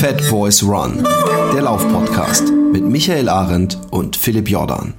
[0.00, 1.06] Fat Boys Run,
[1.52, 4.94] der Laufpodcast mit Michael Arendt und Philipp Jordan.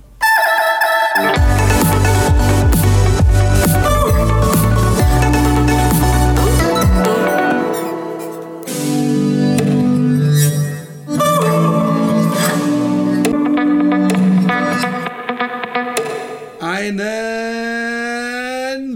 [16.59, 17.01] Einen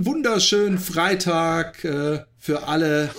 [0.05, 3.09] wunderschönen Freitag äh, für alle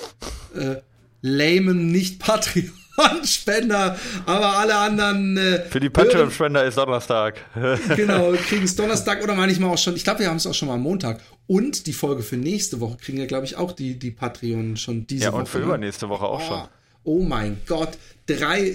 [0.54, 0.76] äh,
[1.20, 5.36] lamen Nicht-Patreon-Spender, aber alle anderen.
[5.36, 7.44] Äh, Für die Patreon-Spender ist Donnerstag.
[7.96, 9.96] genau, kriegen es Donnerstag oder manchmal auch schon.
[9.96, 11.20] Ich glaube, wir haben es auch schon mal am Montag.
[11.46, 15.06] Und die Folge für nächste Woche kriegen ja, glaube ich, auch die, die Patreon schon
[15.06, 15.40] diese ja, Woche.
[15.40, 15.64] und für ne?
[15.64, 16.68] übernächste Woche auch oh, schon.
[17.04, 17.90] Oh mein Gott,
[18.26, 18.72] drei.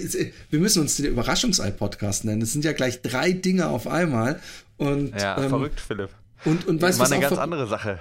[0.48, 2.40] Wir müssen uns den Überraschungsei-Podcast nennen.
[2.40, 4.40] Es sind ja gleich drei Dinge auf einmal.
[4.78, 6.08] Und, Ja, ähm, verrückt, Philipp.
[6.44, 7.98] Und, und weißt du, was eine auch ganz ver- andere Sache.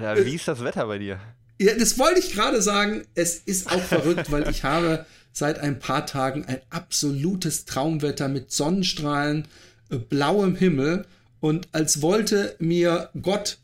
[0.00, 1.18] Ja, wie ist das Wetter bei dir?
[1.60, 3.02] Ja, das wollte ich gerade sagen.
[3.14, 8.50] Es ist auch verrückt, weil ich habe seit ein paar Tagen ein absolutes Traumwetter mit
[8.52, 9.48] Sonnenstrahlen,
[9.90, 11.06] äh, blauem Himmel
[11.40, 13.58] und als wollte mir Gott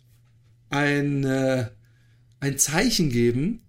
[0.71, 1.67] ein, äh,
[2.41, 3.63] ein Zeichen geben,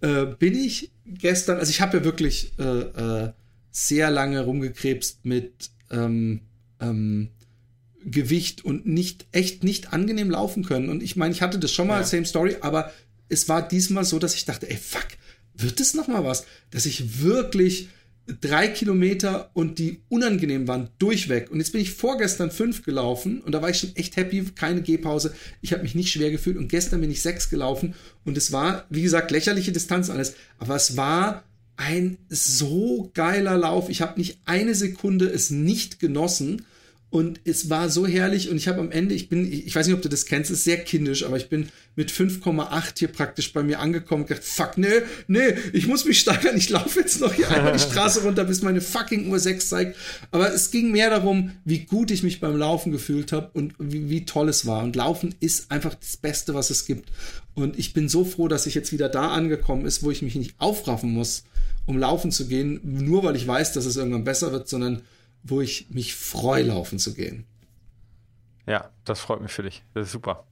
[0.00, 3.32] äh, bin ich gestern, also ich habe ja wirklich äh, äh,
[3.70, 6.40] sehr lange rumgekrebst mit ähm,
[6.80, 7.28] ähm,
[8.04, 10.88] Gewicht und nicht echt nicht angenehm laufen können.
[10.90, 12.04] Und ich meine, ich hatte das schon mal, Ja.
[12.04, 12.92] same story, aber
[13.28, 15.06] es war diesmal so, dass ich dachte, ey, fuck,
[15.54, 16.44] wird es noch mal was?
[16.70, 17.88] Dass ich wirklich
[18.26, 21.50] drei Kilometer und die unangenehm waren, durchweg.
[21.50, 24.82] Und jetzt bin ich vorgestern fünf gelaufen und da war ich schon echt happy, keine
[24.82, 25.34] Gehpause.
[25.60, 28.86] Ich habe mich nicht schwer gefühlt und gestern bin ich sechs gelaufen und es war,
[28.88, 31.44] wie gesagt, lächerliche Distanz alles, aber es war
[31.76, 33.90] ein so geiler Lauf.
[33.90, 36.64] Ich habe nicht eine Sekunde es nicht genossen.
[37.14, 39.94] Und es war so herrlich und ich habe am Ende, ich bin, ich weiß nicht,
[39.94, 43.52] ob du das kennst, es ist sehr kindisch, aber ich bin mit 5,8 hier praktisch
[43.52, 44.88] bei mir angekommen und gedacht, fuck, nee,
[45.28, 48.62] nee, ich muss mich steigern, ich laufe jetzt noch hier einmal die Straße runter, bis
[48.62, 49.96] meine fucking Uhr 6 zeigt.
[50.32, 54.10] Aber es ging mehr darum, wie gut ich mich beim Laufen gefühlt habe und wie,
[54.10, 54.82] wie toll es war.
[54.82, 57.12] Und Laufen ist einfach das Beste, was es gibt.
[57.54, 60.34] Und ich bin so froh, dass ich jetzt wieder da angekommen ist, wo ich mich
[60.34, 61.44] nicht aufraffen muss,
[61.86, 65.02] um laufen zu gehen, nur weil ich weiß, dass es irgendwann besser wird, sondern
[65.44, 67.44] wo ich mich freue, laufen zu gehen.
[68.66, 69.82] Ja, das freut mich für dich.
[69.92, 70.44] Das ist super.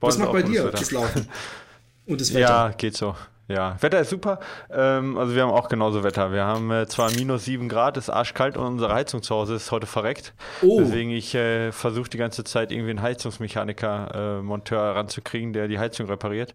[0.00, 1.28] Bei Was macht bei dir das Laufen?
[2.06, 2.40] Und das Wetter?
[2.40, 3.16] Ja, geht so.
[3.48, 4.40] Ja, Wetter ist super.
[4.70, 6.32] Ähm, also wir haben auch genauso Wetter.
[6.32, 9.70] Wir haben äh, zwar minus sieben Grad, ist arschkalt und unsere Heizung zu Hause ist
[9.70, 10.34] heute verreckt.
[10.62, 10.80] Oh.
[10.80, 15.78] Deswegen ich äh, versuche die ganze Zeit irgendwie einen Heizungsmechaniker, äh, Monteur ranzukriegen, der die
[15.78, 16.54] Heizung repariert,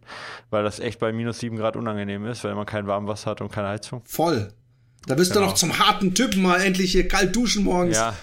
[0.50, 3.52] weil das echt bei minus sieben Grad unangenehm ist, wenn man kein Warmwasser hat und
[3.52, 4.02] keine Heizung.
[4.04, 4.52] Voll.
[5.08, 5.48] Da bist du Genau.
[5.48, 7.98] noch zum harten Typen mal endlich hier kalt duschen morgens.
[7.98, 8.16] Ja.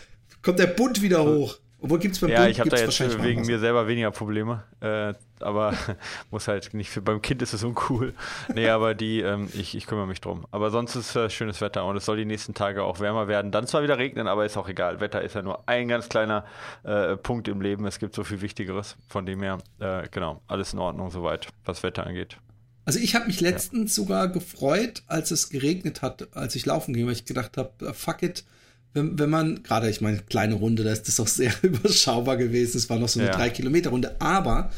[0.43, 1.57] Kommt der Bund wieder hoch.
[1.81, 4.65] Obwohl gibt's beim Ja, Bund ich habe da jetzt wahrscheinlich wegen mir selber weniger Probleme,
[4.81, 5.75] äh, aber
[6.33, 8.15] muss halt nicht für, beim Kind ist es uncool.
[8.53, 10.45] Nee, aber die, ähm, ich, ich kümmere mich drum.
[10.51, 13.53] Aber sonst ist äh, schönes Wetter und es soll die nächsten Tage auch wärmer werden.
[13.53, 15.01] Dann zwar wieder regnen, aber ist auch egal.
[15.01, 16.45] Wetter ist ja nur ein ganz kleiner
[16.83, 17.87] äh, Punkt im Leben.
[17.87, 18.97] Es gibt so viel Wichtigeres.
[19.09, 22.39] Von dem her, äh, genau, alles in Ordnung soweit, was Wetter angeht.
[22.89, 27.05] Also ich habe mich letztens sogar gefreut, als es geregnet hat, als ich laufen ging,
[27.05, 28.45] weil ich gedacht habe, fuck it,
[28.95, 32.79] wenn, wenn man, gerade ich meine, kleine Runde, da ist das auch sehr überschaubar gewesen,
[32.79, 33.37] es war noch so eine Ja.
[33.37, 34.73] drei Kilometer Runde, aber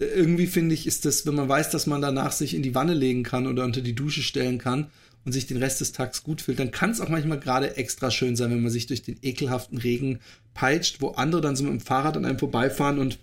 [0.00, 2.74] äh, irgendwie finde ich, ist das, wenn man weiß, dass man danach sich in die
[2.74, 4.88] Wanne legen kann oder unter die Dusche stellen kann
[5.24, 8.10] und sich den Rest des Tages gut fühlt, dann kann es auch manchmal gerade extra
[8.10, 10.18] schön sein, wenn man sich durch den ekelhaften Regen
[10.54, 13.20] peitscht, wo andere dann so mit dem Fahrrad an einem vorbeifahren und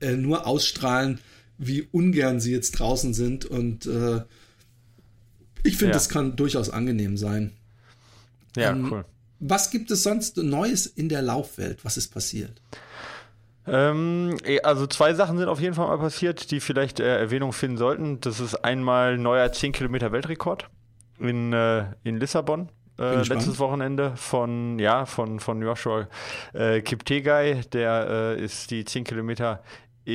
[0.00, 1.20] äh, nur ausstrahlen,
[1.62, 3.44] wie ungern sie jetzt draußen sind.
[3.44, 4.22] Und äh,
[5.62, 5.92] ich finde, Ja.
[5.92, 7.52] das kann durchaus angenehm sein.
[8.56, 9.04] Ja, Ähm, cool.
[9.38, 11.84] Was gibt es sonst Neues in der Laufwelt?
[11.84, 12.60] Was ist passiert?
[13.66, 17.52] Ähm, eh, also zwei Sachen sind auf jeden Fall mal passiert, die vielleicht äh, Erwähnung
[17.52, 18.20] finden sollten.
[18.20, 20.68] Das ist einmal neuer 10 Kilometer Weltrekord
[21.18, 22.70] in, äh, in Lissabon.
[22.98, 26.08] Äh, letztes Wochenende von, ja, von, von Joshua
[26.52, 27.62] äh, Kiptegei.
[27.72, 29.62] Der äh, ist die 10 Kilometer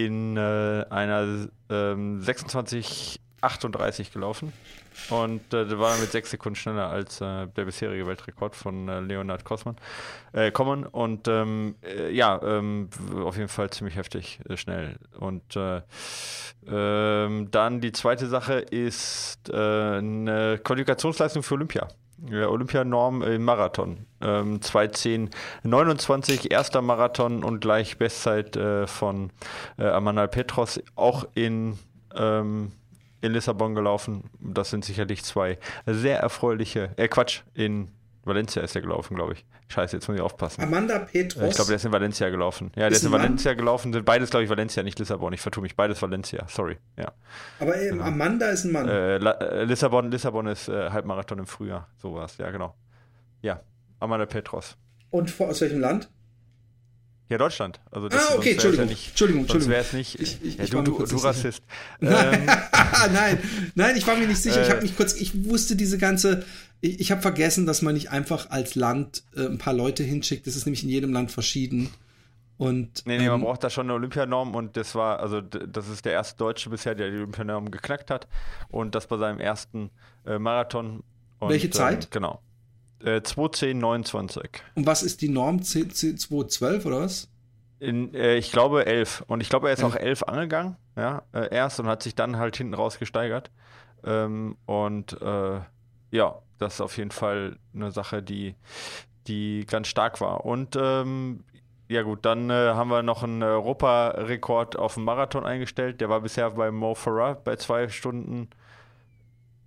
[0.04, 4.52] in äh, einer ähm, 26,38 gelaufen.
[5.10, 9.44] Und äh, war mit sechs Sekunden schneller als äh, der bisherige Weltrekord von äh, Leonard
[9.44, 9.76] Kosman,
[10.32, 10.86] äh, Common.
[10.86, 12.90] Und ähm, äh, ja, ähm,
[13.24, 14.96] auf jeden Fall ziemlich heftig äh, schnell.
[15.18, 15.82] Und äh,
[16.68, 21.88] ähm, dann die zweite Sache ist eine Qualifikationsleistung für Olympia.
[22.32, 24.06] Olympianorm im Marathon.
[24.22, 29.32] Ähm, 2.10.29, erster Marathon und gleich Bestzeit äh, von
[29.78, 31.78] äh, Amanal Petros, auch in,
[32.16, 32.72] ähm,
[33.22, 34.30] in Lissabon gelaufen.
[34.40, 37.90] Das sind sicherlich zwei sehr erfreuliche, äh Quatsch, in
[38.26, 39.46] Valencia ist der gelaufen, glaube ich.
[39.68, 40.62] Scheiße, jetzt muss ich aufpassen.
[40.62, 41.48] Amanda Petros.
[41.48, 42.72] Ich glaube, der ist in Valencia gelaufen.
[42.76, 43.22] Ja, der ist, Ist in ein Mann?
[43.22, 43.94] Valencia gelaufen.
[43.94, 45.32] Sind beides, glaube ich, Valencia, nicht Lissabon.
[45.34, 45.76] Ich vertue mich.
[45.76, 46.46] Beides Valencia.
[46.50, 46.78] Sorry.
[46.98, 47.14] Ja.
[47.60, 48.90] Aber ähm, Amanda ist ein Mann.
[48.90, 51.88] Äh, äh, Lissabon, Lissabon ist äh, Halbmarathon im Frühjahr.
[51.98, 52.38] Sowas.
[52.38, 52.76] Ja, genau.
[53.42, 53.62] Ja.
[54.00, 54.76] Amanda Petros.
[55.12, 56.10] Und vor, aus welchem Land?
[57.28, 57.80] Ja, Deutschland.
[57.92, 58.86] Also Ah, sonst okay, Entschuldigung.
[58.86, 59.72] Ja nicht, Entschuldigung, Entschuldigung.
[59.74, 60.20] wäre es nicht.
[60.20, 61.16] Ich- ich- ja, ich du, du, du.
[61.18, 61.64] Rassist.
[62.02, 62.10] Ähm,
[63.14, 63.40] nein,
[63.74, 64.62] nein, ich war mir nicht sicher.
[64.62, 64.72] Ich Äh.
[64.72, 66.46] habe mich kurz, ich wusste diese ganze,
[66.82, 70.46] ich, ich habe vergessen, dass man nicht einfach als Land äh, ein paar Leute hinschickt.
[70.46, 71.90] Das ist nämlich in jedem Land verschieden.
[72.58, 75.90] Und Nee, nee, man ähm, braucht da schon eine Olympianorm und das war, also das
[75.90, 78.28] ist der erste Deutsche bisher, der die Olympianorm geknackt hat
[78.70, 79.90] und das bei seinem ersten
[80.26, 81.04] äh, Marathon.
[81.40, 82.04] Und, Welche Zeit?
[82.06, 82.42] Ähm, genau.
[83.06, 84.48] Äh, 2.10.29.
[84.74, 85.62] und was ist die Norm?
[85.62, 87.30] C, C, 212 oder was?
[87.80, 89.94] In, äh, ich glaube 11 und ich glaube, er ist Elf.
[89.94, 93.52] auch 11 angegangen, ja, äh, erst und hat sich dann halt hinten raus gesteigert.
[94.04, 95.60] Ähm, und äh,
[96.12, 98.56] ja, das ist auf jeden Fall eine Sache, die,
[99.28, 100.46] die ganz stark war.
[100.46, 101.44] Und ähm,
[101.88, 106.02] ja gut, dann äh, haben wir noch einen Europarekord auf dem Marathon eingestellt.
[106.02, 108.50] Der war bisher bei Mo Farah bei zwei Stunden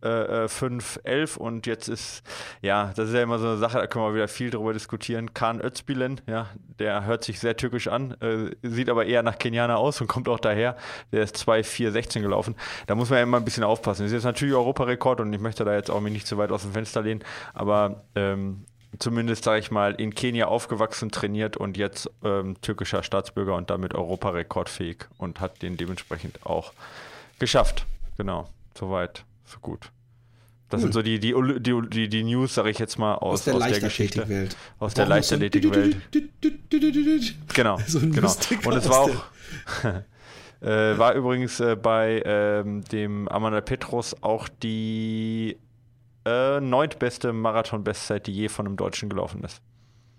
[0.02, 2.22] äh, äh, 5, 11 und jetzt ist,
[2.62, 5.34] ja, das ist ja immer so eine Sache, da können wir wieder viel drüber diskutieren.
[5.34, 6.48] Kan Özbilen, ja,
[6.78, 10.28] der hört sich sehr türkisch an, äh, sieht aber eher nach Kenianer aus und kommt
[10.28, 10.76] auch daher.
[11.12, 12.54] Der ist 2, 4, 16 gelaufen.
[12.86, 14.02] Da muss man ja immer ein bisschen aufpassen.
[14.02, 16.52] Das ist jetzt natürlich Europarekord und ich möchte da jetzt auch mich nicht zu weit
[16.52, 17.24] aus dem Fenster lehnen,
[17.54, 18.64] aber ähm,
[18.98, 23.94] zumindest, sage ich mal, in Kenia aufgewachsen, trainiert und jetzt ähm, türkischer Staatsbürger und damit
[23.94, 26.72] Europarekordfähig und hat den dementsprechend auch
[27.38, 27.86] geschafft.
[28.16, 29.90] Genau, soweit, so gut.
[30.68, 33.54] Das sind so die, die, die, die, News, sage ich jetzt mal, aus, Aus der
[33.54, 34.18] aus der Geschichte.
[34.20, 34.56] Leichtathletikwelt.
[34.78, 35.96] Aus der Leichtathletikwelt.
[37.54, 38.30] Genau, So ein genau.
[38.64, 39.24] Und es war auch,
[40.60, 45.56] äh, war übrigens äh, bei ähm, dem Amanda Petros auch die
[46.26, 49.62] äh, neuntbeste Marathon-Bestzeit, die je von einem Deutschen gelaufen ist.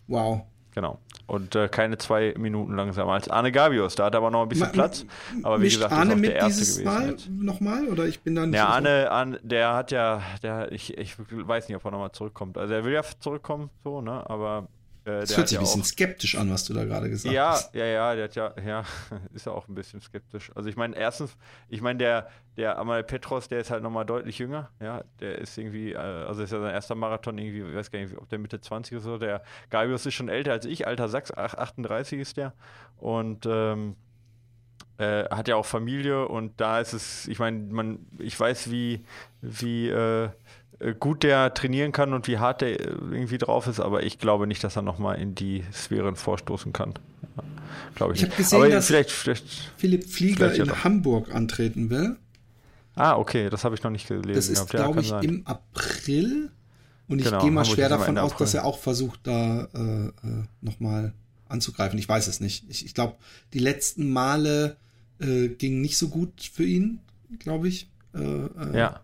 [0.08, 0.42] Wow.
[0.80, 0.98] Genau.
[1.28, 3.96] Und äh, keine zwei Minuten langsamer als Arne Gavius.
[3.96, 5.06] Da hat er aber noch ein bisschen Ma- Platz.
[5.44, 6.84] Aber wie gesagt, Arne ist auch mit der erste gewesen.
[6.86, 7.88] Mal nochmal?
[7.90, 8.54] Oder ich bin dann.
[8.54, 12.58] Ja, Arne, Arne, der hat ja, der, ich, ich weiß nicht, ob er nochmal zurückkommt.
[12.58, 14.24] Also er will ja zurückkommen, so, ne?
[14.30, 14.70] Aber
[15.10, 17.52] äh, Das hört sich ein bisschen auch, skeptisch an, was du da gerade gesagt ja,
[17.52, 17.74] hast.
[17.74, 18.84] ja, ja, der hat ja, ja,
[19.34, 20.52] ist ja auch ein bisschen skeptisch.
[20.56, 21.36] Also ich meine, erstens,
[21.68, 25.58] ich meine, der, der Amal Petros, der ist halt nochmal deutlich jünger, ja, der ist
[25.58, 28.40] irgendwie, äh, also ist ja sein erster Marathon irgendwie, ich weiß gar nicht, ob der
[28.40, 31.56] Mitte 20 ist oder so, der Gabius ist schon älter als ich, alter Sachs, ach,
[31.56, 32.54] 38 ist der
[32.98, 33.96] und ähm,
[35.00, 39.06] äh, hat ja auch Familie und da ist es, ich meine, man, ich weiß, wie,
[39.42, 40.30] wie äh,
[41.00, 44.48] gut der trainieren kann und wie hart der äh, irgendwie drauf ist, aber ich glaube
[44.48, 46.94] nicht, dass er nochmal in die Sphären vorstoßen kann.
[47.36, 47.44] Ja,
[47.96, 48.38] glaube ich, Ich hab nicht.
[48.38, 49.46] gesehen, aber dass- vielleicht, vielleicht,
[49.78, 50.84] Philipp Flieger Vielleicht in.
[50.84, 52.16] Hamburg antreten will.
[52.96, 54.34] ah, okay, das habe ich noch nicht gelesen.
[54.36, 54.74] Das ist.
[54.74, 55.24] Ja, glaube ich, sein.
[55.24, 56.52] im April.
[57.08, 60.08] Und ich Genau, gehe mal Hamburg schwer davon aus, dass er auch versucht, da äh,
[60.08, 60.12] äh,
[60.62, 61.14] nochmal
[61.48, 61.98] anzugreifen.
[61.98, 62.66] Ich weiß es nicht.
[62.70, 63.16] Ich, ich glaube,
[63.54, 64.78] die letzten Male
[65.20, 67.00] äh, gingen nicht so gut für ihn,
[67.40, 67.90] glaube ich.
[68.14, 69.00] Äh, äh, Ja,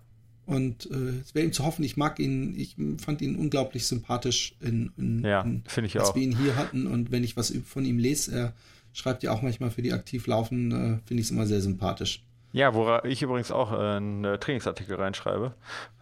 [0.46, 4.56] Und äh, es wäre ihm zu hoffen, ich mag ihn, ich fand ihn unglaublich sympathisch,
[4.60, 6.16] in, in, ja, in, ich als auch.
[6.16, 6.86] wir ihn hier hatten.
[6.88, 8.54] Und wenn ich was von ihm lese, er
[8.94, 12.24] schreibt ja auch manchmal für die aktiv laufen, äh, finde ich es immer sehr sympathisch.
[12.52, 15.54] Ja, wo ich übrigens auch äh, einen äh, Trainingsartikel reinschreibe.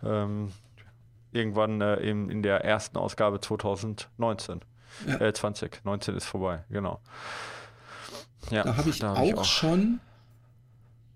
[0.04, 0.52] Ähm,
[1.32, 4.60] irgendwann äh, in, in der ersten Ausgabe 2019.
[5.08, 5.22] Ja.
[5.22, 5.84] Äh, 20.
[5.84, 7.02] 19 ist vorbei, genau.
[8.52, 10.00] Ja, Da habe ich, hab auch schon.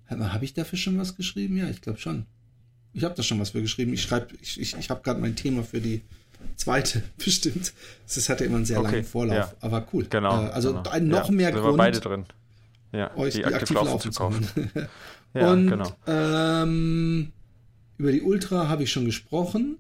[0.10, 1.58] Habe ich dafür schon was geschrieben?
[1.58, 2.26] Ja, ich glaube schon.
[2.98, 3.94] Ich habe da schon was für geschrieben.
[3.94, 6.02] Ich schreibe, ich, ich, ich habe gerade mein Thema für die
[6.56, 7.72] zweite bestimmt.
[8.12, 9.54] Das hatte immer einen sehr Okay, langen Vorlauf, ja.
[9.62, 10.08] aber cool.
[10.10, 10.46] Genau.
[10.46, 10.90] Äh, also genau.
[10.90, 12.26] ein noch ja, mehr sind wir Grund, beide drin.
[12.92, 14.48] Ja, euch die, aktiv laufen zu kaufen.
[15.34, 15.92] Ja, Und genau.
[16.08, 17.32] ähm,
[18.00, 19.78] über die Ultra habe ich schon gesprochen.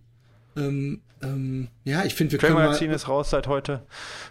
[0.57, 3.81] Ähm, ähm, ja, ich finde, wir Trail können mal, Magazin ist raus seit heute.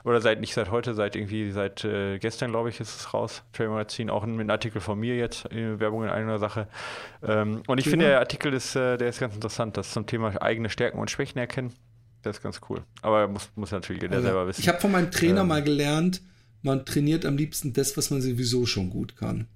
[0.04, 3.42] Oder seit nicht seit heute, seit irgendwie seit äh, gestern, glaube ich, ist es raus.
[3.52, 6.68] Trail Magazin, auch mit einem Artikel von mir jetzt, äh, Werbung in einer Sache.
[7.22, 9.76] Ähm, und ich finde, der Artikel ist, äh, der ist ganz interessant.
[9.76, 11.72] Das zum Thema eigene Stärken und Schwächen erkennen.
[12.22, 12.82] Das ist ganz cool.
[13.02, 14.60] Aber muss, muss natürlich jeder Also, selber wissen.
[14.60, 15.48] Ich habe von meinem Trainer Ähm.
[15.48, 16.22] mal gelernt,
[16.62, 19.46] man trainiert am liebsten das, was man sowieso schon gut kann.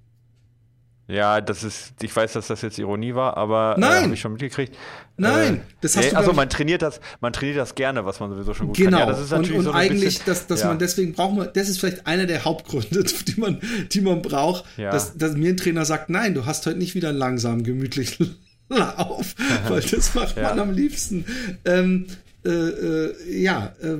[1.11, 3.91] Ja, das ist, ich weiß, dass das jetzt Ironie war, aber Nein!
[3.91, 4.75] äh, habe ich schon mitgekriegt.
[5.17, 8.19] Nein, äh, das hast nee, du, Also man trainiert das, man trainiert das gerne, was
[8.19, 8.91] man sowieso schon gut Genau.
[8.91, 8.99] kann.
[8.99, 10.67] Ja, das ist und und so eigentlich, bisschen, dass, dass ja.
[10.67, 13.59] man deswegen braucht man, das ist vielleicht einer der Hauptgründe, die man,
[13.91, 14.91] die man braucht, Ja.
[14.91, 18.37] dass, dass mir ein Trainer sagt, nein, du hast heute nicht wieder einen langsamen, gemütlichen
[18.69, 19.35] Lauf,
[19.67, 20.43] weil das macht Ja.
[20.43, 21.25] man am liebsten.
[21.65, 22.07] Ähm,
[22.43, 23.73] äh, äh, ja.
[23.81, 23.99] Äh,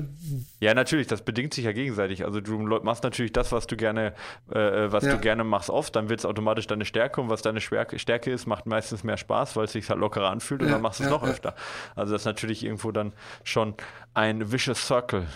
[0.60, 2.24] ja, natürlich, das bedingt sich ja gegenseitig.
[2.24, 4.14] Also du machst natürlich das, was du gerne,
[4.52, 5.14] äh, äh, was ja.
[5.14, 8.46] du gerne machst, oft, dann wird es automatisch deine Stärke und was deine Stärke ist,
[8.46, 11.04] macht meistens mehr Spaß, weil es sich halt lockerer anfühlt und ja, dann machst du
[11.04, 11.54] es ja, noch öfter.
[11.94, 13.12] Also das ist natürlich irgendwo dann
[13.44, 13.74] schon
[14.14, 15.26] ein vicious circle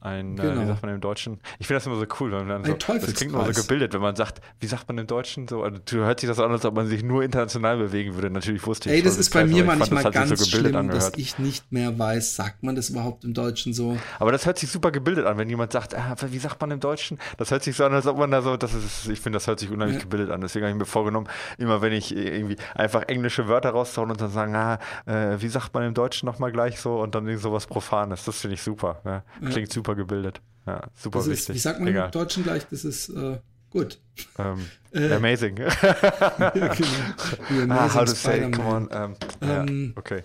[0.00, 0.48] ein, genau.
[0.48, 0.66] äh, wie genau.
[0.68, 1.40] sagt man im Deutschen?
[1.58, 3.94] Ich finde das immer so cool, wenn man dann so, das klingt immer so gebildet,
[3.94, 6.50] wenn man sagt, wie sagt man im Deutschen so, also, du hört sich das an,
[6.50, 8.30] als ob man sich nur international bewegen würde.
[8.30, 11.12] Natürlich wusste ich Ey, das ist bei mir manchmal das ganz so schlimm, angehört.
[11.12, 13.96] dass ich nicht mehr weiß, sagt man das überhaupt im Deutschen so?
[14.18, 16.80] Aber das hört sich super gebildet an, wenn jemand sagt, ah, wie sagt man im
[16.80, 17.18] Deutschen?
[17.38, 19.46] Das hört sich so an, als ob man da so, das ist, ich finde, das
[19.46, 20.02] hört sich unheimlich ja.
[20.02, 20.40] gebildet an.
[20.40, 24.30] Deswegen habe ich mir vorgenommen, immer wenn ich irgendwie einfach englische Wörter raushauen und dann
[24.30, 28.24] sagen, ah, äh, wie sagt man im Deutschen nochmal gleich so und dann sowas Profanes.
[28.24, 29.00] Das finde ich super.
[29.04, 29.22] Ja.
[29.40, 29.74] Klingt ja.
[29.74, 30.40] super gebildet.
[30.66, 31.48] Ja, super das wichtig.
[31.50, 32.06] Ist, wie sagt man Egal.
[32.06, 32.66] im Deutschen gleich?
[32.70, 33.38] Das ist äh,
[33.70, 33.98] gut.
[34.36, 34.66] Um, ähm,
[35.10, 35.56] äh, amazing.
[35.58, 35.68] ja,
[37.48, 37.74] genau.
[37.74, 38.86] ah, how to say, come on.
[38.88, 40.22] Um, ähm, ja, okay.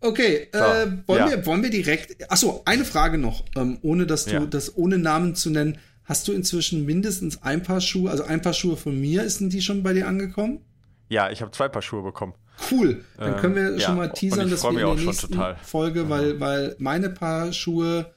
[0.00, 1.30] Okay, so, äh, wollen, ja.
[1.30, 2.30] wir, wollen wir direkt.
[2.30, 5.78] Achso, eine Frage noch, ähm, ohne dass du das ohne Namen zu nennen.
[6.04, 9.62] Hast du inzwischen mindestens ein Paar Schuhe, also ein Paar Schuhe von mir, sind die
[9.62, 10.60] schon bei dir angekommen?
[11.08, 12.34] Ja, ich habe zwei Paar Schuhe bekommen.
[12.70, 13.04] Cool.
[13.16, 16.76] Dann können wir ähm, schon mal teasern, dass wir in der nächsten Folge, weil, weil
[16.78, 18.12] meine Paar Schuhe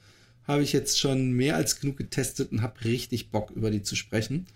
[0.48, 3.94] habe ich jetzt schon mehr als genug getestet und habe richtig Bock, über die zu
[3.94, 4.46] sprechen.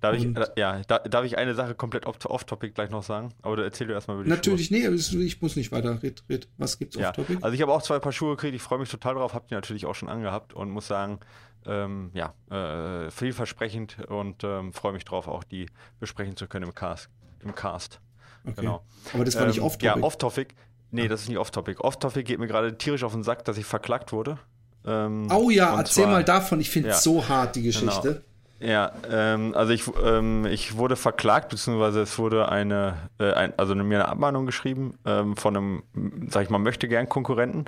[0.00, 3.30] Darf ich, äh, ja, da, darf ich eine Sache komplett off-topic gleich noch sagen?
[3.42, 5.18] Aber du erzähl dir erstmal über die Natürlich, Schuhe.
[5.18, 6.00] nee, ich muss nicht weiter.
[6.00, 6.48] Red, red.
[6.56, 7.08] Was gibt's ja.
[7.08, 7.38] off-topic?
[7.40, 9.54] Also ich habe auch zwei Paar Schuhe gekriegt, ich freue mich total drauf, habe die
[9.54, 11.18] natürlich auch schon angehabt und muss sagen,
[11.66, 15.66] ähm, ja, äh, vielversprechend und ähm, freue mich drauf, auch die
[15.98, 17.10] besprechen zu können im Cast.
[17.40, 18.00] Im Cast.
[18.44, 18.60] Okay.
[18.60, 18.84] Genau.
[19.14, 19.84] Aber das war nicht ähm, off-topic?
[19.84, 20.54] Ja, off-topic.
[20.92, 21.08] Nee, ah.
[21.08, 21.80] das ist nicht off-topic.
[21.80, 24.38] Off-topic geht mir gerade tierisch auf den Sack, dass ich verklagt wurde.
[24.88, 26.60] Ähm, oh ja, erzähl zwar, mal davon.
[26.60, 28.08] Ich finde es ja, so hart, die Geschichte.
[28.08, 28.22] Genau.
[28.60, 33.76] Ja, ähm, also ich, ähm, ich wurde verklagt, beziehungsweise es wurde eine, äh, ein, also
[33.76, 35.82] mir eine Abmahnung geschrieben ähm, von einem,
[36.28, 37.66] sag ich mal, möchte gern Konkurrenten.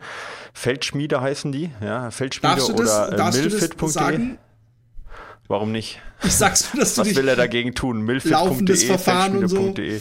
[0.53, 4.37] Feldschmiede heißen die, ja, Feldschmiede oder äh, milfit.de.
[5.47, 6.00] Warum nicht?
[6.25, 8.03] Ich sag's nur, dass du Was will er dagegen tun?
[8.03, 10.00] Milfit.de, feldschmiede.de.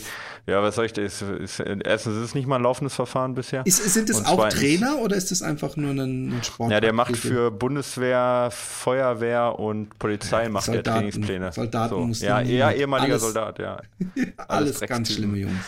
[0.49, 1.01] Ja, was soll ich da?
[1.01, 3.65] Ist, ist, erstens ist es nicht mal ein laufendes Verfahren bisher.
[3.65, 6.71] Ist, sind es auch Trainer oder ist es einfach nur ein, ein Sport?
[6.71, 11.51] Ja, der macht für Bundeswehr, Feuerwehr und Polizei macht Soldaten, der Trainingspläne.
[11.51, 12.25] Soldaten so.
[12.25, 13.81] Ja, eher ehemaliger alles, Soldat, ja.
[14.37, 15.65] alles, alles ganz schlimme Jungs.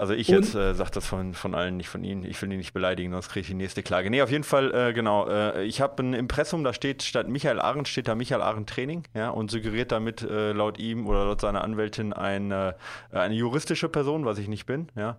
[0.00, 2.24] Also ich jetzt äh, sage das von, von allen, nicht von Ihnen.
[2.24, 4.08] Ich will ihn nicht beleidigen, sonst kriege ich die nächste Klage.
[4.08, 5.28] Nee, auf jeden Fall, äh, genau.
[5.28, 9.02] Äh, ich habe ein Impressum, da steht statt Michael Arendt steht da Michael Arendt Training,
[9.12, 12.76] ja, und suggeriert damit äh, laut ihm oder laut seiner Anwältin eine,
[13.12, 15.18] äh, eine juristische Person, was ich nicht bin, ja.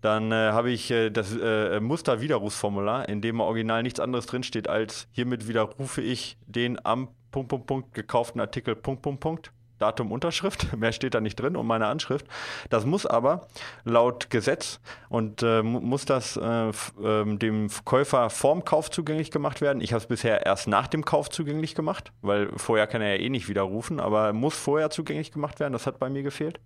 [0.00, 1.34] Dann äh, habe ich das
[1.80, 7.66] Musterwiderrufsformular, in dem original nichts anderes drinsteht als hiermit widerrufe ich den am Punkt, Punkt,
[7.66, 9.52] Punkt gekauften Artikel Punkt, Punkt, Punkt.
[9.84, 12.26] Datum, Unterschrift, mehr steht da nicht drin und meine Anschrift.
[12.70, 13.46] Das muss aber
[13.84, 19.82] laut Gesetz und äh, muss das äh, äh, dem Käufer vorm Kauf zugänglich gemacht werden.
[19.82, 23.22] Ich habe es bisher erst nach dem Kauf zugänglich gemacht, weil vorher kann er ja
[23.22, 25.74] eh nicht widerrufen, aber muss vorher zugänglich gemacht werden.
[25.74, 26.60] Das hat bei mir gefehlt.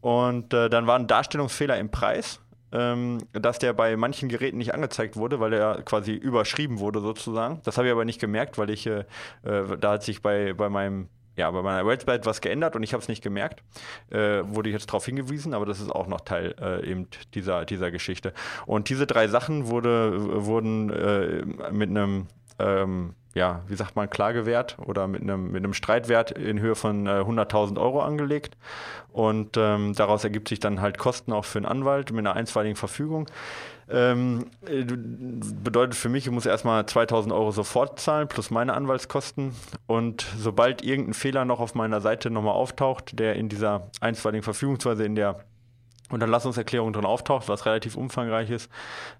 [0.00, 2.40] Und äh, dann war ein Darstellungsfehler im Preis
[2.74, 7.60] ähm, dass der bei manchen Geräten nicht angezeigt wurde, weil er quasi überschrieben wurde sozusagen.
[7.62, 9.04] Das habe ich aber nicht gemerkt, weil ich, äh,
[9.44, 12.92] äh da hat sich bei, bei meinem ja, bei meiner Website was geändert und ich
[12.92, 13.62] habe es nicht gemerkt.
[14.10, 17.64] Äh, wurde ich jetzt darauf hingewiesen, aber das ist auch noch Teil äh, eben dieser,
[17.64, 18.32] dieser Geschichte.
[18.66, 24.76] Und diese drei Sachen wurde, wurden äh, mit einem, ähm, ja, wie sagt man, Klagewert
[24.78, 28.56] oder mit einem, mit einem Streitwert in Höhe von 100.000 äh, Euro angelegt.
[29.12, 32.76] Und ähm, daraus ergibt sich dann halt Kosten auch für einen Anwalt mit einer einstweiligen
[32.76, 33.26] Verfügung.
[33.90, 39.54] Ähm, äh, bedeutet für mich, ich muss erstmal 2000 Euro sofort zahlen, plus meine Anwaltskosten.
[39.86, 45.04] Und sobald irgendein Fehler noch auf meiner Seite nochmal auftaucht, der in dieser einstweiligen Verfügungsweise
[45.04, 45.44] in der
[46.14, 48.70] Unterlassungserklärung drin auftaucht, was relativ umfangreich ist,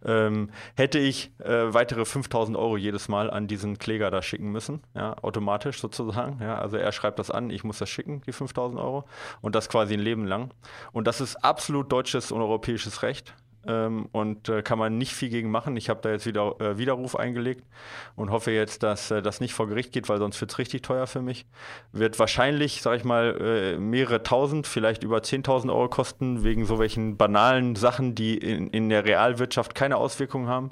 [0.04, 4.80] ähm, hätte ich äh, weitere 5000 Euro jedes Mal an diesen Kläger da schicken müssen,
[4.94, 6.38] ja, automatisch sozusagen.
[6.40, 9.04] Ja, also er schreibt das an, ich muss das schicken, die 5000 Euro,
[9.40, 10.52] und das quasi ein Leben lang.
[10.92, 13.34] Und das ist absolut deutsches und europäisches Recht
[13.66, 15.76] ähm, und äh, kann man nicht viel gegen machen.
[15.76, 17.64] Ich habe da jetzt wieder äh, Widerruf eingelegt
[18.16, 20.83] und hoffe jetzt, dass äh, das nicht vor Gericht geht, weil sonst wird es richtig
[20.83, 21.47] teuer für mich.
[21.92, 26.78] Wird wahrscheinlich, sage ich mal, äh, mehrere tausend, vielleicht über 10.000 Euro kosten, wegen so
[26.78, 30.71] welchen banalen Sachen, die in, in der Realwirtschaft keine Auswirkungen haben.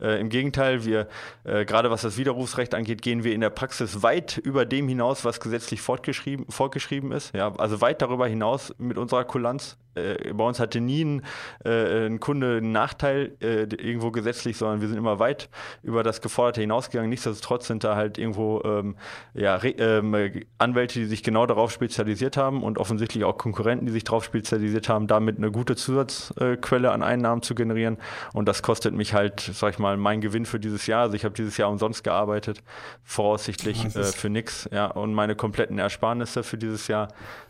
[0.00, 1.08] Äh, Im Gegenteil, wir,
[1.44, 5.24] äh, gerade was das Widerrufsrecht angeht, gehen wir in der Praxis weit über dem hinaus,
[5.24, 7.34] was gesetzlich fortgeschrieben, fortgeschrieben ist.
[7.34, 9.76] Ja, also weit darüber hinaus mit unserer Kulanz.
[9.94, 11.22] bei uns hatte nie ein,
[11.64, 15.48] ein Sekunde einen Nachteil äh, irgendwo gesetzlich, sondern wir sind immer weit
[15.82, 17.08] über das Geforderte hinausgegangen.
[17.08, 18.96] Nichtsdestotrotz sind da halt irgendwo ähm,
[19.32, 20.14] ja, ähm,
[20.58, 24.90] Anwälte, die sich genau darauf spezialisiert haben und offensichtlich auch Konkurrenten, die sich darauf spezialisiert
[24.90, 27.96] haben, damit eine gute Zusatzquelle an Einnahmen zu generieren.
[28.34, 31.04] Und das kostet mich halt, sag ich mal, mein Gewinn für dieses Jahr.
[31.04, 32.62] Also ich habe dieses Jahr umsonst gearbeitet,
[33.04, 34.68] voraussichtlich äh, für nichts.
[34.70, 37.08] Ja, und meine kompletten Ersparnisse für dieses Jahr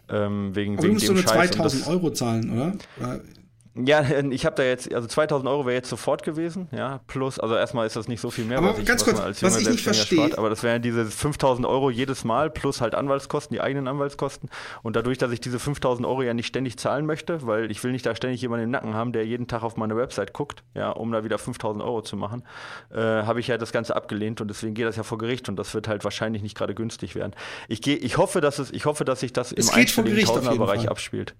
[0.08, 1.50] ähm, wegen, Aber wegen du musst dem so eine Scheiß.
[1.50, 2.72] 2000 Euro zahlen, oder?
[3.00, 3.20] oder?
[3.84, 7.54] Ja, ich habe da jetzt, also 2000 Euro wäre jetzt sofort gewesen, ja, plus, also
[7.54, 9.42] erstmal ist das nicht so viel mehr, aber was, ich, ganz was kurz, man als
[9.42, 12.94] was ich nicht verstehe, spart, aber das wären diese 5000 Euro jedes Mal plus halt
[12.94, 14.48] Anwaltskosten, die eigenen Anwaltskosten
[14.82, 17.92] und dadurch, dass ich diese 5000 Euro ja nicht ständig zahlen möchte, weil ich will
[17.92, 20.90] nicht da ständig jemanden im Nacken haben, der jeden Tag auf meine Website guckt, ja,
[20.90, 22.42] um da wieder 5000 Euro zu machen,
[22.90, 25.56] äh, habe ich ja das Ganze abgelehnt und deswegen geht das ja vor Gericht und
[25.56, 27.32] das wird halt wahrscheinlich nicht gerade günstig werden.
[27.68, 30.88] Ich gehe, ich hoffe, dass es, ich hoffe, dass sich das Es im einstelligen Tausenderbereich
[30.88, 31.34] abspielt.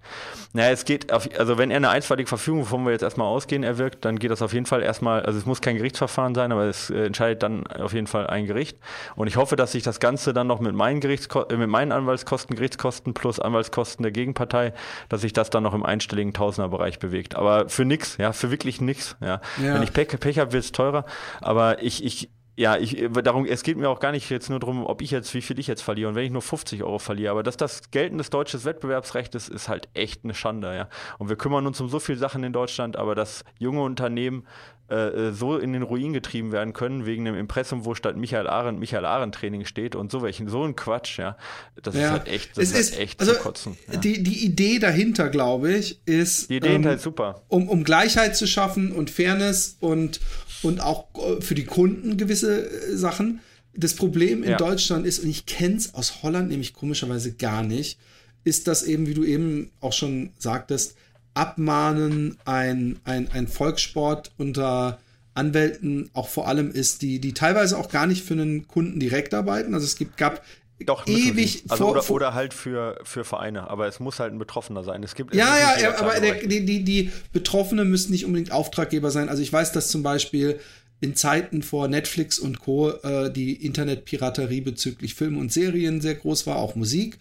[0.53, 3.63] Naja, es geht, auf, also wenn er eine einstweilige Verfügung, wovon wir jetzt erstmal ausgehen,
[3.63, 6.65] erwirkt, dann geht das auf jeden Fall erstmal, also es muss kein Gerichtsverfahren sein, aber
[6.65, 8.77] es äh, entscheidet dann auf jeden Fall ein Gericht.
[9.15, 11.91] Und ich hoffe, dass sich das Ganze dann noch mit meinen, Gerichtsko äh, mit meinen
[11.91, 14.73] Anwaltskosten, Gerichtskosten plus Anwaltskosten der Gegenpartei,
[15.09, 17.35] dass sich das dann noch im einstelligen Tausenderbereich bewegt.
[17.35, 19.17] Aber für nix, ja, für wirklich nix.
[19.21, 19.41] Ja.
[19.61, 19.73] Ja.
[19.73, 21.05] Wenn ich Pech, Pech habe, wird es teurer.
[21.41, 22.29] Aber ich, ich,
[22.59, 25.33] ja, ich, darum, es geht mir auch gar nicht jetzt nur darum, ob ich jetzt,
[25.33, 27.31] wie viel ich jetzt verliere und wenn ich nur 50 Euro verliere.
[27.31, 30.89] Aber dass das geltendes deutsches Wettbewerbsrecht ist, ist halt echt eine Schande, ja.
[31.19, 34.45] Und wir kümmern uns um so viele Sachen in Deutschland, aber dass junge Unternehmen
[34.89, 38.79] äh, so in den Ruin getrieben werden können, wegen dem Impressum, wo statt Michael Arendt
[38.79, 41.37] Michael Arendt Training steht und so welchen, so ein Quatsch, ja.
[41.81, 43.77] Das ist halt echt, das es ist, halt echt also zu kotzen.
[43.91, 43.99] Ja.
[43.99, 47.41] die, die Idee dahinter, glaube ich, ist, Die Idee ähm, halt super.
[47.47, 50.19] um, um Gleichheit zu schaffen und Fairness und,
[50.63, 53.41] und auch äh, für die Kunden gewisse äh, Sachen.
[53.75, 54.57] Das Problem in Ja.
[54.57, 57.99] Deutschland ist, und ich kenne es aus Holland nämlich komischerweise gar nicht,
[58.43, 60.95] ist, dass eben, wie du eben auch schon sagtest,
[61.33, 64.99] Abmahnen ein, ein, ein Volkssport unter
[65.33, 69.33] Anwälten auch vor allem ist, die, die teilweise auch gar nicht für einen Kunden direkt
[69.33, 69.73] arbeiten.
[69.73, 70.43] Also es gibt, gab
[70.79, 71.63] Doch, ewig.
[71.69, 75.01] Also vor- oder, oder halt für, für Vereine, aber es muss halt ein Betroffener sein.
[75.03, 79.11] Es gibt Ja, ja, ja, aber der, die, die, die Betroffene müssen nicht unbedingt Auftraggeber
[79.11, 79.29] sein.
[79.29, 80.59] Also ich weiß, dass zum Beispiel
[81.01, 82.91] in Zeiten vor Netflix und Co.
[82.91, 87.17] Äh, die Internetpiraterie bezüglich Film und Serien sehr groß war, auch Musik.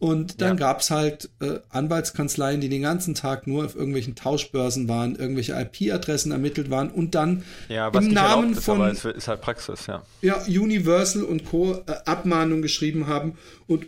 [0.00, 0.72] Und dann Ja.
[0.72, 6.32] gab's halt äh, Anwaltskanzleien, die den ganzen Tag nur auf irgendwelchen Tauschbörsen waren, irgendwelche IP-Adressen
[6.32, 10.02] ermittelt waren und dann ja, im Namen ist, von es wird- ist halt Praxis, ja.
[10.22, 11.74] ja, Universal und Co.
[11.86, 13.34] Äh, Abmahnungen geschrieben haben.
[13.66, 13.86] Und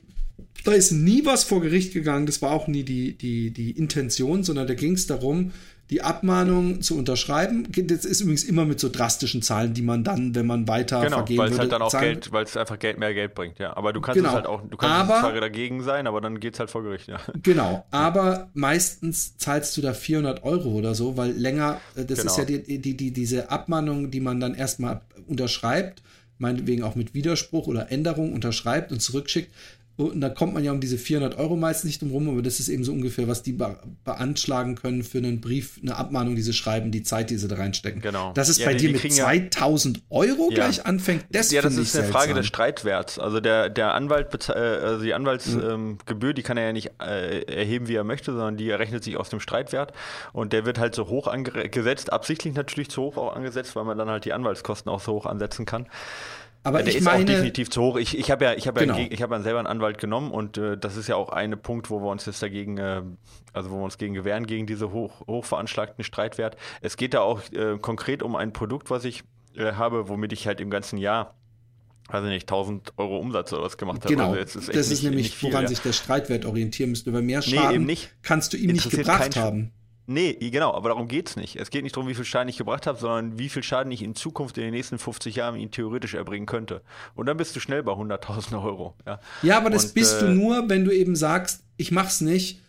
[0.65, 2.27] da ist nie was vor Gericht gegangen.
[2.27, 5.53] Das war auch nie die, die, die Intention, sondern da ging es darum,
[5.91, 7.67] die Abmahnung zu unterschreiben.
[7.71, 11.19] Das ist übrigens immer mit so drastischen Zahlen, die man dann, wenn man weiter Genau,
[11.19, 13.35] vergehen weil es würde, halt dann auch zahlen- Geld, weil es einfach Geld mehr Geld
[13.35, 13.77] bringt, ja.
[13.77, 14.31] Aber du kannst Genau.
[14.31, 17.09] es halt auch, du kannst Aber- zwar dagegen sein, aber dann geht's halt vor Gericht,
[17.09, 17.19] ja.
[17.43, 22.31] Genau, aber meistens zahlst du da 400 Euro oder so, weil länger, äh, das Genau.
[22.33, 26.03] ist ja die, die, die, diese Abmahnung, die man dann erstmal unterschreibt,
[26.39, 29.53] meinetwegen auch mit Widerspruch oder Änderung unterschreibt und zurückschickt.
[29.97, 32.61] Und da kommt man ja um diese 400 Euro meist nicht drum rum, aber das
[32.61, 36.43] ist eben so ungefähr, was die be beanschlagen können für einen Brief, eine Abmahnung, die
[36.43, 38.01] sie schreiben, die Zeit, die sie da reinstecken.
[38.01, 38.33] Genau.
[38.33, 41.51] Dass es Ja, bei die- dir die mit kriegen ja- 2000 Euro gleich anfängt, das
[41.53, 42.37] ja, das ist eine Frage seltsam.
[42.39, 43.19] des Streitwerts.
[43.19, 46.91] Also der, der Anwalt, äh, also die Anwaltsgebühr, ähm, Gebühr, die kann er ja nicht
[47.01, 49.93] äh, erheben, wie er möchte, sondern die errechnet sich aus dem Streitwert.
[50.33, 53.99] Und der wird halt so hoch angesetzt, absichtlich natürlich zu hoch auch angesetzt, weil man
[53.99, 55.87] dann halt die Anwaltskosten auch so hoch ansetzen kann.
[56.65, 57.97] Aber der ich ist auch meine, definitiv zu hoch.
[57.97, 58.97] Ich, ich habe ja, ich habe Genau.
[58.97, 61.61] ja, ich habe ja selber einen Anwalt genommen und äh, das ist ja auch ein
[61.61, 63.03] Punkt, wo wir uns jetzt dagegen, äh,
[63.53, 66.57] also wo wir uns gegen gewähren gegen diese hoch, hoch veranschlagten Streitwert.
[66.81, 69.25] Es geht da auch äh, konkret um ein Produkt, was ich
[69.57, 71.35] äh, habe, womit ich halt im ganzen Jahr
[72.09, 74.15] weiß ich nicht, 1000 Euro Umsatz oder was gemacht habe.
[74.15, 75.69] Genau, Also das ist nicht- nämlich, viel, woran ja.
[75.69, 77.13] sich der Streitwert orientieren müsste.
[77.13, 78.13] Weil mehr Nee, Schaden eben nicht.
[78.23, 79.73] kannst du ihm nicht gebracht haben.
[80.13, 81.57] Nee, genau, aber darum geht's nicht.
[81.57, 84.03] Es geht nicht darum, wie viel Schaden ich gebracht habe, sondern wie viel Schaden ich
[84.03, 86.83] in Zukunft in den nächsten 50 Jahren ihn theoretisch erbringen könnte.
[87.15, 88.95] Und dann bist du schnell bei 100.000 Euro.
[89.07, 92.21] Ja, Ja, aber das Und, bist äh, du nur, wenn du eben sagst, ich mach's
[92.21, 92.61] nicht,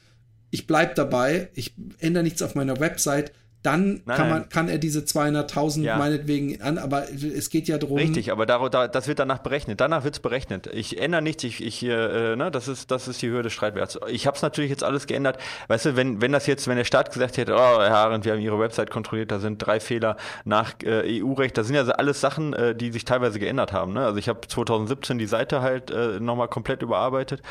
[0.50, 3.32] ich bleib dabei, ich ändere nichts auf meiner Website,
[3.64, 4.30] dann Nein, kann, nein.
[4.30, 5.98] man, kann er diese 200.000 Ja.
[5.98, 7.98] meinetwegen an, aber es geht ja darum.
[7.98, 9.82] Richtig, aber dar, da, das wird danach berechnet.
[9.82, 10.68] Danach wird's berechnet.
[10.68, 14.00] Ich ändere nichts, ich, ich äh, ne, das ist, das ist die Höhe des Streitwerts.
[14.10, 15.38] Ich habe es natürlich jetzt alles geändert.
[15.70, 18.34] Weißt du, wenn, wenn das jetzt, wenn der Staat gesagt hätte, oh, Herr Arendt, wir
[18.34, 22.22] haben Ihre Website kontrolliert, da sind drei Fehler nach äh, EU-Recht, das sind ja alles
[22.22, 23.94] Sachen, äh, die sich teilweise geändert haben.
[23.94, 24.06] Ne?
[24.06, 27.42] Also ich habe 2017 die Seite halt äh, nochmal komplett überarbeitet.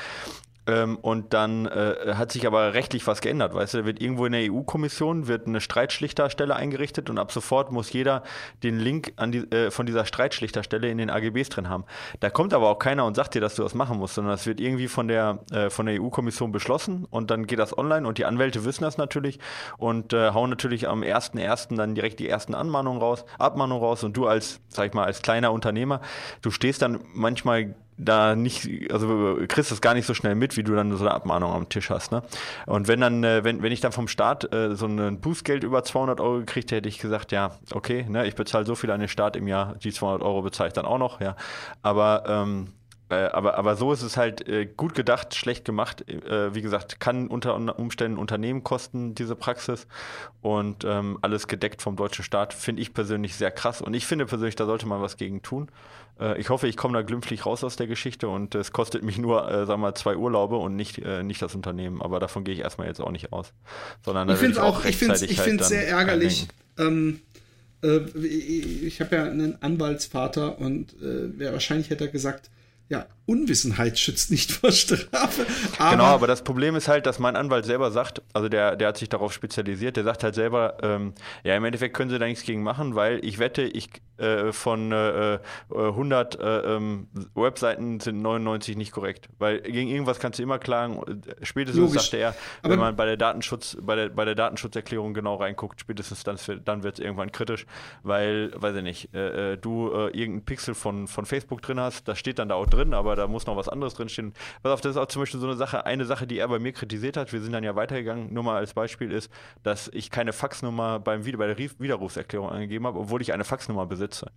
[0.67, 4.27] Ähm, und dann äh, hat sich aber rechtlich was geändert, weißt du, da wird irgendwo
[4.27, 8.23] in der EU-Kommission wird eine Streitschlichterstelle eingerichtet und ab sofort muss jeder
[8.63, 11.85] den Link die, äh, von dieser Streitschlichterstelle in den AGBs drin haben.
[12.21, 14.47] Da kommt aber auch keiner und sagt dir, dass du das machen musst, sondern das
[14.47, 18.19] wird irgendwie von der, äh, von der EU-Kommission beschlossen und dann geht das online und
[18.19, 19.41] die Anwälte wissen das natürlich
[19.79, 21.77] und äh, hauen natürlich am 1.1.
[21.77, 25.23] dann direkt die ersten Anmahnungen raus, Abmahnungen raus und du als, sag ich mal, als
[25.23, 26.01] kleiner Unternehmer,
[26.41, 30.63] du stehst dann manchmal da nicht, also kriegst das gar nicht so schnell mit, wie
[30.63, 32.13] du dann so eine Abmahnung am Tisch hast.
[32.13, 32.23] Ne?
[32.67, 35.85] Und wenn dann, äh, wenn, wenn ich dann vom Staat äh, so ein Bußgeld über
[35.85, 39.01] 200 Euro gekriegt hätte, hätte ich gesagt, ja, okay, ne, ich bezahle so viel an
[39.01, 41.37] den Staat im Jahr, die 200 Euro bezahle ich dann auch noch, ja.
[41.83, 42.82] Aber ähm, äh,
[43.13, 46.09] aber, aber so ist es halt äh, gut gedacht, schlecht gemacht.
[46.09, 49.87] Äh, wie gesagt, kann unter Umständen Unternehmen kosten, diese Praxis.
[50.41, 53.81] Und ähm, alles gedeckt vom deutschen Staat, finde ich persönlich sehr krass.
[53.81, 55.71] Und ich finde persönlich, da sollte man was gegen tun.
[56.21, 59.19] Äh, ich hoffe, ich komme da glimpflich raus aus der Geschichte und es kostet mich
[59.19, 62.03] nur, äh, wir mal, zwei Urlaube und nicht, äh, nicht das Unternehmen.
[62.03, 63.53] Aber davon gehe ich erstmal jetzt auch nicht aus.
[64.05, 66.49] Sondern ich finde es auch, ich finde es halt sehr ärgerlich.
[66.79, 67.21] Ähm,
[67.85, 72.49] ich habe ja einen Anwaltsvater und äh, wahrscheinlich hätte er gesagt,
[72.89, 75.47] ja, Unwissenheit schützt nicht vor Strafe.
[75.79, 78.89] Aber genau, aber das Problem ist halt, dass mein Anwalt selber sagt, also der, der
[78.89, 81.15] hat sich darauf spezialisiert, der sagt halt selber, ähm,
[81.45, 84.93] ja, im Endeffekt können sie da nichts gegen machen, weil ich wette, ich äh, von
[84.93, 85.39] äh,
[85.75, 90.59] 100 äh, äh, ähm, Webseiten sind 99 nicht korrekt, weil gegen irgendwas kannst du immer
[90.59, 91.01] klagen.
[91.43, 92.03] Spätestens Logisch.
[92.03, 95.81] sagte er, wenn aber man bei der Datenschutz, bei der, bei der Datenschutzerklärung genau reinguckt,
[95.81, 97.67] spätestens dann, dann wird es irgendwann kritisch,
[98.03, 102.19] weil, weiß ich nicht, äh, äh, du irgendeinen Pixel von, von Facebook drin hast, das
[102.19, 104.33] steht dann da auch drin, aber da muss noch was anderes drinstehen.
[104.63, 106.59] Pass auf, das ist auch zum Beispiel so eine Sache, eine Sache, die er bei
[106.59, 109.31] mir kritisiert hat, wir sind dann ja weitergegangen, nur mal als Beispiel ist,
[109.63, 114.31] dass ich keine Faxnummer beim bei der Widerrufserklärung angegeben habe, obwohl ich eine Faxnummer besitze.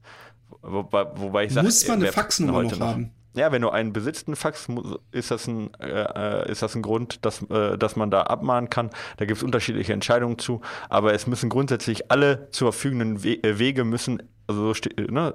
[0.61, 3.11] Wobei, wobei ich sage, muss man eine Faxnummer noch haben?
[3.35, 4.67] Ja, wenn du einen besitzt, einen Fax,
[5.11, 8.91] ist das ein, äh, ist das ein Grund, dass, äh, dass man da abmahnen kann.
[9.17, 13.83] Da gibt es unterschiedliche Entscheidungen zu, aber es müssen grundsätzlich alle zur verfügenden äh, Wege
[13.83, 14.73] müssen also
[15.09, 15.33] ne,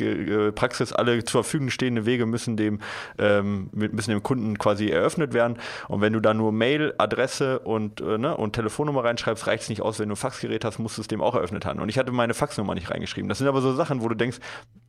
[0.00, 2.80] äh, Praxis, alle zur Verfügung stehende Wege müssen dem,
[3.18, 5.58] ähm, müssen dem Kunden quasi eröffnet werden.
[5.88, 9.68] Und wenn du da nur Mail, Adresse und, äh, ne, und Telefonnummer reinschreibst, reicht es
[9.68, 9.98] nicht aus.
[9.98, 11.80] Wenn du ein Faxgerät hast, musst du es dem auch eröffnet haben.
[11.80, 13.28] Und ich hatte meine Faxnummer nicht reingeschrieben.
[13.28, 14.38] Das sind aber so Sachen, wo du denkst,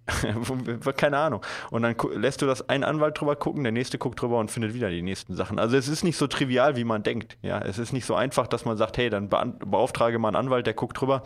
[0.98, 1.42] keine Ahnung.
[1.70, 4.74] Und dann lässt du das ein Anwalt drüber gucken, der nächste guckt drüber und findet
[4.74, 5.60] wieder die nächsten Sachen.
[5.60, 7.38] Also es ist nicht so trivial, wie man denkt.
[7.42, 10.66] Ja, es ist nicht so einfach, dass man sagt, hey, dann beauftrage mal einen Anwalt,
[10.66, 11.24] der guckt drüber.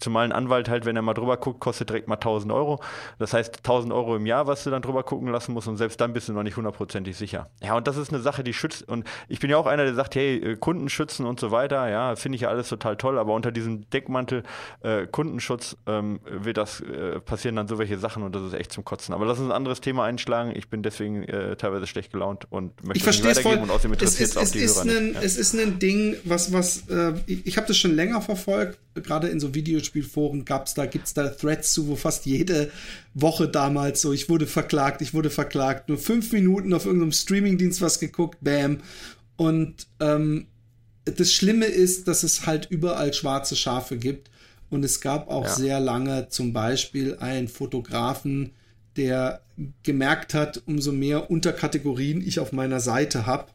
[0.00, 2.80] Zumal ein Anwalt halt, wenn er mal drüber guckt, kostet direkt mal 1000 Euro.
[3.18, 6.00] Das heißt 1000 Euro im Jahr, was du dann drüber gucken lassen musst und selbst
[6.00, 7.48] dann bist du noch nicht hundertprozentig sicher.
[7.62, 8.88] Ja, und das ist eine Sache, die schützt.
[8.88, 11.88] Und ich bin ja auch einer, der sagt, hey, äh, Kunden schützen und so weiter.
[11.88, 13.18] Ja, finde ich ja alles total toll.
[13.18, 14.42] Aber unter diesem Deckmantel
[14.82, 18.72] äh, Kundenschutz ähm, wird das äh, passieren dann so welche Sachen und das ist echt
[18.72, 19.14] zum Kotzen.
[19.14, 20.52] Aber lass uns ein anderes Thema einschlagen.
[20.54, 23.62] Ich bin deswegen äh, teilweise schlecht gelaunt und möchte ich nicht weitergeben voll.
[23.62, 25.14] und außerdem interessiert es, es, es auch die ist Hörer ein.
[25.14, 25.20] Ja.
[25.22, 28.78] Es ist ein Ding, was, was äh, ich, ich habe das schon länger verfolgt.
[28.94, 32.70] Gerade in so Videospielforen gab es da, gibt es da Threads zu, wo fast jede
[33.14, 35.88] Woche damals so, ich wurde verklagt, ich wurde verklagt.
[35.88, 38.78] Nur fünf Minuten auf irgendeinem Streamingdienst was geguckt, bam.
[39.36, 40.46] Und ähm,
[41.04, 44.30] das Schlimme ist, dass es halt überall schwarze Schafe gibt
[44.74, 45.54] und es gab auch ja.
[45.54, 48.50] sehr lange zum Beispiel einen Fotografen,
[48.96, 49.40] der
[49.82, 53.46] gemerkt hat, umso mehr Unterkategorien ich auf meiner Seite habe,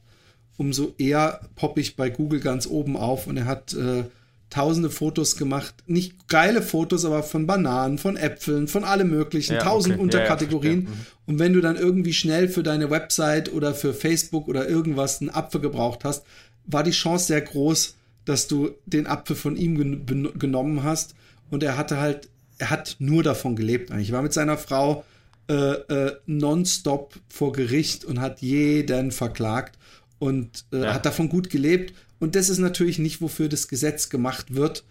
[0.58, 3.27] umso eher poppe ich bei Google ganz oben auf.
[3.27, 4.05] Und er hat äh,
[4.49, 5.75] tausende Fotos gemacht.
[5.88, 9.53] Nicht geile Fotos, aber von Bananen, von Äpfeln, von allem möglichen.
[9.53, 10.03] Ja, tausend okay.
[10.03, 10.84] Unterkategorien.
[10.84, 11.05] Ja, ja, mhm.
[11.25, 15.29] Und wenn du dann irgendwie schnell für deine Website oder für Facebook oder irgendwas einen
[15.29, 16.25] Apfel gebraucht hast,
[16.65, 21.15] war die Chance sehr groß, dass du den Apfel von ihm gen genommen hast.
[21.49, 24.10] Und er hatte halt, er hat nur davon gelebt eigentlich.
[24.10, 25.03] Er war mit seiner Frau
[25.49, 29.79] äh, äh, nonstop vor Gericht und hat jeden verklagt
[30.19, 30.93] und äh, ja.
[30.93, 31.95] hat davon gut gelebt.
[32.19, 34.84] Und das ist natürlich nicht, wofür das Gesetz gemacht wird.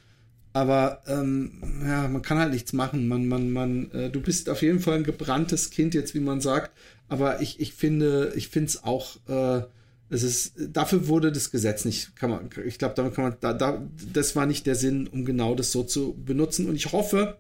[0.55, 1.53] Aber ähm,
[1.87, 3.07] ja, man kann halt nichts machen.
[3.07, 6.41] Man, man, man, äh, du bist auf jeden Fall ein gebranntes Kind, jetzt wie man
[6.41, 6.73] sagt.
[7.09, 9.63] Aber ich, ich finde, ich finde es auch äh,
[10.11, 13.53] es ist, dafür wurde das Gesetz nicht, kann man, ich glaube, damit kann man, da,
[13.53, 16.69] da, das war nicht der Sinn, um genau das so zu benutzen.
[16.69, 17.37] Und ich hoffe,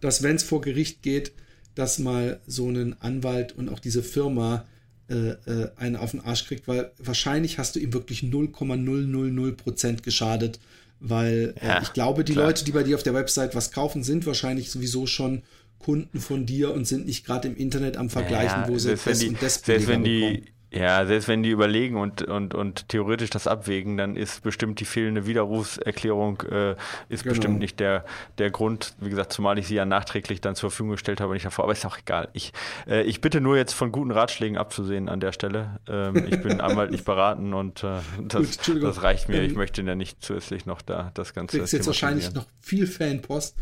[0.00, 1.32] dass wenn es vor Gericht geht,
[1.74, 4.64] dass mal so ein Anwalt und auch diese Firma
[5.10, 10.60] äh, äh, einen auf den Arsch kriegt, weil wahrscheinlich hast du ihm wirklich 0,000% geschadet,
[11.00, 12.46] weil äh, ja, ich glaube, die klar.
[12.46, 15.42] Leute, die bei dir auf der Website was kaufen, sind wahrscheinlich sowieso schon
[15.78, 19.22] Kunden von dir und sind nicht gerade im Internet am Vergleichen, ja, wo sie das
[19.22, 23.46] und das Selbst wenn die Ja, selbst wenn die überlegen und, und, und theoretisch das
[23.46, 26.72] abwägen, dann ist bestimmt die fehlende Widerrufserklärung äh,
[27.08, 27.34] ist genau.
[27.34, 28.04] bestimmt nicht der,
[28.38, 28.94] der Grund.
[28.98, 31.64] Wie gesagt, zumal ich sie ja nachträglich dann zur Verfügung gestellt habe, nicht davor.
[31.64, 32.28] Aber ist auch egal.
[32.32, 32.52] Ich,
[32.88, 35.78] äh, ich bitte nur jetzt von guten Ratschlägen abzusehen an der Stelle.
[35.88, 39.42] Ähm, ich bin anwaltlich beraten und äh, das, Gut, das reicht mir.
[39.42, 41.58] Ich ähm, möchte ja nicht zusätzlich noch da das Ganze.
[41.58, 43.56] Du jetzt wahrscheinlich noch viel Fanpost.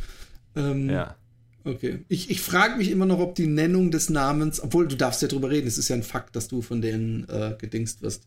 [0.56, 1.14] Ähm, ja.
[1.64, 2.00] Okay.
[2.08, 5.28] Ich, ich frage mich immer noch, ob die Nennung des Namens, obwohl du darfst ja
[5.28, 8.24] drüber reden, es ist ja ein Fakt, dass du von denen äh, gedingst wirst.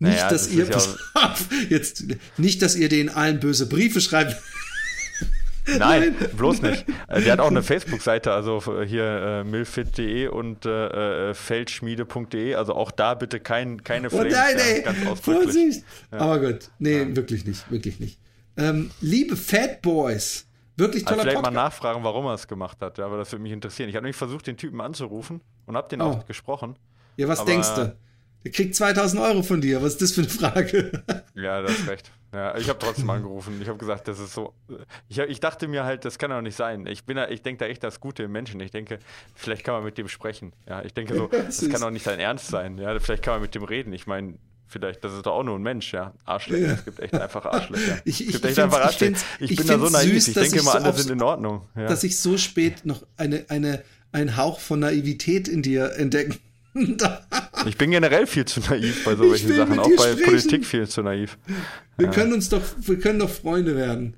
[0.00, 1.34] Nicht, naja, dass das ihr, ja
[1.70, 2.04] jetzt,
[2.36, 4.36] nicht, dass ihr denen allen böse Briefe schreibt.
[5.78, 6.86] Nein, bloß nicht.
[7.08, 12.54] Äh, der hat auch eine Facebook-Seite, also hier äh, milfit.de und äh, äh feldschmiede.de.
[12.54, 14.32] Also auch da bitte kein, keine Flames.
[14.32, 15.84] Oh nein, ey, ja, Vorsicht!
[16.12, 16.18] Ja.
[16.18, 17.16] Aber gut, nee, ja.
[17.16, 18.18] wirklich nicht, wirklich nicht.
[18.56, 20.46] Ähm, liebe Fat Boys,
[20.78, 21.54] Wirklich toller also Vielleicht Podcast.
[21.54, 23.88] mal nachfragen, warum er es gemacht hat, ja, aber das würde mich interessieren.
[23.88, 26.06] Ich habe nämlich versucht, den Typen anzurufen und habe den oh.
[26.06, 26.76] auch gesprochen.
[27.16, 27.96] Ja, was denkst du?
[28.44, 29.82] Der kriegt 2000 Euro von dir.
[29.82, 31.04] Was ist das für eine Frage?
[31.34, 32.10] Ja, das ist recht.
[32.32, 33.60] Ja, ich habe trotzdem angerufen.
[33.62, 34.54] Ich habe gesagt, das ist so.
[35.08, 36.84] Ich, ich, dachte mir halt, das kann doch nicht sein.
[36.86, 38.58] Ich, ich denke da echt das Gute im Menschen.
[38.60, 38.98] Ich denke,
[39.36, 40.52] vielleicht kann man mit dem sprechen.
[40.68, 42.76] Ja, ich denke so, das kann doch nicht sein Ernst sein.
[42.78, 43.92] Ja, vielleicht kann man mit dem reden.
[43.92, 44.34] Ich meine,
[44.68, 46.14] vielleicht, das ist doch auch nur ein Mensch, ja.
[46.24, 46.74] Arschlöcher.
[46.74, 48.00] Es gibt echt einfach Arschlöcher.
[48.04, 49.16] Ich, ich, es gibt echt einfach Arschlöcher.
[49.40, 50.12] Ich, ich, bin da so naiv.
[50.12, 51.62] Süß, ich denke immer, so alle sind in Ordnung.
[51.74, 51.86] Ja.
[51.86, 56.38] Dass ich so spät noch eine, eine, einen Hauch von Naivität in dir entdecken
[57.66, 60.24] ich bin generell viel zu naiv bei solchen Sachen, auch bei sprechen.
[60.24, 61.38] Politik viel zu naiv.
[61.96, 62.12] Wir ja.
[62.12, 64.14] können uns doch, wir können doch Freunde werden.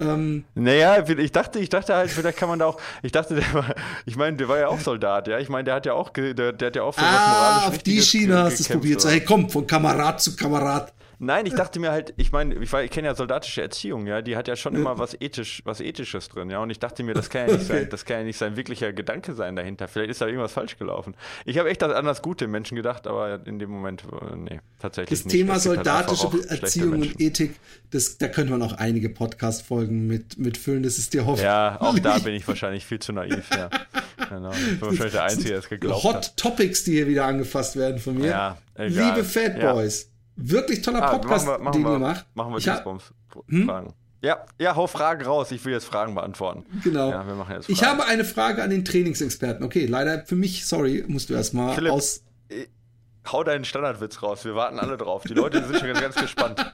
[0.00, 3.52] Ähm, naja, ich dachte, ich dachte halt, vielleicht kann man da auch, ich dachte, der
[3.52, 3.74] war,
[4.06, 6.34] ich meine, der war ja auch Soldat, ja, ich meine, der hat ja auch, der,
[6.34, 9.00] der hat ja auch für ah, was moralisch auf die Schiene hast du es probiert,
[9.00, 10.92] so, hey, komm, von Kamerad zu Kamerad.
[11.20, 14.36] Nein, ich dachte mir halt, ich meine, ich, ich kenne ja soldatische Erziehung, ja, die
[14.36, 17.28] hat ja schon immer was ethisch, was ethisches drin, ja, und ich dachte mir, das
[17.28, 19.88] kann ja nicht sein, das kann ja nicht sein wirklicher Gedanke sein dahinter.
[19.88, 21.16] Vielleicht ist da irgendwas falsch gelaufen.
[21.44, 24.60] Ich habe echt an das Gute im Menschen gedacht, aber in dem Moment, äh, nee,
[24.78, 25.34] tatsächlich das nicht.
[25.34, 27.56] Thema halt soldatische halt Erziehung und Ethik,
[27.90, 31.44] das, da könnte man auch einige Podcast-Folgen mit, mitfüllen, das ist dir hoffentlich.
[31.44, 33.70] Ja, auch da bin ich wahrscheinlich viel zu naiv, ja.
[34.28, 34.52] Genau.
[34.52, 36.26] Ich bin wahrscheinlich der Einzige, der es geglaubt Hot hat.
[36.26, 38.28] Hot Topics, die hier wieder angefasst werden von mir.
[38.28, 39.14] Ja, egal.
[39.16, 40.02] Liebe Fat Boys.
[40.02, 40.17] Ja.
[40.40, 42.26] Wirklich toller ah, Podcast, machen wir, machen den ihr macht.
[42.34, 43.12] Machen wir Dingsbums.
[43.48, 43.66] Hm?
[43.66, 43.94] Fragen.
[44.22, 45.50] Ja, ja, hau Fragen raus.
[45.50, 46.64] Ich will jetzt Fragen beantworten.
[46.82, 47.10] Genau.
[47.10, 49.64] Ja, wir machen jetzt Ich habe eine Frage an den Trainingsexperten.
[49.64, 52.22] Okay, leider für mich, sorry, musst du erstmal aus.
[52.48, 52.66] Äh,
[53.30, 54.44] hau deinen Standardwitz raus.
[54.44, 55.24] Wir warten alle drauf.
[55.24, 56.72] Die Leute sind schon ganz, ganz gespannt.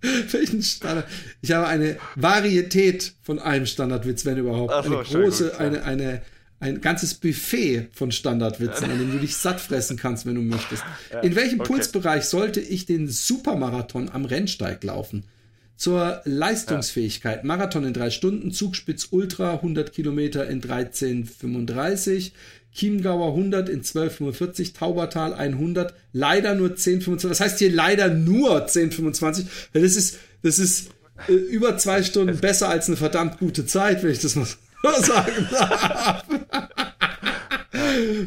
[0.00, 1.06] Welchen Standard?
[1.40, 4.72] Ich habe eine Varietät von einem Standardwitz, wenn überhaupt.
[4.84, 6.22] So, eine große, gut, eine, eine,
[6.58, 10.82] ein ganzes Buffet von Standardwitzen, an dem du dich satt fressen kannst, wenn du möchtest.
[11.12, 11.72] Ja, In welchem okay.
[11.72, 15.24] Pulsbereich sollte ich den Supermarathon am Rennsteig laufen?
[15.76, 17.44] Zur Leistungsfähigkeit.
[17.44, 22.32] Marathon in drei Stunden, Zugspitz Ultra 100 Kilometer in 13,35,
[22.72, 27.28] Chiemgauer 100 in 12,45, Taubertal 100, leider nur 10,25.
[27.28, 30.88] Das heißt hier leider nur 10,25, weil das ist, das ist
[31.28, 34.46] äh, über zwei Stunden besser als eine verdammt gute Zeit, wenn ich das mal
[34.82, 36.24] sagen darf.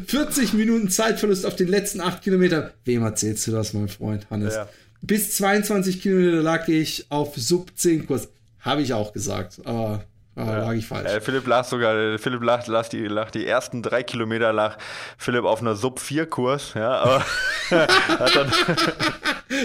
[0.06, 2.70] 40 Minuten Zeitverlust auf den letzten 8 Kilometern.
[2.84, 4.54] Wem erzählst du das, mein Freund Hannes?
[4.54, 4.68] Ja.
[5.02, 8.28] Bis 22 Kilometer lag ich auf Sub 10 Kurs.
[8.60, 10.04] Habe ich auch gesagt, aber
[10.36, 10.58] ja.
[10.58, 11.10] lag ich falsch.
[11.10, 14.76] Äh, Philipp lag sogar, Philipp lag, lag, die, lag die ersten drei Kilometer lag
[15.16, 17.24] Philipp auf einer Sub-4-Kurs, ja, aber
[17.70, 18.52] hat dann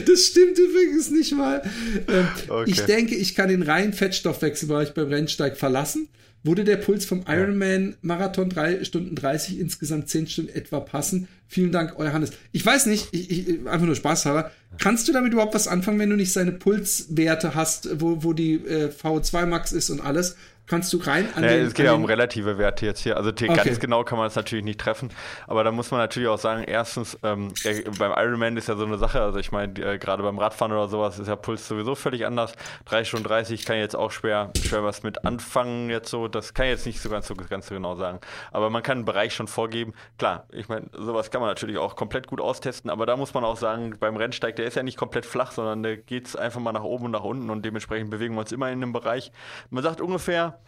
[0.05, 1.61] Das stimmt übrigens nicht mal.
[2.07, 2.69] Ähm, okay.
[2.69, 6.07] Ich denke, ich kann den reinen Fettstoffwechselbereich beim Rennsteig verlassen.
[6.43, 11.27] Wurde der Puls vom Ironman Marathon 3 Stunden 30, insgesamt 10 Stunden etwa passen?
[11.47, 12.31] Vielen Dank, euer Hannes.
[12.51, 14.51] Ich weiß nicht, ich, ich, einfach nur Spaß halber.
[14.77, 18.55] Kannst du damit überhaupt was anfangen, wenn du nicht seine Pulswerte hast, wo, wo die
[18.55, 20.35] äh, VO2 Max ist und alles?
[20.67, 23.17] kannst du rein an nee, den, Es geht ja um relative Werte jetzt hier.
[23.17, 23.47] Also okay.
[23.47, 25.09] ganz genau kann man es natürlich nicht treffen.
[25.47, 28.85] Aber da muss man natürlich auch sagen, erstens, ähm, äh, beim Ironman ist ja so
[28.85, 31.95] eine Sache, also ich meine, äh, gerade beim Radfahren oder sowas ist ja Puls sowieso
[31.95, 32.53] völlig anders.
[32.85, 36.27] 3 Stunden 30 kann ich jetzt auch schwer, schwer was mit anfangen jetzt so.
[36.27, 38.19] Das kann ich jetzt nicht so ganz, so ganz genau sagen.
[38.51, 39.93] Aber man kann einen Bereich schon vorgeben.
[40.17, 43.43] Klar, ich meine, sowas kann man natürlich auch komplett gut austesten, aber da muss man
[43.43, 46.59] auch sagen, beim Rennsteig, der ist ja nicht komplett flach, sondern da geht es einfach
[46.59, 49.31] mal nach oben und nach unten und dementsprechend bewegen wir uns immer in einem Bereich.
[49.69, 50.59] Man sagt ungefähr,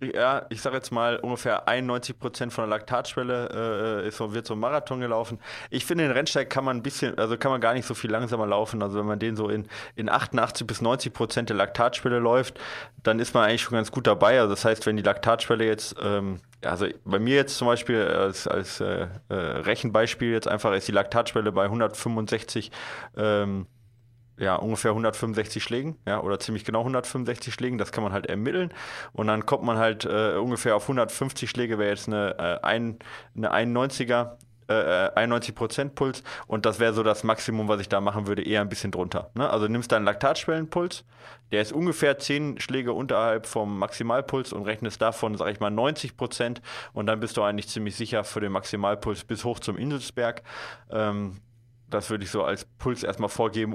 [0.00, 4.46] ja, ich sage jetzt mal, ungefähr 91 Prozent von der Laktatschwelle äh, ist so, wird
[4.46, 5.38] so ein Marathon gelaufen.
[5.70, 8.10] Ich finde, den Rennsteig kann man ein bisschen, also kann man gar nicht so viel
[8.10, 8.82] langsamer laufen.
[8.82, 12.60] Also wenn man den so in, in 88 bis 90 Prozent der Laktatschwelle läuft,
[13.02, 14.38] dann ist man eigentlich schon ganz gut dabei.
[14.38, 18.46] Also das heißt, wenn die Laktatschwelle jetzt, ähm, also bei mir jetzt zum Beispiel als,
[18.46, 22.70] als äh, äh, Rechenbeispiel jetzt einfach ist die Laktatschwelle bei 165
[23.16, 23.66] ähm,
[24.38, 28.72] ja, ungefähr 165 Schlägen, ja, oder ziemlich genau 165 Schlägen, das kann man halt ermitteln.
[29.12, 32.98] Und dann kommt man halt äh, ungefähr auf 150 Schläge, wäre jetzt eine, äh, ein,
[33.34, 34.36] eine 91er
[34.68, 38.60] äh, 91% Puls und das wäre so das Maximum, was ich da machen würde, eher
[38.60, 39.30] ein bisschen drunter.
[39.34, 39.48] Ne?
[39.48, 41.04] Also nimmst deinen Laktatschwellenpuls,
[41.52, 46.60] der ist ungefähr 10 Schläge unterhalb vom Maximalpuls und rechnest davon, sag ich mal, 90%
[46.92, 50.42] und dann bist du eigentlich ziemlich sicher für den Maximalpuls bis hoch zum Inselsberg.
[50.90, 51.40] Ähm,
[51.88, 53.72] das würde ich so als Puls erstmal vorgeben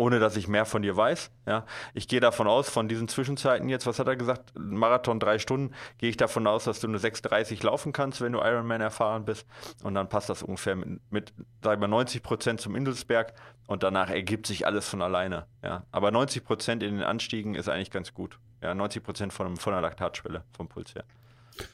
[0.00, 1.30] ohne dass ich mehr von dir weiß.
[1.46, 1.66] Ja.
[1.92, 4.54] Ich gehe davon aus, von diesen Zwischenzeiten jetzt, was hat er gesagt?
[4.58, 8.38] Marathon drei Stunden, gehe ich davon aus, dass du eine 6,30 laufen kannst, wenn du
[8.38, 9.46] Ironman erfahren bist.
[9.82, 13.34] Und dann passt das ungefähr mit, mit sagen wir 90 Prozent zum Indelsberg
[13.66, 15.44] und danach ergibt sich alles von alleine.
[15.62, 15.84] Ja.
[15.92, 18.38] Aber 90 Prozent in den Anstiegen ist eigentlich ganz gut.
[18.62, 21.04] Ja, 90 Prozent von, von der Laktatschwelle, vom Puls her.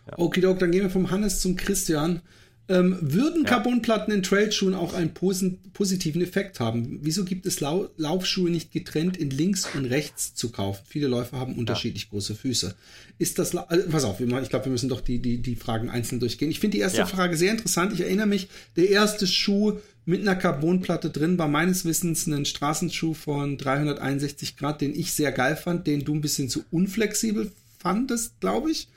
[0.08, 0.14] Ja.
[0.16, 2.22] Okay, Doc, dann gehen wir vom Hannes zum Christian.
[2.68, 3.50] Ähm, würden ja.
[3.50, 6.98] Carbonplatten in Trailschuhen auch einen posi positiven Effekt haben?
[7.02, 10.82] Wieso gibt es Lau Laufschuhe nicht getrennt in links und rechts zu kaufen?
[10.88, 12.08] Viele Läufer haben unterschiedlich ja.
[12.10, 12.74] große Füße.
[13.18, 15.90] Ist das, La also, pass auf, ich glaube, wir müssen doch die, die, die Fragen
[15.90, 16.50] einzeln durchgehen.
[16.50, 17.06] Ich finde die erste ja.
[17.06, 17.92] Frage sehr interessant.
[17.92, 23.14] Ich erinnere mich, der erste Schuh mit einer Carbonplatte drin war meines Wissens ein Straßenschuh
[23.14, 28.40] von 361 Grad, den ich sehr geil fand, den du ein bisschen zu unflexibel fandest,
[28.40, 28.88] glaube ich.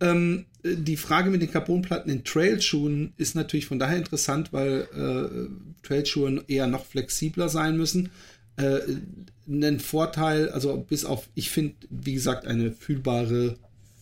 [0.00, 5.86] Ähm, die Frage mit den Carbonplatten in Trailschuhen ist natürlich von daher interessant, weil äh,
[5.86, 8.10] Trailschuhe eher noch flexibler sein müssen.
[8.56, 8.80] Äh,
[9.48, 13.56] ein Vorteil, also bis auf, ich finde, wie gesagt, eine fühlbare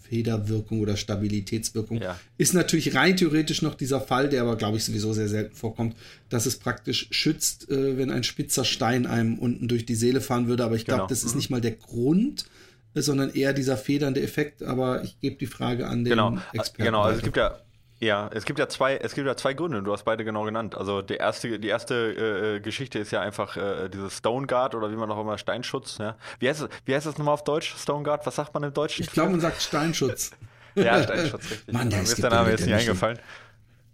[0.09, 2.19] Federwirkung oder Stabilitätswirkung ja.
[2.39, 5.97] ist natürlich rein theoretisch noch dieser Fall, der aber, glaube ich, sowieso sehr selten vorkommt,
[6.29, 10.47] dass es praktisch schützt, äh, wenn ein spitzer Stein einem unten durch die Seele fahren
[10.47, 10.65] würde.
[10.65, 11.09] Aber ich glaube, genau.
[11.09, 11.39] das ist mhm.
[11.39, 12.45] nicht mal der Grund,
[13.03, 14.63] sondern eher dieser federnde Effekt.
[14.63, 16.39] Aber ich gebe die Frage an den genau.
[16.53, 16.85] Experten.
[16.85, 17.59] Genau, also es gibt ja
[18.01, 19.83] ja, es gibt ja zwei, es gibt ja zwei Gründe.
[19.83, 20.77] Du hast beide genau genannt.
[20.77, 24.91] Also die erste, die erste äh, Geschichte ist ja einfach äh, dieses Stone Guard oder
[24.91, 25.99] wie man auch immer Steinschutz.
[25.99, 26.17] Ja.
[26.39, 26.69] Wie heißt es?
[26.85, 27.75] Wie heißt das nochmal auf Deutsch?
[27.77, 28.27] Stone Guard?
[28.27, 29.05] Was sagt man im Deutschen?
[29.05, 30.33] Ich glaube, man sagt Steinschutz.
[30.75, 31.73] ja, Steinschutz, richtig.
[31.73, 33.19] Mann, der ist der Name jetzt nicht eingefallen.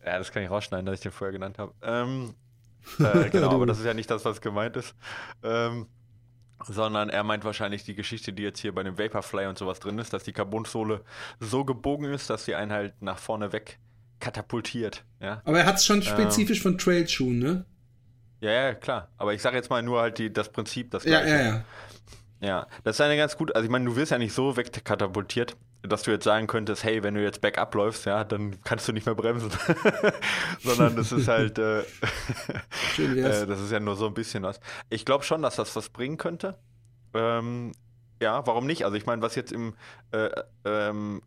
[0.05, 1.73] Ja, das kann ich rausschneiden, dass ich den vorher genannt habe.
[1.83, 2.35] Ähm,
[2.99, 4.95] äh, genau, aber das ist ja nicht das, was gemeint ist.
[5.43, 5.87] Ähm,
[6.67, 9.99] sondern er meint wahrscheinlich die Geschichte, die jetzt hier bei dem Vaporfly und sowas drin
[9.99, 11.03] ist, dass die Carbonsohle
[11.39, 13.79] so gebogen ist, dass sie einen halt nach vorne weg
[14.21, 15.05] katapultiert.
[15.21, 15.43] Ja?
[15.45, 17.65] Aber er hat es schon spezifisch ähm, von Trailschuhen, ne?
[18.41, 19.09] Ja, ja, klar.
[19.19, 21.29] Aber ich sage jetzt mal nur halt die, das Prinzip, das Gleiche.
[21.29, 21.65] Ja, ja, ja.
[22.43, 25.57] Ja, das ist eine ganz gut, also ich meine, du wirst ja nicht so wegkatapultiert,
[25.83, 28.93] dass du jetzt sagen könntest, hey, wenn du jetzt Backup läufst, ja, dann kannst du
[28.93, 29.51] nicht mehr bremsen.
[30.61, 31.83] Sondern das ist halt, äh,
[32.95, 34.61] Schön äh, das ist ja nur so ein bisschen was.
[34.91, 36.59] Ich glaube schon, dass das was bringen könnte.
[37.15, 37.73] Ähm,
[38.21, 38.85] ja, warum nicht?
[38.85, 39.75] Also ich meine, was jetzt im
[40.13, 40.29] äh,
[40.65, 41.23] ähm,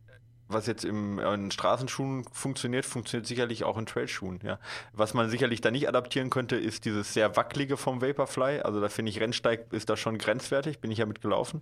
[0.54, 4.39] was jetzt im, in Straßenschuhen funktioniert, funktioniert sicherlich auch in Trailschuhen.
[4.44, 4.60] Ja.
[4.94, 8.62] Was man sicherlich da nicht adaptieren könnte, ist dieses sehr wackelige vom Vaporfly.
[8.62, 11.62] Also da finde ich, Rennsteig ist da schon grenzwertig, bin ich ja mitgelaufen.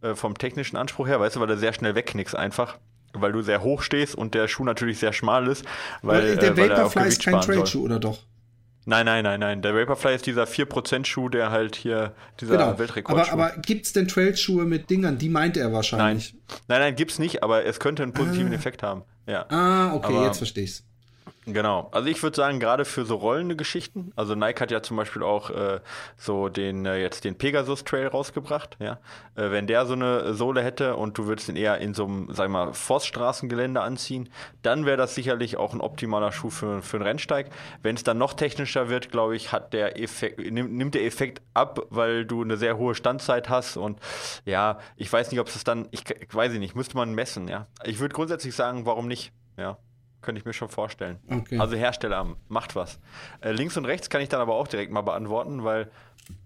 [0.00, 2.78] Äh, vom technischen Anspruch her, weißt du, weil er sehr schnell wegknickst einfach.
[3.14, 5.64] Weil du sehr hoch stehst und der Schuh natürlich sehr schmal ist.
[6.00, 8.18] Weil, der äh, Vaporfly ist kein Trailschuh, oder doch?
[8.84, 9.62] Nein, nein, nein, nein.
[9.62, 12.78] Der Vaporfly ist dieser 4%-Schuh, der halt hier dieser genau.
[12.78, 15.18] Weltrekord Aber, aber gibt es denn Trailschuhe mit Dingern?
[15.18, 16.34] Die meint er wahrscheinlich.
[16.34, 18.56] Nein, nein, nein gibt's nicht, aber es könnte einen positiven ah.
[18.56, 19.02] Effekt haben.
[19.26, 19.46] Ja.
[19.50, 20.84] Ah, okay, aber, jetzt verstehe ich's.
[21.44, 21.88] Genau.
[21.90, 25.24] Also ich würde sagen, gerade für so rollende Geschichten, also Nike hat ja zum Beispiel
[25.24, 25.80] auch äh,
[26.16, 29.00] so den äh, jetzt den Pegasus Trail rausgebracht, ja.
[29.34, 32.28] Äh, wenn der so eine Sohle hätte und du würdest ihn eher in so einem,
[32.32, 34.28] sag ich mal, Forststraßengelände anziehen,
[34.62, 37.50] dann wäre das sicherlich auch ein optimaler Schuh für, für einen Rennsteig.
[37.82, 41.42] Wenn es dann noch technischer wird, glaube ich, hat der Effekt, nimmt, nimmt der Effekt
[41.54, 43.98] ab, weil du eine sehr hohe Standzeit hast und
[44.44, 47.66] ja, ich weiß nicht, ob es dann, ich, ich weiß nicht, müsste man messen, ja.
[47.84, 49.76] Ich würde grundsätzlich sagen, warum nicht, ja.
[50.22, 51.18] Könnte ich mir schon vorstellen.
[51.28, 51.58] Okay.
[51.58, 53.00] Also Hersteller, macht was.
[53.40, 55.90] Äh, links und rechts kann ich dann aber auch direkt mal beantworten, weil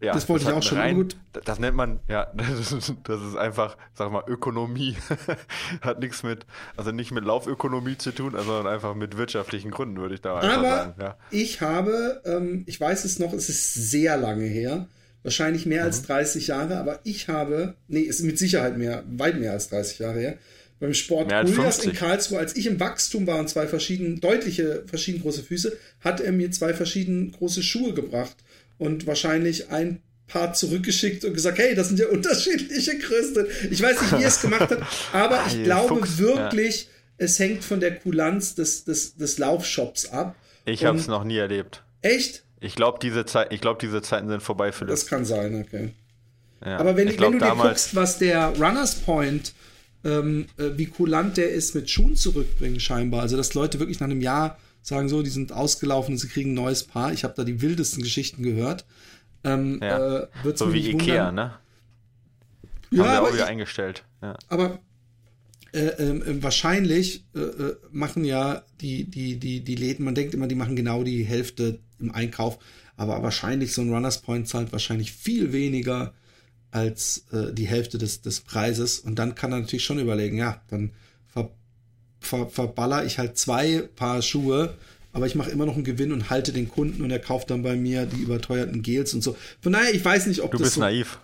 [0.00, 1.16] ja, das wollte das ich auch schon rein, gut.
[1.44, 4.96] Das nennt man, ja, das ist, das ist einfach, sag mal, Ökonomie.
[5.80, 10.14] Hat nichts mit, also nicht mit Laufökonomie zu tun, sondern einfach mit wirtschaftlichen Gründen, würde
[10.14, 10.94] ich da Aber sagen.
[11.00, 11.16] Ja.
[11.30, 14.88] ich habe, ähm, ich weiß es noch, es ist sehr lange her,
[15.22, 15.86] wahrscheinlich mehr mhm.
[15.86, 19.98] als 30 Jahre, aber ich habe, nee, ist mit Sicherheit mehr, weit mehr als 30
[19.98, 20.38] Jahre her,
[20.78, 25.22] beim Sport Julias in Karlsruhe, als ich im Wachstum war und zwei verschieden, deutliche, verschieden
[25.22, 28.36] große Füße, hat er mir zwei verschieden große Schuhe gebracht
[28.78, 33.46] und wahrscheinlich ein paar zurückgeschickt und gesagt, hey, das sind ja unterschiedliche Größen.
[33.70, 36.88] Ich weiß nicht, wie er es gemacht hat, aber ich glaube Fuchs, wirklich, ja.
[37.18, 40.36] es hängt von der Kulanz des, des, des Laufshops ab.
[40.64, 41.84] Ich habe es noch nie erlebt.
[42.02, 42.42] Echt?
[42.60, 45.00] Ich glaube, diese, Zeit, glaub, diese Zeiten sind vorbei für das.
[45.00, 45.92] Das kann sein, okay.
[46.64, 49.52] Ja, aber wenn, glaub, wenn du dir guckst, was der Runners Point
[50.06, 53.22] ähm, äh, wie kulant der ist mit Schuhen zurückbringen scheinbar.
[53.22, 56.52] Also dass Leute wirklich nach einem Jahr sagen so, die sind ausgelaufen und sie kriegen
[56.52, 57.12] ein neues Paar.
[57.12, 58.84] Ich habe da die wildesten Geschichten gehört.
[59.42, 60.22] Ähm, ja.
[60.22, 61.34] äh, so wie Ikea, wundern.
[61.34, 61.54] ne?
[62.90, 64.04] Ja, Haben wir aber auch wieder ich, eingestellt.
[64.22, 64.36] Ja.
[64.48, 64.78] Aber
[65.72, 70.46] äh, äh, wahrscheinlich äh, äh, machen ja die, die, die, die Läden, man denkt immer,
[70.46, 72.58] die machen genau die Hälfte im Einkauf,
[72.96, 76.14] aber wahrscheinlich so ein Runners Point zahlt wahrscheinlich viel weniger
[76.76, 78.98] als äh, die Hälfte des, des Preises.
[78.98, 80.90] Und dann kann er natürlich schon überlegen, ja, dann
[81.26, 81.50] ver,
[82.20, 84.76] ver, verballer ich halt zwei Paar Schuhe
[85.16, 87.62] aber ich mache immer noch einen Gewinn und halte den Kunden und er kauft dann
[87.62, 89.34] bei mir die überteuerten Gels und so.
[89.62, 90.66] Von daher, ich weiß nicht, ob du das.
[90.66, 91.18] bist so naiv.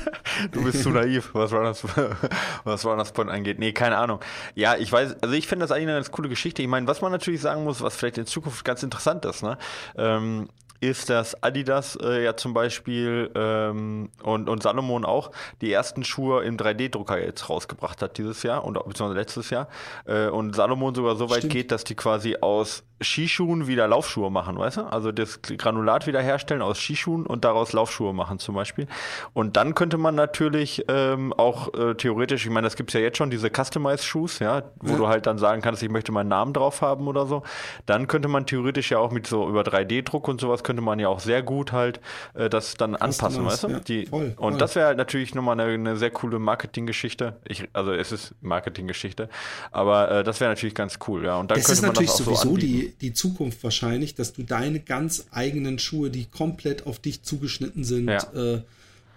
[0.52, 1.84] du bist zu naiv, was Runners,
[2.64, 3.58] was Runners Point angeht.
[3.58, 4.20] Nee, keine Ahnung.
[4.54, 6.62] Ja, ich weiß, also ich finde das eigentlich eine ganz coole Geschichte.
[6.62, 9.58] Ich meine, was man natürlich sagen muss, was vielleicht in Zukunft ganz interessant ist, ne?
[9.98, 10.48] Ähm,
[10.80, 16.44] ist, dass Adidas äh, ja zum Beispiel ähm, und, und Salomon auch die ersten Schuhe
[16.44, 19.68] im 3D-Drucker jetzt rausgebracht hat dieses Jahr und beziehungsweise letztes Jahr.
[20.06, 21.52] Äh, und Salomon sogar so weit Stimmt.
[21.52, 24.80] geht, dass die quasi aus Skischuhen wieder Laufschuhe machen, weißt du?
[24.82, 28.86] Also das Granulat wieder herstellen aus Skischuhen und daraus Laufschuhe machen zum Beispiel.
[29.32, 33.00] Und dann könnte man natürlich ähm, auch äh, theoretisch, ich meine, das gibt es ja
[33.00, 34.96] jetzt schon, diese Customized-Shoes, ja, wo ja.
[34.96, 37.42] du halt dann sagen kannst, ich möchte meinen Namen drauf haben oder so.
[37.86, 41.08] Dann könnte man theoretisch ja auch mit so über 3D-Druck und sowas könnte man ja
[41.08, 42.00] auch sehr gut halt
[42.34, 43.68] äh, das dann anpassen, weißt du?
[43.68, 44.52] Ja, Die, voll, voll.
[44.52, 47.36] Und das wäre halt natürlich nochmal eine, eine sehr coole Marketinggeschichte.
[47.46, 49.28] Ich, also es ist Marketinggeschichte,
[49.70, 51.36] aber äh, das wäre natürlich ganz cool, ja.
[51.36, 54.42] Und dann das könnte man das auch sowieso so die, die Zukunft wahrscheinlich, dass du
[54.42, 58.18] deine ganz eigenen Schuhe, die komplett auf dich zugeschnitten sind, ja.
[58.34, 58.62] äh,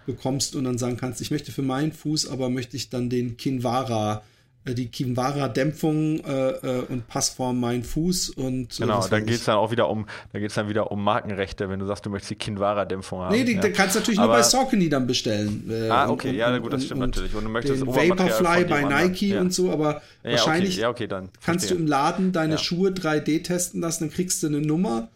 [0.06, 3.36] bekommst und dann sagen kannst, ich möchte für meinen Fuß, aber möchte ich dann den
[3.36, 4.22] Kinvara
[4.66, 9.56] die Kinvara-Dämpfung äh, äh, und Passform mein Fuß und äh, genau, dann geht es dann
[9.56, 12.36] auch wieder um, da geht dann wieder um Markenrechte, wenn du sagst, du möchtest die
[12.36, 13.34] Kinvara-Dämpfung haben.
[13.34, 13.68] Nee, die, ja.
[13.70, 15.70] kannst du natürlich Aber, nur bei Saucony dann bestellen.
[15.70, 17.34] Äh, ah, okay, und, ja, gut, das stimmt und, natürlich.
[17.34, 19.40] Und du möchtest den Vaporfly bei Nike ja.
[19.40, 20.86] und so, aber ja, wahrscheinlich okay.
[20.88, 24.60] Okay, dann kannst du im Laden deine Schuhe 3D testen lassen, dann kriegst du eine
[24.60, 25.08] Nummer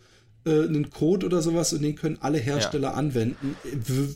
[0.45, 3.57] äh, einen Code oder sowas und den können alle Hersteller anwenden.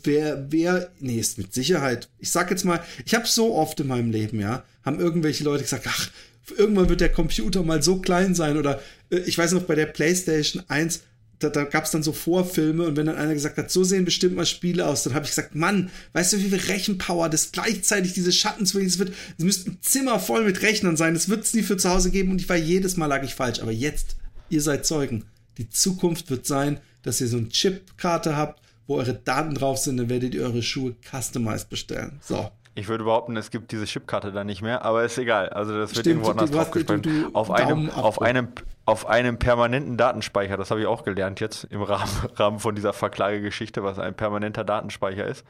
[0.03, 2.09] Wer, wer, nee, ist mit Sicherheit.
[2.19, 5.63] Ich sag jetzt mal, ich habe so oft in meinem Leben, ja, haben irgendwelche Leute
[5.63, 6.09] gesagt, ach,
[6.57, 8.81] irgendwann wird der Computer mal so klein sein oder
[9.11, 11.01] äh, ich weiß noch bei der PlayStation 1,
[11.39, 14.05] da, da gab es dann so Vorfilme und wenn dann einer gesagt hat, so sehen
[14.05, 17.51] bestimmt mal Spiele aus, dann habe ich gesagt, Mann, weißt du, wie viel Rechenpower das
[17.51, 21.43] gleichzeitig diese Schattenswillen, es wird, es müsste ein Zimmer voll mit Rechnern sein, das wird
[21.43, 23.71] es nie für zu Hause geben und ich war jedes Mal lag ich falsch, aber
[23.71, 24.15] jetzt,
[24.49, 25.25] ihr seid Zeugen.
[25.57, 29.97] Die Zukunft wird sein, dass ihr so eine Chipkarte habt, wo eure Daten drauf sind,
[29.97, 32.19] dann werdet ihr eure Schuhe customized bestellen.
[32.21, 32.51] So.
[32.77, 35.49] Ich würde behaupten, es gibt diese Chipkarte da nicht mehr, aber ist egal.
[35.49, 37.07] Also das wird irgendwo anders draufgespeichert.
[37.33, 38.49] Auf einem, auf einem,
[38.85, 42.93] auf einem permanenten Datenspeicher, das habe ich auch gelernt jetzt im Rahmen, Rahmen von dieser
[42.93, 45.43] Verklagegeschichte, was ein permanenter Datenspeicher ist.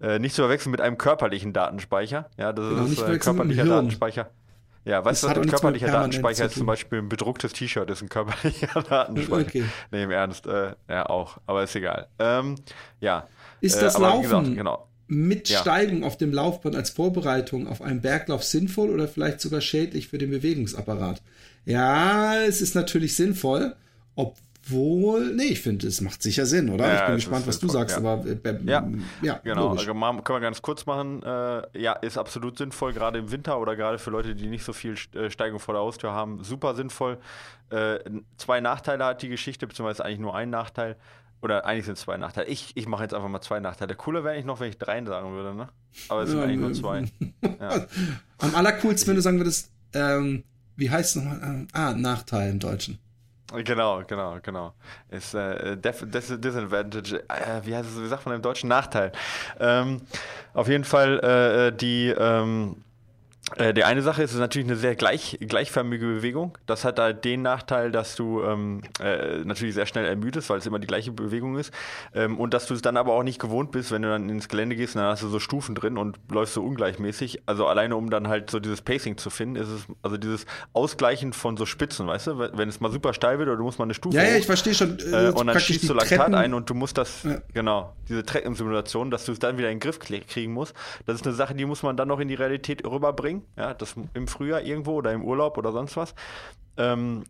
[0.00, 2.30] Äh, nicht zu verwechseln mit einem körperlichen Datenspeicher.
[2.36, 4.30] Ja, das genau, ist äh, körperlicher Datenspeicher.
[4.84, 8.82] Ja, weißt du, ein körperlicher Datenspeicher ist zum Beispiel ein bedrucktes T-Shirt, ist ein körperlicher
[8.88, 9.48] Datenspeicher.
[9.48, 9.64] Okay.
[9.90, 12.06] Nee, im Ernst, äh, ja auch, aber ist egal.
[12.20, 12.54] Ähm,
[13.00, 13.26] ja.
[13.60, 14.88] Ist das äh, Laufen gesagt, genau.
[15.08, 15.60] Mit ja.
[15.60, 20.18] Steigung auf dem Laufband als Vorbereitung auf einen Berglauf sinnvoll oder vielleicht sogar schädlich für
[20.18, 21.22] den Bewegungsapparat?
[21.64, 23.74] Ja, es ist natürlich sinnvoll,
[24.14, 24.36] ob
[24.70, 26.86] wohl, nee, ich finde, es macht sicher Sinn, oder?
[26.86, 28.02] Ja, ich bin gespannt, was du sagst, ja.
[28.04, 28.86] aber äh, ja,
[29.22, 29.70] ja, genau.
[29.70, 31.22] Also, können wir ganz kurz machen.
[31.22, 34.72] Äh, ja, ist absolut sinnvoll, gerade im Winter oder gerade für Leute, die nicht so
[34.72, 37.18] viel äh, Steigung vor der Haustür haben, super sinnvoll.
[37.70, 37.98] Äh,
[38.36, 40.96] zwei Nachteile hat die Geschichte, beziehungsweise eigentlich nur ein Nachteil.
[41.40, 42.48] Oder eigentlich sind es zwei Nachteile.
[42.48, 43.94] Ich, ich mache jetzt einfach mal zwei Nachteile.
[43.94, 45.68] Cooler wäre ich noch, wenn ich drei sagen würde, ne?
[46.08, 47.04] Aber es sind eigentlich nur zwei.
[48.38, 50.44] Am allercoolsten, wenn du sagen würdest, ähm,
[50.76, 51.40] wie heißt es nochmal?
[51.42, 52.98] Ähm, ah, Nachteil im Deutschen.
[53.64, 54.74] Genau, genau, genau.
[55.08, 58.68] Ist äh, Def Disadvantage, äh, wie heißt es, wie sagt man im Deutschen?
[58.68, 59.12] Nachteil.
[59.58, 60.02] Ähm,
[60.52, 62.84] auf jeden Fall äh, die ähm,
[63.56, 66.56] äh, die eine Sache ist, es ist natürlich eine sehr gleich, gleichförmige Bewegung.
[66.66, 70.66] Das hat halt den Nachteil, dass du ähm, äh, natürlich sehr schnell ermüdest, weil es
[70.66, 71.72] immer die gleiche Bewegung ist.
[72.14, 74.48] Ähm, und dass du es dann aber auch nicht gewohnt bist, wenn du dann ins
[74.48, 77.42] Gelände gehst, dann hast du so Stufen drin und läufst so ungleichmäßig.
[77.46, 81.32] Also alleine um dann halt so dieses Pacing zu finden, ist es, also dieses Ausgleichen
[81.32, 82.38] von so Spitzen, weißt du?
[82.38, 84.16] Wenn es mal super steil wird oder du musst mal eine Stufe.
[84.16, 84.98] Ja, ja, ich verstehe schon.
[85.12, 86.34] Äh, und dann schießt du Laktat Treppen.
[86.34, 87.38] ein und du musst das, ja.
[87.54, 90.74] genau, diese Treppensimulation, dass du es dann wieder in den Griff kriegen musst.
[91.06, 93.94] Das ist eine Sache, die muss man dann noch in die Realität rüberbringen ja, das
[94.14, 96.14] im Frühjahr irgendwo oder im Urlaub oder sonst was.
[96.76, 97.24] Ähm,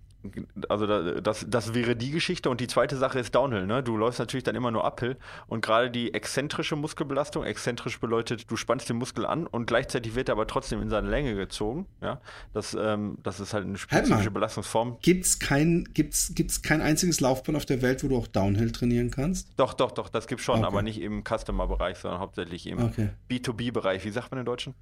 [0.69, 2.51] also das, das wäre die Geschichte.
[2.51, 3.67] Und die zweite Sache ist Downhill.
[3.67, 3.83] Ne?
[3.83, 5.17] Du läufst natürlich dann immer nur Uphill.
[5.47, 10.29] Und gerade die exzentrische Muskelbelastung, exzentrisch bedeutet, du spannst den Muskel an und gleichzeitig wird
[10.29, 11.87] er aber trotzdem in seine Länge gezogen.
[12.03, 12.21] Ja?
[12.53, 14.99] Das, ähm, das ist halt eine spezifische Belastungsform.
[15.03, 18.73] Gibt es kein, gibt's, gibt's kein einziges Laufbahn auf der Welt, wo du auch Downhill
[18.73, 19.53] trainieren kannst?
[19.57, 20.67] Doch, doch, doch, das gibt schon, okay.
[20.67, 23.11] aber nicht im Customer-Bereich, sondern hauptsächlich im okay.
[23.31, 24.05] B2B-Bereich.
[24.05, 24.75] Wie sagt man in Deutschen?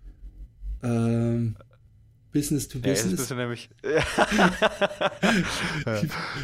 [0.83, 1.57] Ähm,
[2.33, 3.31] Business to Business.
[3.31, 3.71] Ja, nämlich.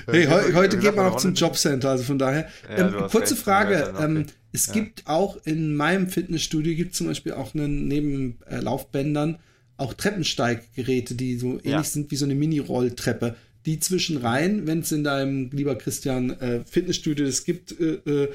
[0.06, 2.48] hey, he heute geht man auch zum Jobcenter, also von daher.
[2.70, 3.92] Ja, ähm, kurze recht, Frage.
[4.00, 4.72] Ähm, es ja.
[4.72, 9.38] gibt auch in meinem Fitnessstudio gibt zum Beispiel auch einen, neben äh, Laufbändern
[9.76, 11.82] auch Treppensteiggeräte, die so ähnlich Ja.
[11.82, 13.36] sind wie so eine Mini-Rolltreppe.
[13.66, 18.28] Die zwischen rein, wenn es in deinem, lieber Christian, äh, Fitnessstudio das gibt, äh, äh,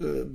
[0.00, 0.26] äh,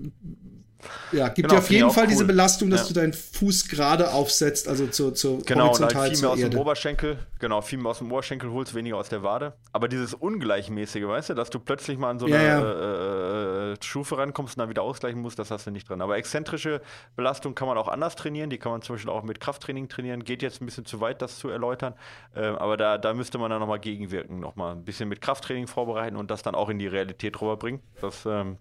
[1.12, 2.28] ja, gibt Genau, dir auf jeden Fall diese cool.
[2.28, 2.88] Belastung, dass Ja.
[2.88, 6.40] du deinen Fuß gerade aufsetzt, also zur, zur Genau, und halt horizontal viel mehr aus
[6.40, 6.58] dem Erde.
[6.60, 9.54] Oberschenkel, genau, viel mehr aus dem Oberschenkel holst, weniger aus der Wade.
[9.74, 13.76] Aber dieses Ungleichmäßige, weißt du, dass du plötzlich mal an so eine Ja, Äh, äh,
[13.84, 16.02] Stufe rankommst und dann wieder ausgleichen musst, das hast du nicht drin.
[16.02, 16.82] Aber exzentrische
[17.16, 20.24] Belastung kann man auch anders trainieren, die kann man zum Beispiel auch mit Krafttraining trainieren.
[20.24, 21.94] Geht jetzt ein bisschen zu weit, das zu erläutern.
[22.36, 26.16] Ähm, aber da, da müsste man dann nochmal gegenwirken, nochmal ein bisschen mit Krafttraining vorbereiten
[26.16, 27.82] und das dann auch in die Realität rüberbringen.
[28.02, 28.58] Das ähm,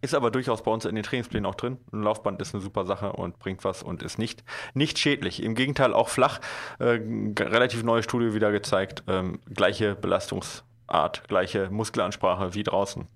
[0.00, 1.78] ist aber durchaus bei uns in den Trainingsplänen auch drin.
[1.92, 4.44] Ein Laufband ist eine super Sache und bringt was und ist nicht,
[4.74, 5.42] nicht schädlich.
[5.42, 6.40] Im Gegenteil auch flach.
[6.78, 7.00] Äh,
[7.38, 9.02] relativ neue Studie wieder gezeigt.
[9.08, 13.06] Ähm, gleiche Belastungsart, gleiche Muskelansprache wie draußen.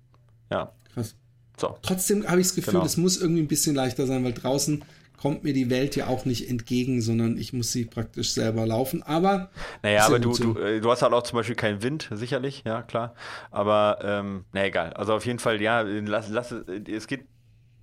[0.51, 1.15] Ja, Krass.
[1.57, 1.77] so.
[1.81, 2.85] Trotzdem habe ich das Gefühl, Genau.
[2.85, 4.83] es muss irgendwie ein bisschen leichter sein, weil draußen
[5.21, 9.03] kommt mir die Welt ja auch nicht entgegen, sondern ich muss sie praktisch selber laufen.
[9.03, 9.51] Aber
[9.83, 10.53] Naja, aber du, so.
[10.53, 13.13] du, äh, du hast halt auch zum Beispiel keinen Wind, sicherlich, ja, klar.
[13.51, 14.93] Aber, ähm, na egal.
[14.93, 17.25] Also auf jeden Fall, ja, lass, lass, es geht,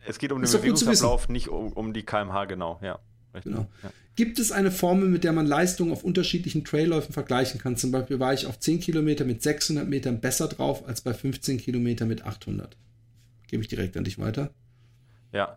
[0.05, 2.99] es geht um den Bewegungsablauf, nicht um, um die kmh, genau, ja.
[3.32, 3.53] Richtig.
[3.53, 3.68] Genau.
[3.84, 3.91] Ja.
[4.16, 7.76] Gibt es eine Formel, mit der man Leistungen auf unterschiedlichen Trailläufen vergleichen kann?
[7.76, 11.59] Zum Beispiel war ich auf 10 Kilometer mit 600 Metern besser drauf als bei 15
[11.59, 12.76] Kilometer mit 800.
[13.47, 14.51] Gebe ich direkt an dich weiter.
[15.32, 15.57] Ja.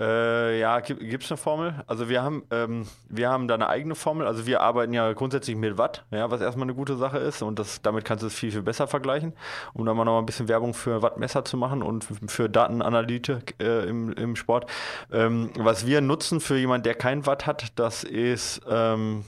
[0.00, 1.84] Äh, ja, gibt es eine Formel?
[1.86, 4.26] Also wir haben, ähm, wir haben da eine eigene Formel.
[4.26, 7.58] Also wir arbeiten ja grundsätzlich mit Watt, ja, was erstmal eine gute Sache ist und
[7.58, 9.34] das, damit kannst du es viel, viel besser vergleichen,
[9.74, 13.86] um da mal noch ein bisschen Werbung für Wattmesser zu machen und für Datenanalytik äh,
[13.86, 14.70] im, im Sport.
[15.12, 19.26] Ähm, was wir nutzen für jemanden, der kein Watt hat, das ist ähm,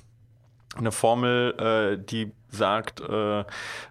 [0.74, 3.44] eine Formel, äh, die sagt, äh,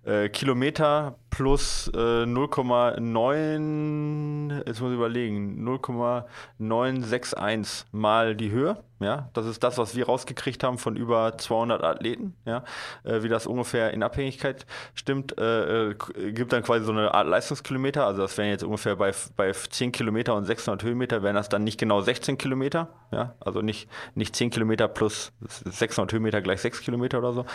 [0.06, 8.78] äh, Kilometer plus äh, 0,9, jetzt muss ich überlegen, 0,961 mal die Höhe.
[9.02, 12.36] Ja, das ist das, was wir rausgekriegt haben von über 200 Athleten.
[12.46, 12.64] Ja,
[13.04, 15.96] äh, wie das ungefähr in Abhängigkeit stimmt, äh, äh,
[16.32, 18.06] gibt dann quasi so eine Art Leistungskilometer.
[18.06, 21.64] Also das wären jetzt ungefähr bei, bei 10 Kilometer und 600 Höhenmeter wären das dann
[21.64, 22.90] nicht genau 16 Kilometer.
[23.12, 27.46] Ja, also nicht, nicht 10 Kilometer plus 600 Höhenmeter gleich 6 Kilometer oder so,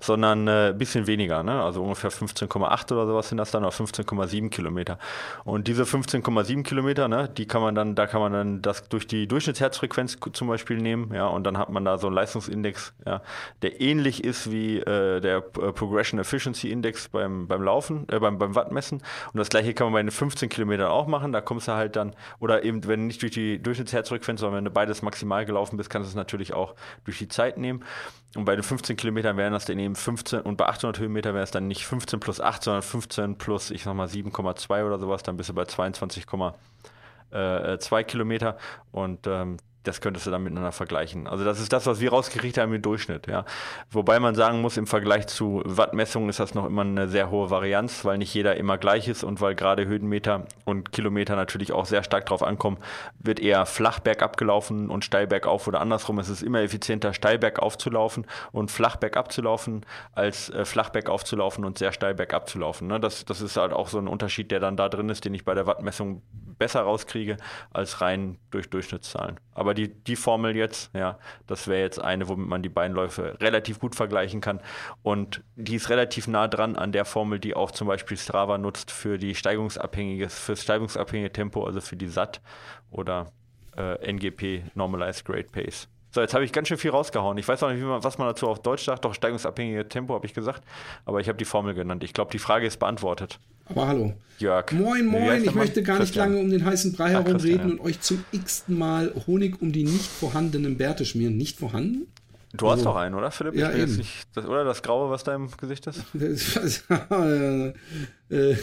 [0.00, 1.42] sondern äh, bisschen weniger.
[1.42, 1.62] Ne?
[1.62, 4.98] Also ungefähr 15,8 oder sowas sind das dann, oder 15,7 Kilometer.
[5.44, 9.06] Und diese 15,7 Kilometer, ne, die kann man dann, da kann man dann das durch
[9.06, 13.22] die Durchschnittsherzfrequenz zum Beispiel nehmen, ja, und dann hat man da so einen Leistungsindex, ja,
[13.62, 18.38] der ähnlich ist wie äh, der äh, Progression Efficiency Index beim, beim Laufen, äh, beim,
[18.38, 18.98] beim Wattmessen.
[19.32, 21.32] Und das gleiche kann man bei den 15 Kilometern auch machen.
[21.32, 24.70] Da kommst du halt dann, oder eben, wenn nicht durch die Durchschnittsherzfrequenz, sondern wenn du
[24.70, 26.74] beides maximal gelaufen bist, kannst du es natürlich auch
[27.04, 27.84] durch die Zeit nehmen.
[28.36, 31.44] Und bei den 15 Kilometern wären das dann eben 15 und bei 800 Höhenmeter wäre
[31.44, 35.22] es dann nicht 15 plus 8, sondern 15 plus, ich sag mal, 7,2 oder sowas.
[35.22, 38.58] Dann bist du bei 22,2 Kilometer
[38.92, 41.26] und ähm, das könntest du dann miteinander vergleichen.
[41.26, 43.44] Also das ist das, was wir rausgekriegt haben im Durchschnitt, ja.
[43.90, 47.50] Wobei man sagen muss, im Vergleich zu Wattmessungen ist das noch immer eine sehr hohe
[47.50, 51.86] Varianz, weil nicht jeder immer gleich ist und weil gerade Höhenmeter und Kilometer natürlich auch
[51.86, 52.78] sehr stark drauf ankommen,
[53.18, 56.18] wird eher flach bergab gelaufen und steil bergauf oder andersrum.
[56.18, 60.64] Es ist immer effizienter, steil bergauf zu laufen und flach bergab zu laufen, als äh,
[60.64, 62.88] flach bergauf zu laufen und sehr steil bergab zu laufen.
[62.88, 63.00] Ne?
[63.00, 65.44] Das, das ist halt auch so ein Unterschied, der dann da drin ist, den ich
[65.44, 66.22] bei der Wattmessung
[66.58, 67.36] besser rauskriege
[67.72, 69.38] als rein durch Durchschnittszahlen.
[69.52, 73.36] Aber die, die Formel jetzt, ja, das wäre jetzt eine, womit man die beiden Läufe
[73.40, 74.60] relativ gut vergleichen kann.
[75.02, 78.90] Und die ist relativ nah dran an der Formel, die auch zum Beispiel Strava nutzt
[78.90, 82.40] für die steigungsabhängige, fürs steigungsabhängige Tempo, also für die SAT
[82.90, 83.26] oder
[83.76, 85.88] äh, NGP Normalized Grade Pace.
[86.14, 87.36] So, jetzt habe ich ganz schön viel rausgehauen.
[87.38, 89.04] Ich weiß auch nicht, man, was man dazu auf Deutsch sagt.
[89.04, 90.62] Doch, steigungsabhängige Tempo habe ich gesagt.
[91.04, 92.04] Aber ich habe die Formel genannt.
[92.04, 93.40] Ich glaube, die Frage ist beantwortet.
[93.66, 94.12] Aber hallo.
[94.38, 94.72] Jörg.
[94.72, 95.44] Moin, moin.
[95.44, 96.32] Ich möchte gar nicht Christian.
[96.32, 99.84] lange um den heißen Brei Ah, herumreden und euch zum x-ten Mal Honig um die
[99.84, 101.36] nicht vorhandenen Bärte schmieren.
[101.36, 102.06] Nicht vorhanden?
[102.56, 103.54] Du hast Also- doch einen, oder, Philipp?
[103.54, 103.96] Ja, ich eben.
[103.96, 106.02] nicht, das, oder das Graue, was da im Gesicht ist?
[108.30, 108.54] äh,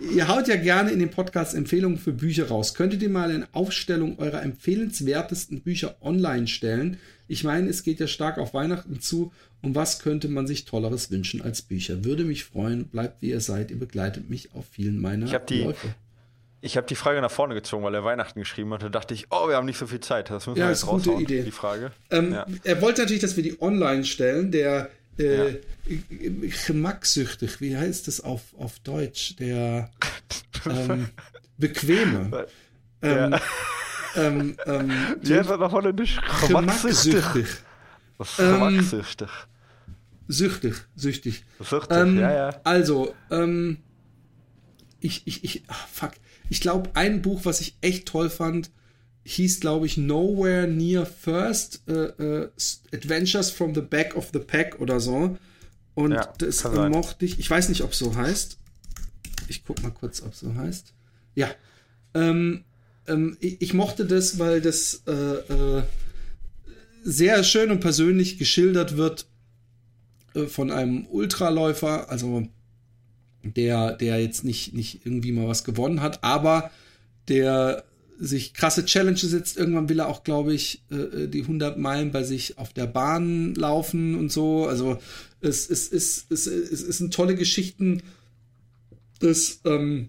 [0.00, 2.74] ihr haut ja gerne in den Podcast Empfehlungen für Bücher raus.
[2.74, 6.98] Könntet ihr mal eine Aufstellung eurer empfehlenswertesten Bücher online stellen?
[7.28, 9.32] Ich meine, es geht ja stark auf Weihnachten zu.
[9.62, 12.04] Und was könnte man sich Tolleres wünschen als Bücher?
[12.04, 12.86] Würde mich freuen.
[12.88, 13.70] Bleibt wie ihr seid.
[13.70, 15.88] Ihr begleitet mich auf vielen meiner Ich hab die- Läufe.
[16.62, 18.82] Ich habe die Frage nach vorne gezogen, weil er Weihnachten geschrieben hat.
[18.82, 20.30] Da dachte ich, oh, wir haben nicht so viel Zeit.
[20.30, 21.42] Das müssen Ja, wir ist jetzt eine gute raushauen, Idee.
[21.42, 21.92] die Frage.
[22.10, 22.46] Ähm, Ja.
[22.64, 24.50] Er wollte natürlich, dass wir die online stellen.
[24.50, 25.54] Der äh, Ja.
[26.66, 29.36] gemacksüchtig, wie heißt das auf, auf Deutsch?
[29.36, 29.90] Der
[30.68, 31.08] ähm,
[31.58, 32.46] bequeme.
[33.02, 33.40] Ähm, Ja.
[34.16, 34.90] ähm, ähm,
[35.22, 35.72] Wie heißt das auf
[38.18, 38.82] Was Ähm.
[40.28, 41.44] Süchtig, süchtig.
[41.60, 42.60] Süchtig, Ähm, ja, ja.
[42.64, 43.78] Also, ähm,
[45.00, 46.12] ich, ich, ich, ah, fuck.
[46.48, 48.70] Ich glaube, ein Buch, was ich echt toll fand,
[49.24, 52.50] hieß, glaube ich, Nowhere Near First äh, äh,
[52.92, 55.36] Adventures from the Back of the Pack oder so.
[55.94, 57.38] Und Ja, das mochte ich.
[57.38, 58.58] Ich weiß nicht, ob es so heißt.
[59.48, 60.92] Ich guck mal kurz, ob es so heißt.
[61.34, 61.48] Ja.
[62.14, 62.64] Ähm,
[63.06, 65.82] ähm, ich, ich mochte das, weil das äh, äh,
[67.06, 69.26] sehr schön und persönlich geschildert wird
[70.34, 72.48] äh, von einem Ultraläufer, also
[73.44, 76.72] der, der jetzt nicht, nicht irgendwie mal was gewonnen hat, aber
[77.28, 77.84] der
[78.18, 79.56] sich krasse Challenges setzt.
[79.56, 83.54] Irgendwann will er auch, glaube ich, äh, die 100 Meilen bei sich auf der Bahn
[83.54, 84.66] laufen und so.
[84.66, 84.98] Also
[85.40, 88.02] es, es, es, es, es, es sind tolle Geschichten.
[89.20, 90.08] Das, ähm,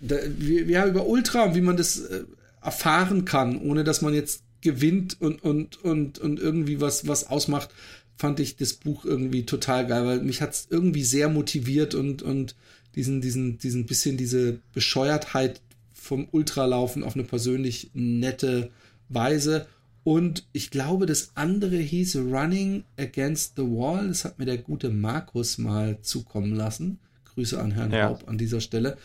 [0.00, 2.24] da, wir, wir über Ultra und wie man das äh,
[2.62, 7.70] erfahren kann, ohne dass man jetzt gewinnt und, und, und, und irgendwie was, was ausmacht,
[8.16, 12.22] fand ich das Buch irgendwie total geil, weil mich hat es irgendwie sehr motiviert und,
[12.22, 12.56] und
[12.94, 15.60] diesen, diesen, diesen bisschen diese Bescheuertheit
[15.92, 18.70] vom Ultralaufen auf eine persönlich nette
[19.08, 19.66] Weise.
[20.02, 24.08] Und ich glaube, das andere hieß Running Against the Wall.
[24.08, 26.98] Das hat mir der gute Markus mal zukommen lassen.
[27.34, 28.06] Grüße an Herrn Ja.
[28.06, 28.96] Raub an dieser Stelle.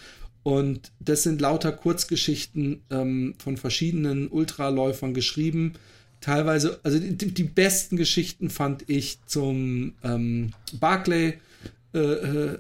[0.43, 5.73] Und das sind lauter Kurzgeschichten ähm, von verschiedenen Ultraläufern geschrieben.
[6.19, 11.35] Teilweise, also die, die besten Geschichten fand ich zum ähm, Barclay,
[11.93, 12.57] äh, äh,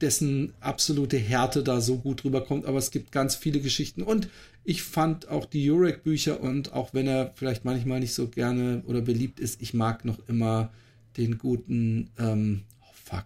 [0.00, 2.64] dessen absolute Härte da so gut rüberkommt.
[2.64, 4.02] Aber es gibt ganz viele Geschichten.
[4.02, 4.28] Und
[4.64, 9.00] ich fand auch die Jurek-Bücher und auch wenn er vielleicht manchmal nicht so gerne oder
[9.00, 10.70] beliebt ist, ich mag noch immer
[11.16, 13.24] den guten, ähm, oh fuck.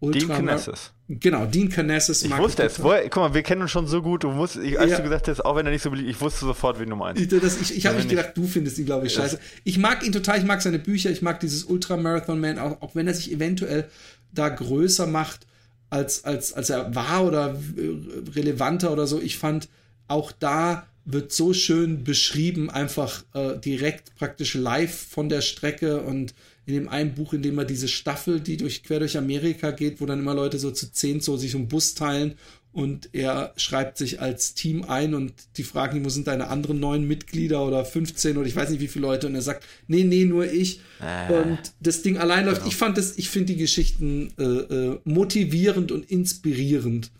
[0.00, 0.92] Dean Ultra- Knesses.
[1.08, 2.82] Genau, Dean Canessis Ich wusste es.
[2.82, 4.24] Woher, guck mal, wir kennen uns schon so gut.
[4.24, 4.96] Du musst, ich, als Ja.
[4.98, 7.20] du gesagt hast, auch wenn er nicht so beliebt, ich wusste sofort, wen du meinst.
[7.22, 9.38] Ich, das, ich, ich habe nicht ich- gedacht, du findest ihn, glaube ich, scheiße.
[9.64, 12.94] Ich mag ihn total, ich mag seine Bücher, ich mag dieses Ultramarathon Man, auch, auch
[12.94, 13.88] wenn er sich eventuell
[14.32, 15.46] da größer macht,
[15.90, 19.20] als, als, als er war oder äh, relevanter oder so.
[19.20, 19.68] Ich fand,
[20.06, 26.34] auch da wird so schön beschrieben, einfach äh, direkt praktisch live von der Strecke und
[26.68, 30.00] in dem einen Buch, in dem er diese Staffel, die durch quer durch Amerika geht,
[30.00, 32.34] wo dann immer Leute so zu zehn so sich um Bus teilen
[32.72, 36.78] und er schreibt sich als Team ein und die fragen ihn, wo sind deine anderen
[36.78, 40.04] neun Mitglieder oder 15 oder ich weiß nicht wie viele Leute und er sagt, nee,
[40.04, 40.80] nee, nur ich.
[41.00, 42.66] Äh, und das Ding allein läuft.
[42.66, 47.10] Ich fand das, ich finde die Geschichten äh, äh, motivierend und inspirierend.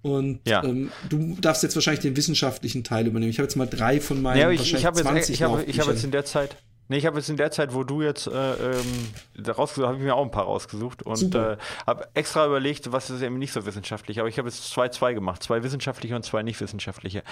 [0.00, 0.64] Und Ja.
[0.64, 3.30] ähm, du darfst jetzt wahrscheinlich den wissenschaftlichen Teil übernehmen.
[3.30, 5.42] Ich habe jetzt mal drei von meinen Ja, ich, wahrscheinlich ich habe jetzt, 20 ich
[5.42, 5.88] habe Laufbüchern.
[5.90, 6.56] jetzt in der Zeit,
[6.88, 9.08] nee, ich habe jetzt in der Zeit, wo du jetzt äh, ähm,
[9.46, 11.56] rausgesucht, habe ich mir auch ein paar rausgesucht und äh,
[11.86, 14.18] habe extra überlegt, was ist eben nicht so wissenschaftlich.
[14.20, 17.22] Aber ich habe jetzt zwei, zwei gemacht, zwei wissenschaftliche und zwei nicht wissenschaftliche.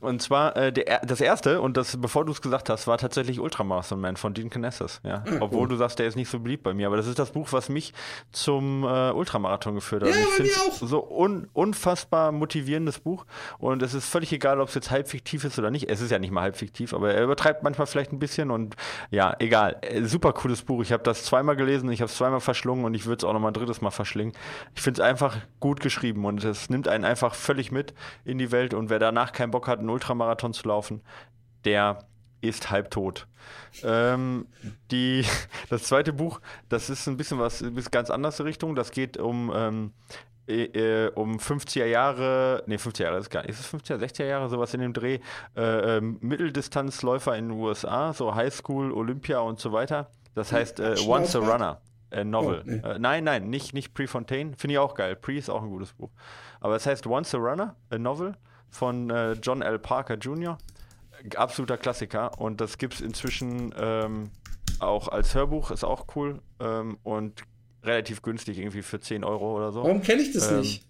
[0.00, 3.40] Und zwar äh, der, das erste und das, bevor du es gesagt hast, war tatsächlich
[3.40, 5.00] Ultramarathon Man von Dean Knesses.
[5.02, 5.68] Ja, Ah, obwohl cool.
[5.68, 7.68] du sagst, der ist nicht so beliebt bei mir, aber das ist das Buch, was
[7.70, 7.94] mich
[8.32, 10.10] zum äh, Ultramarathon geführt hat.
[10.10, 10.86] Ja, Und ich find's auch.
[10.86, 13.24] so un, unfassbar motivierendes Buch
[13.58, 15.88] und es ist völlig egal, ob es jetzt halb fiktiv ist oder nicht.
[15.88, 18.76] Es ist ja nicht mal halb fiktiv, aber er übertreibt manchmal vielleicht ein bisschen und
[19.10, 19.78] ja, egal.
[19.82, 20.82] Äh, Super cooles Buch.
[20.82, 23.32] Ich habe das zweimal gelesen, ich habe es zweimal verschlungen und ich würde es auch
[23.32, 24.34] noch mal ein drittes Mal verschlingen.
[24.74, 28.52] Ich finde es einfach gut geschrieben und es nimmt einen einfach völlig mit in die
[28.52, 31.02] Welt und wer danach keinen Bock hat, einen Ultramarathon zu laufen,
[31.64, 32.06] der
[32.40, 33.26] ist halb tot.
[33.82, 34.46] Ähm,
[34.90, 35.24] die,
[35.70, 38.74] das zweite Buch, das ist ein bisschen was, ein ganz anders Richtung.
[38.74, 39.92] Das geht um, ähm,
[40.48, 44.26] äh, äh, um 50er Jahre, nee, 50er Jahre ist gar nicht, ist es 50er, 60er
[44.26, 45.18] Jahre, sowas in dem Dreh,
[45.56, 50.10] äh, ähm, Mitteldistanzläufer in den USA, so Highschool, Olympia und so weiter.
[50.34, 51.40] Das heißt äh, Once a?
[51.40, 51.80] Runner.
[52.12, 52.62] A Novel.
[52.64, 52.76] Oh, nee.
[52.76, 54.52] äh, nein, nein, nicht, nicht Prefontaine.
[54.56, 55.16] Finde ich auch geil.
[55.16, 56.10] Pre ist auch ein gutes Buch.
[56.60, 58.36] Aber es heißt Once a Runner, a Novel
[58.70, 59.78] von äh, John L.
[59.78, 60.58] Parker Jr.
[61.34, 62.38] Absoluter Klassiker.
[62.38, 64.30] Und das gibt es inzwischen ähm,
[64.78, 66.40] auch als Hörbuch, ist auch cool.
[66.60, 67.42] Ähm, und
[67.86, 69.82] relativ günstig, irgendwie für 10 Euro oder so.
[69.82, 70.86] Warum kenne ich das Ähm, nicht?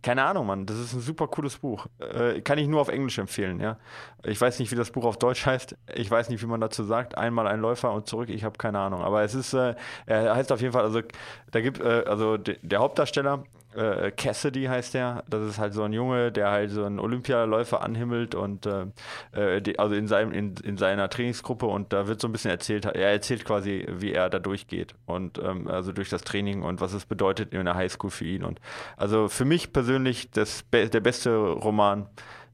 [0.00, 0.64] Keine Ahnung, Mann.
[0.64, 1.86] Das ist ein super cooles Buch.
[1.98, 3.78] Äh, kann ich nur auf Englisch empfehlen, ja.
[4.24, 5.76] Ich weiß nicht, wie das Buch auf Deutsch heißt.
[5.96, 7.18] Ich weiß nicht, wie man dazu sagt.
[7.18, 8.28] Einmal ein Läufer und zurück.
[8.30, 9.02] Ich habe keine Ahnung.
[9.02, 9.74] Aber es ist, äh,
[10.06, 11.02] er heißt auf jeden Fall, also
[11.50, 13.42] da gibt, äh, also de, der Hauptdarsteller,
[13.74, 15.24] äh, Cassidy heißt der.
[15.28, 18.86] Das ist halt so ein Junge, der halt so einen Olympialäufer anhimmelt und äh,
[19.32, 22.50] äh, die, also in, seinem, in, in seiner Trainingsgruppe und da wird so ein bisschen
[22.50, 26.80] erzählt, er erzählt quasi, wie er da durchgeht und ähm, also durch das Training und
[26.80, 28.60] was es bedeutet in der Highschool für ihn und
[28.96, 32.08] also für mich persönlich das der beste Roman,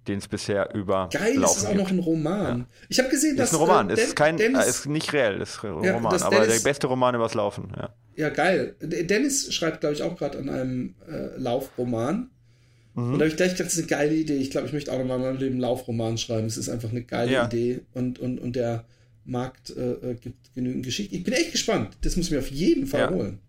[0.06, 2.66] den es bisher über Geil, es ist auch noch ein Roman.
[2.88, 5.40] Ich habe gesehen, dass ist ein Roman, äh, es ist kein, Dennis, ist nicht reell,
[5.40, 7.94] ist ein Ja, Roman, aber Dennis- der beste Roman übers Laufen, ja.
[8.16, 8.76] Ja, geil.
[8.80, 12.30] Dennis schreibt, glaube ich, auch gerade an einem äh, Laufroman.
[12.94, 13.02] Mhm.
[13.14, 14.36] Und da habe ich gleich gedacht, das ist eine geile Idee.
[14.36, 16.46] Ich glaube, ich möchte auch nochmal in meinem Leben einen Laufroman schreiben.
[16.46, 17.46] Es ist einfach eine geile Ja.
[17.46, 17.80] Idee.
[17.92, 18.84] Und, und, und der
[19.24, 21.14] Markt äh, äh, gibt genügend Geschichte.
[21.16, 21.96] Ich bin echt gespannt.
[22.02, 23.10] Das muss ich mir auf jeden Fall Ja.
[23.10, 23.40] holen.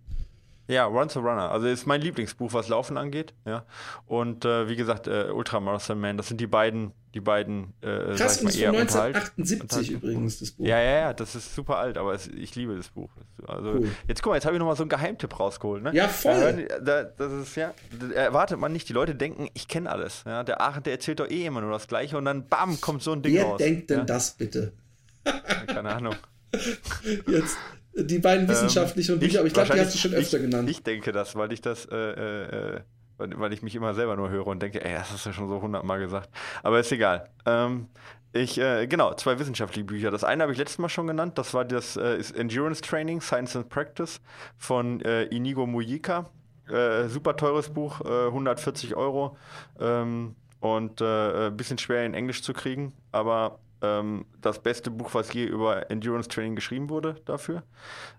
[0.67, 1.51] Ja, Run to Runner.
[1.51, 3.33] Also ist mein Lieblingsbuch, was Laufen angeht.
[3.45, 3.65] Ja.
[4.07, 8.41] Und äh, wie gesagt, äh, Ultramarathon Man, das sind die beiden, die beiden, äh, Krass,
[8.41, 10.65] und ist von 1978 übrigens, das Buch.
[10.65, 13.09] Ja, ja, ja, das ist super alt, aber es, ich liebe das Buch.
[13.47, 13.89] Also, cool.
[14.07, 15.83] jetzt guck mal, jetzt habe ich nochmal so einen Geheimtipp rausgeholt.
[15.83, 15.93] Ne?
[15.93, 16.67] Ja, voll.
[16.83, 17.73] Da, das ist, ja,
[18.13, 18.89] erwartet man nicht.
[18.89, 20.23] Die Leute denken, ich kenne alles.
[20.25, 20.43] Ja?
[20.43, 23.11] Der Aachen, der erzählt doch eh immer nur das Gleiche und dann bam, kommt so
[23.11, 23.59] ein Ding Wer raus.
[23.59, 24.05] Wer denkt denn ja?
[24.05, 24.73] das bitte?
[25.67, 26.15] Keine Ahnung.
[27.27, 27.57] Jetzt,
[27.95, 30.69] die beiden wissenschaftlichen ähm, Bücher, aber ich glaube, die hast du schon öfter ich, genannt.
[30.69, 32.81] Ich denke das, weil ich das, äh, äh,
[33.17, 35.33] weil, weil, ich mich immer selber nur höre und denke, ey, das hast du ja
[35.33, 36.29] schon so hundertmal gesagt.
[36.63, 37.29] Aber ist egal.
[37.45, 37.87] Ähm,
[38.33, 40.11] ich, äh, genau, zwei wissenschaftliche Bücher.
[40.11, 43.55] Das eine habe ich letztes Mal schon genannt, das war das äh, Endurance Training, Science
[43.55, 44.19] and Practice
[44.57, 46.29] von äh, Inigo Mujika.
[46.67, 49.37] Äh, super teures Buch, 140 Euro.
[49.79, 55.33] Ähm, und ein bisschen schwer in Englisch zu kriegen, aber ähm, das beste Buch, was
[55.33, 57.63] je über Endurance Training geschrieben wurde dafür.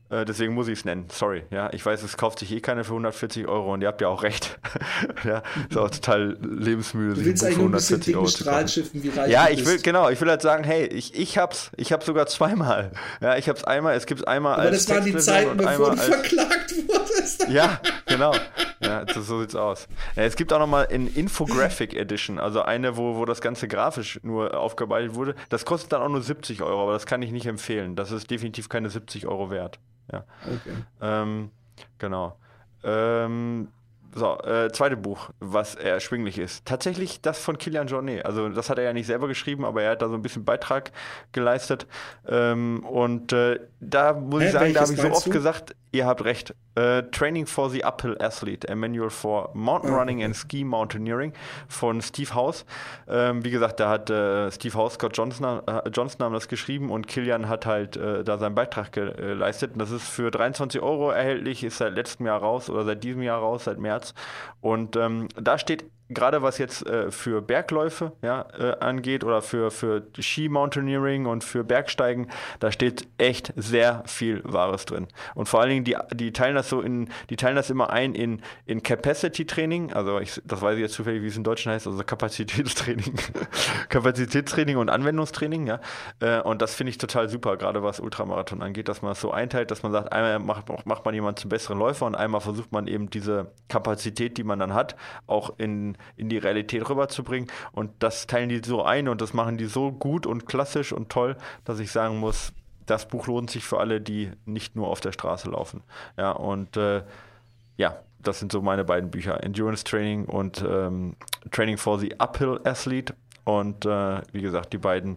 [0.08, 1.06] Äh, deswegen muss ich es nennen.
[1.10, 1.42] Sorry.
[1.50, 4.08] Ja, ich weiß, es kauft sich eh keiner für 140 Euro und ihr habt ja
[4.08, 4.58] auch recht.
[5.24, 7.20] ja, ist auch total lebensmüde.
[7.20, 10.42] Eigentlich nur ein bisschen Dinge Strahlschiffen, wie reich Ja, ich will, genau, ich will halt
[10.42, 12.92] sagen, hey, ich, ich hab's, ich hab's sogar zweimal.
[13.20, 14.88] Ja, ich hab's einmal, es gibt's einmal Aber als.
[14.88, 17.48] Aber das waren die Zeiten, bevor du verklagt wurdest.
[17.48, 18.32] ja, genau.
[18.80, 19.88] Ja, so sieht's aus.
[20.14, 24.20] Ja, es gibt auch nochmal in Infographic Edition, also eine, wo, wo das Ganze grafisch
[24.22, 25.34] nur aufgearbeitet wurde.
[25.48, 27.96] Das kostet dann auch nur 70 Euro, aber das kann ich nicht empfehlen.
[27.96, 29.80] Das ist definitiv keine 70 Euro wert.
[30.12, 30.24] Ja.
[30.44, 30.76] Okay.
[31.00, 31.50] Ähm,
[31.98, 32.36] genau.
[32.84, 33.68] Ähm,
[34.14, 36.64] so, äh, zweite Buch, was erschwinglich ist.
[36.64, 38.24] Tatsächlich das von Kilian Jornet.
[38.24, 40.44] Also das hat er ja nicht selber geschrieben, aber er hat da so ein bisschen
[40.44, 40.90] Beitrag
[41.32, 41.86] geleistet.
[42.26, 45.30] Ähm, und äh, da muss Hä, ich sagen, da habe ich so oft du?
[45.30, 46.54] gesagt, ihr habt recht.
[46.78, 51.32] Uh, Training for the Uphill Athlete, a Manual for Mountain Running and Ski Mountaineering
[51.68, 52.66] von Steve House.
[53.08, 56.90] Ähm, wie gesagt, da hat äh, Steve House, Scott Johnson, äh, Johnson haben das geschrieben
[56.90, 59.72] und Kilian hat halt äh, da seinen Beitrag geleistet.
[59.72, 63.22] Und das ist für 23 Euro erhältlich, ist seit letztem Jahr raus oder seit diesem
[63.22, 64.12] Jahr raus, seit März.
[64.60, 69.70] Und ähm, da steht gerade was jetzt äh, für Bergläufe ja, äh, angeht oder für,
[69.70, 72.28] für Ski-Mountaineering und für Bergsteigen,
[72.60, 75.08] da steht echt sehr viel Wahres drin.
[75.34, 78.14] Und vor allen Dingen, die, die teilen das so in, die teilen das immer ein
[78.14, 81.86] in, in Capacity-Training, also ich, das weiß ich jetzt zufällig, wie es in Deutschen heißt,
[81.86, 83.14] also Kapazitätstraining.
[83.88, 85.80] Kapazitätstraining und Anwendungstraining, ja.
[86.20, 89.32] Äh, und das finde ich total super, gerade was Ultramarathon angeht, dass man es so
[89.32, 92.70] einteilt, dass man sagt, einmal macht, macht man jemanden zum besseren Läufer und einmal versucht
[92.70, 94.96] man eben diese Kapazität, die man dann hat,
[95.26, 97.50] auch in in, die Realität rüberzubringen.
[97.72, 101.10] Und das teilen die so ein und das machen die so gut und klassisch und
[101.10, 102.52] toll, dass ich sagen muss,
[102.86, 105.82] das Buch lohnt sich für alle, die nicht nur auf der Straße laufen.
[106.16, 107.02] Ja, und äh,
[107.76, 111.16] ja, das sind so meine beiden Bücher: Endurance Training und ähm,
[111.50, 113.14] Training for the Uphill Athlete.
[113.44, 115.16] Und äh, wie gesagt, die beiden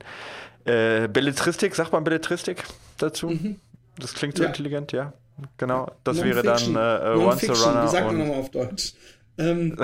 [0.66, 2.64] äh, Belletristik, sagt man Belletristik
[2.98, 3.30] dazu?
[3.30, 3.60] Mhm.
[3.98, 4.50] Das klingt so ja.
[4.50, 5.14] intelligent, ja.
[5.58, 5.92] Genau.
[6.04, 7.84] Das wäre dann äh, Once a Runner.
[7.84, 8.94] Wie sagt man nochmal auf Deutsch?
[9.40, 9.78] Ähm,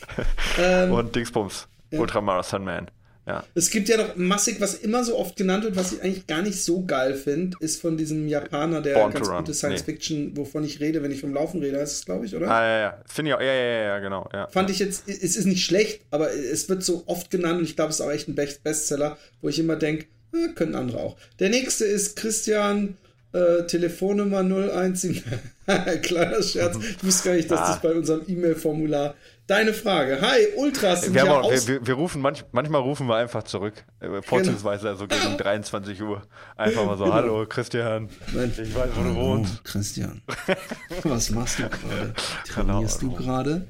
[0.58, 2.00] ähm, und Dingsbums, ja.
[2.00, 2.90] Ultramarathon Man.
[3.26, 3.44] Ja.
[3.54, 6.42] Es gibt ja noch massig, was immer so oft genannt wird, was ich eigentlich gar
[6.42, 9.92] nicht so geil finde, ist von diesem Japaner, der Born ganz gute Science nee.
[9.92, 12.50] Fiction, wovon ich rede, wenn ich vom Laufen rede, heißt es, glaube ich, oder?
[12.50, 13.02] Ah, ja, ja.
[13.06, 14.28] Finde ich auch, ja, ja, ja, genau.
[14.32, 14.48] Ja.
[14.48, 17.76] Fand ich jetzt, es ist nicht schlecht, aber es wird so oft genannt und ich
[17.76, 21.16] glaube, es ist auch echt ein Bestseller, wo ich immer denke, äh, können andere auch.
[21.38, 22.96] Der nächste ist Christian
[23.32, 25.22] äh, Telefonnummer 017.
[26.02, 26.76] Kleiner Scherz.
[26.76, 27.66] Ich wusste gar nicht, dass ah.
[27.68, 29.14] das bei unserem E-Mail-Formular.
[29.46, 30.20] Deine Frage.
[30.20, 33.84] Hi, Ultras sind wir, ja auch, wir, wir, rufen manch, manchmal rufen wir einfach zurück.
[34.00, 34.98] Äh, vorzugsweise genau.
[34.98, 36.22] so gegen 23 Uhr.
[36.56, 37.16] Einfach mal so, genau.
[37.16, 38.08] hallo Christian.
[38.32, 38.52] Nein.
[38.56, 39.64] Ich weiß, wo du wohnst.
[39.64, 40.22] Christian.
[41.02, 42.14] Was machst du gerade?
[42.46, 43.16] Trainierst genau.
[43.16, 43.66] du gerade?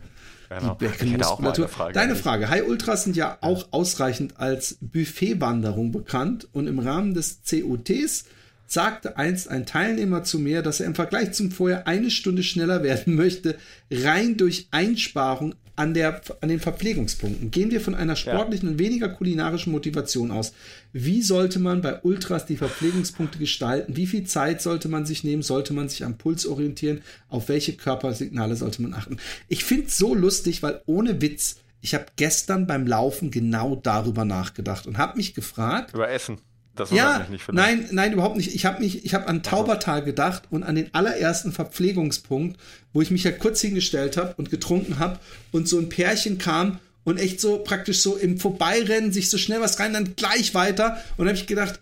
[0.50, 0.74] Genau.
[0.74, 1.68] Die Beckenmuskulatur.
[1.68, 2.50] Frage Deine Frage.
[2.50, 8.26] Hi Ultras sind ja auch ausreichend als Buffetwanderung bekannt und im Rahmen des COTs
[8.72, 12.82] sagte einst ein Teilnehmer zu mir, dass er im Vergleich zum Vorher eine Stunde schneller
[12.82, 13.56] werden möchte,
[13.90, 17.50] rein durch Einsparung an, der, an den Verpflegungspunkten.
[17.50, 18.72] Gehen wir von einer sportlichen ja.
[18.72, 20.52] und weniger kulinarischen Motivation aus.
[20.92, 23.96] Wie sollte man bei Ultras die Verpflegungspunkte gestalten?
[23.96, 25.42] Wie viel Zeit sollte man sich nehmen?
[25.42, 27.02] Sollte man sich am Puls orientieren?
[27.28, 29.16] Auf welche Körpersignale sollte man achten?
[29.48, 34.24] Ich finde es so lustig, weil ohne Witz, ich habe gestern beim Laufen genau darüber
[34.24, 35.94] nachgedacht und habe mich gefragt.
[35.94, 36.38] Über Essen.
[36.74, 38.54] Das ja, nicht nein, nein, überhaupt nicht.
[38.54, 42.58] Ich habe mich, ich habe an Taubertal gedacht und an den allerersten Verpflegungspunkt,
[42.94, 45.18] wo ich mich ja kurz hingestellt habe und getrunken habe
[45.50, 49.60] und so ein Pärchen kam und echt so praktisch so im Vorbeirennen sich so schnell
[49.60, 51.78] was rein, dann gleich weiter und habe ich gedacht,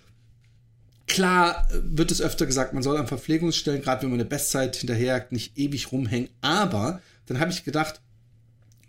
[1.06, 5.30] klar wird es öfter gesagt, man soll an Verpflegungsstellen, gerade wenn man eine Bestzeit hinterherjagt,
[5.30, 8.00] nicht ewig rumhängen, aber dann habe ich gedacht,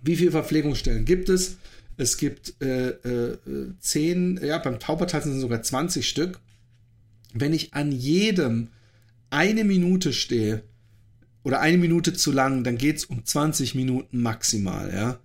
[0.01, 1.57] wie viele Verpflegungsstellen gibt es?
[2.01, 3.37] Es gibt äh, äh,
[3.79, 6.39] zehn, ja, beim Taubertal sind es sogar 20 Stück.
[7.33, 8.69] Wenn ich an jedem
[9.29, 10.63] eine Minute stehe,
[11.43, 15.19] oder eine Minute zu lang, dann geht's um 20 Minuten maximal, ja.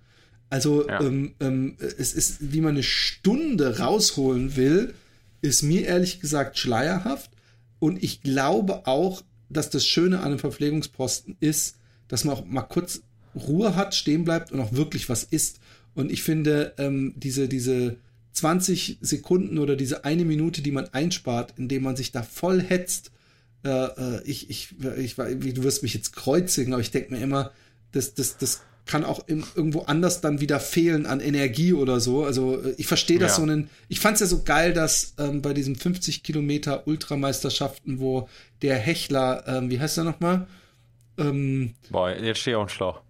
[0.49, 1.01] Also Ja.
[1.01, 4.95] ähm, ähm, es ist, wie man eine Stunde rausholen will,
[5.43, 7.31] ist mir ehrlich gesagt schleierhaft.
[7.79, 11.77] Und ich glaube auch, dass das Schöne an einem Verpflegungsposten ist,
[12.09, 13.03] dass man auch mal kurz
[13.35, 15.59] Ruhe hat, stehen bleibt und auch wirklich was isst.
[15.97, 17.97] Und ich finde, ähm, diese, diese
[18.33, 23.11] 20 Sekunden oder diese eine Minute, die man einspart, indem man sich da voll hetzt,
[23.65, 27.21] äh, äh, ich, ich, ich, wie, du wirst mich jetzt kreuzigen, aber ich denke mir
[27.21, 27.51] immer,
[27.93, 32.25] das, das, das kann auch im, irgendwo anders dann wieder fehlen an Energie oder so.
[32.25, 33.37] Also äh, ich verstehe das Ja.
[33.37, 33.71] so einen.
[33.89, 38.29] Ich fand es ja so geil, dass ähm, bei diesen 50 Kilometer Ultrameisterschaften, wo
[38.61, 40.47] der Hechler, ähm, wie heißt er nochmal?
[41.17, 43.01] Ähm, Boah, jetzt stehe ich auf dem Schlauch.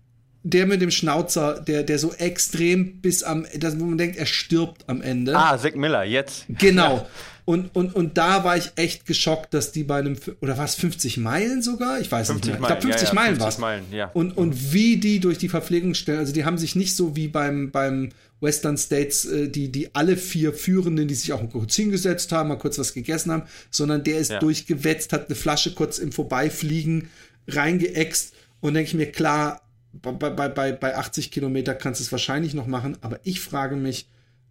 [0.46, 4.26] Der mit dem Schnauzer, der, der so extrem bis am, das, wo man denkt, er
[4.26, 5.36] stirbt am Ende.
[5.36, 6.44] Ah, Zack Miller, jetzt.
[6.48, 7.06] Genau.
[7.44, 10.74] Und, und, und da war ich echt geschockt, dass die bei einem, oder war es
[10.76, 12.00] 50 Meilen sogar?
[12.00, 12.70] Ich weiß 50 nicht mehr.
[12.70, 13.58] Ich glaube, Meilen, 50 ja, ja, Meilen 50 war es.
[13.58, 14.10] Meilen, ja.
[14.14, 17.70] Und, und wie die durch die Verpflegungsstellen, also die haben sich nicht so wie beim,
[17.70, 22.48] beim Western States, äh, die, die alle vier Führenden, die sich auch kurz hingesetzt haben,
[22.48, 24.38] mal kurz was gegessen haben, sondern der ist Ja.
[24.40, 27.10] durchgewetzt, hat eine Flasche kurz im Vorbeifliegen
[27.48, 29.60] reingeäxt und denke ich mir, klar,
[30.02, 33.76] bei, bei, bei, bei 80 Kilometer kannst du es wahrscheinlich noch machen, aber ich frage
[33.76, 34.08] mich,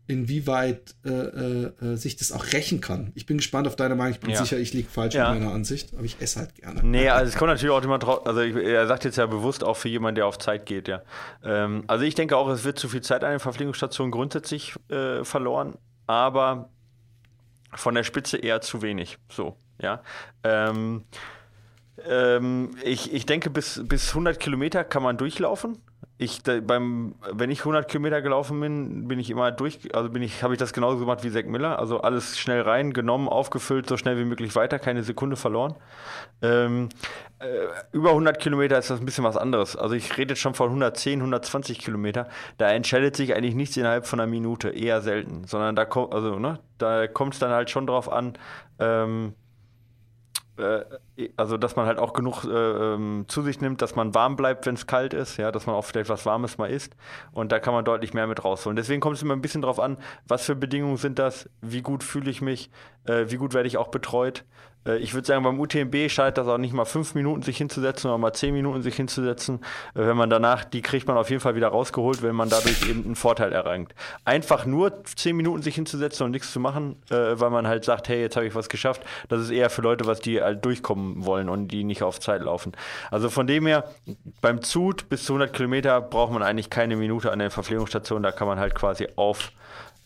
[0.08, 3.12] inwieweit äh, äh, äh, sich das auch rächen kann.
[3.16, 4.14] Ich bin gespannt auf deine Meinung.
[4.14, 4.38] Ich bin Ja.
[4.44, 5.32] sicher, ich liege falsch Ja.
[5.32, 6.84] mit meiner Ansicht, aber ich esse halt gerne.
[6.84, 9.64] Nee, also es kommt natürlich auch immer drauf, also ich, er sagt jetzt ja bewusst
[9.64, 11.02] auch für jemanden, der auf Zeit geht, ja.
[11.44, 15.24] Ähm, also ich denke auch, es wird zu viel Zeit an den Verpflegungsstationen grundsätzlich äh,
[15.24, 15.74] verloren,
[16.06, 16.70] aber
[17.74, 20.04] von der Spitze eher zu wenig, so, ja.
[20.44, 21.04] Ähm,
[22.04, 25.78] ähm, ich, ich denke, bis, bis 100 Kilometer kann man durchlaufen.
[26.18, 30.22] Ich, da, beim, wenn ich 100 Kilometer gelaufen bin, bin ich immer durch, also bin
[30.22, 31.80] ich, habe ich das genauso gemacht wie Zack Miller.
[31.80, 35.76] Also alles schnell rein, genommen, aufgefüllt, so schnell wie möglich weiter, keine Sekunde verloren.
[36.42, 36.90] Ähm,
[37.40, 39.76] äh, über 100 Kilometer ist das ein bisschen was anderes.
[39.76, 42.30] Also ich rede jetzt schon von 110, 120 Kilometer.
[42.58, 45.46] Da entscheidet sich eigentlich nichts innerhalb von einer Minute, eher selten.
[45.46, 48.38] Sondern da kommt, also, ne, da kommt es dann halt schon drauf an,
[48.80, 49.34] ähm,
[50.58, 50.82] äh,
[51.38, 54.66] also dass man halt auch genug äh, ähm, zu sich nimmt, dass man warm bleibt,
[54.66, 56.96] wenn es kalt ist, ja, dass man auch vielleicht was Warmes mal isst
[57.32, 58.76] und da kann man deutlich mehr mit rausholen.
[58.76, 59.98] Deswegen kommt es immer ein bisschen drauf an,
[60.28, 62.70] was für Bedingungen sind das, wie gut fühle ich mich,
[63.06, 64.44] äh, wie gut werde ich auch betreut.
[64.86, 68.04] Äh, ich würde sagen, beim UTMB scheint das auch nicht mal fünf Minuten sich hinzusetzen,
[68.04, 69.60] sondern mal zehn Minuten sich hinzusetzen.
[69.94, 72.88] Äh, wenn man danach, die kriegt man auf jeden Fall wieder rausgeholt, wenn man dadurch
[72.90, 73.94] eben einen Vorteil erlangt.
[74.24, 78.10] Einfach nur zehn Minuten sich hinzusetzen und nichts zu machen, äh, weil man halt sagt,
[78.10, 81.05] hey, jetzt habe ich was geschafft, das ist eher für Leute, was die halt durchkommen
[81.26, 82.74] wollen und die nicht auf Zeit laufen.
[83.12, 83.86] Also von dem her,
[84.42, 88.32] beim Zut bis zu 100 Kilometer braucht man eigentlich keine Minute an der Verpflegungsstation, da
[88.32, 89.52] kann man halt quasi auf,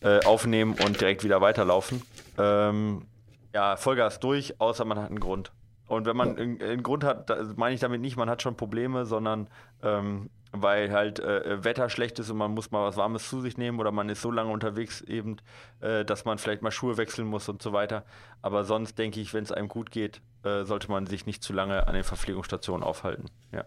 [0.02, 2.02] äh, aufnehmen und direkt wieder weiterlaufen.
[2.38, 3.06] Ähm,
[3.54, 5.52] ja, Vollgas durch, außer man hat einen Grund.
[5.88, 9.47] Und wenn man einen, Grund hat, meine ich damit nicht, man hat schon Probleme, sondern
[9.82, 13.58] ähm, weil halt äh, Wetter schlecht ist und man muss mal was Warmes zu sich
[13.58, 15.38] nehmen oder man ist so lange unterwegs eben,
[15.82, 18.04] äh, dass man vielleicht mal Schuhe wechseln muss und so weiter.
[18.41, 21.53] Aber sonst denke ich, wenn es einem gut geht, äh, sollte man sich nicht zu
[21.53, 23.25] lange an den Verpflegungsstationen aufhalten.
[23.51, 23.65] Ja,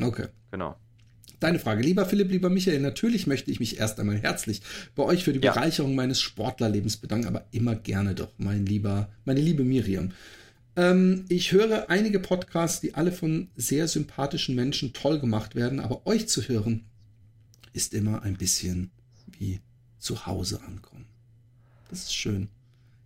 [0.00, 0.28] Okay.
[0.50, 0.76] genau.
[1.40, 4.60] Deine Frage, lieber Philipp, lieber Michael, natürlich möchte ich mich erst einmal herzlich
[4.96, 5.52] bei euch für die Ja.
[5.52, 10.10] Bereicherung meines Sportlerlebens bedanken, aber immer gerne doch, mein lieber, meine liebe Miriam.
[10.74, 16.06] Ähm, ich höre einige Podcasts, die alle von sehr sympathischen Menschen toll gemacht werden, aber
[16.06, 16.84] euch zu hören
[17.72, 18.90] ist immer ein bisschen
[19.38, 19.60] wie
[20.00, 21.06] zu Hause ankommen.
[21.90, 22.48] Das ist schön.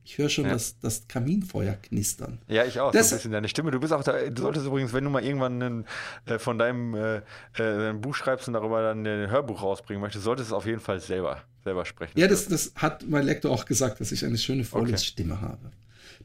[0.05, 0.53] Ich höre schon Ja.
[0.53, 2.39] das, das Kaminfeuer knistern.
[2.49, 2.91] Ja, ich auch.
[2.93, 3.71] Das- so ein bisschen deine Stimme.
[3.71, 5.85] Du bist auch da, du solltest übrigens, wenn du mal irgendwann einen,
[6.27, 7.17] äh, von deinem äh,
[7.59, 10.67] äh, ein Buch schreibst und darüber dann ein Hörbuch rausbringen möchtest, solltest du es auf
[10.67, 12.19] jeden Fall selber, selber sprechen.
[12.19, 15.71] Ja, das, das hat mein Lektor auch gesagt, dass ich eine schöne Vorlesstimme habe.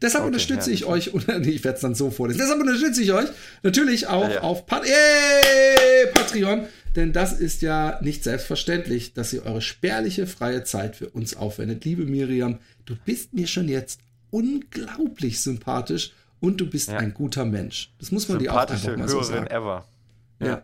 [0.01, 2.39] Deshalb Okay, unterstütze ja, ich euch, oder nee, ich werde es dann so vorlesen.
[2.39, 3.30] Deshalb unterstütze ich euch
[3.63, 4.41] natürlich auch ja.
[4.41, 10.63] auf Pat Yay, Patreon, denn das ist ja nicht selbstverständlich, dass ihr eure spärliche freie
[10.63, 11.84] Zeit für uns aufwendet.
[11.86, 14.00] Liebe Miriam, du bist mir schon jetzt
[14.32, 16.98] unglaublich sympathisch und du bist Ja.
[16.98, 17.92] ein guter Mensch.
[18.00, 19.48] Das muss man dir auch einfach mal so sagen.
[19.48, 19.86] ever.
[20.40, 20.64] Ja.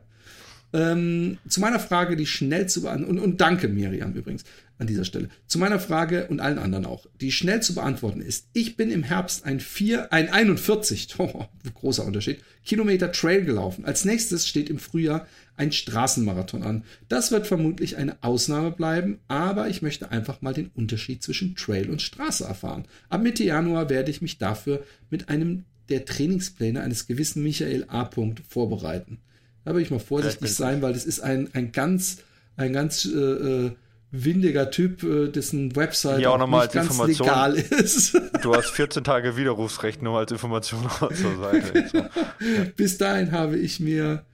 [0.74, 4.44] Ähm, zu meiner Frage, die schnell zu beantworten, und, und danke Miriam übrigens
[4.80, 5.30] an dieser Stelle.
[5.46, 9.04] Zu meiner Frage und allen anderen auch, die schnell zu beantworten ist, ich bin im
[9.04, 11.46] Herbst ein, 4, ein 41, oh,
[11.76, 13.86] großer Unterschied, Kilometer Trail gelaufen.
[13.86, 16.84] Als nächstes steht im Frühjahr ein Straßenmarathon an.
[17.08, 21.92] Das wird vermutlich eine Ausnahme bleiben, aber ich möchte einfach mal den Unterschied zwischen Trail
[21.92, 22.86] und Straße erfahren.
[23.10, 28.10] Ab Mitte Januar werde ich mich dafür mit einem der Trainingspläne eines gewissen Michael A.
[28.50, 29.20] vorbereiten.
[29.66, 32.18] Da will ich mal vorsichtig bin sein, weil das ist ein, ein ganz,
[32.58, 33.72] ein ganz äh, äh,
[34.12, 37.28] windiger Typ, äh, dessen Website Hier auch noch mal nicht ganz Information.
[37.28, 38.14] legal ist.
[38.42, 41.90] Du hast 14 Tage Widerrufsrecht nur als Information zur Seite.
[41.92, 42.06] So.
[42.76, 44.26] Bis dahin habe ich mir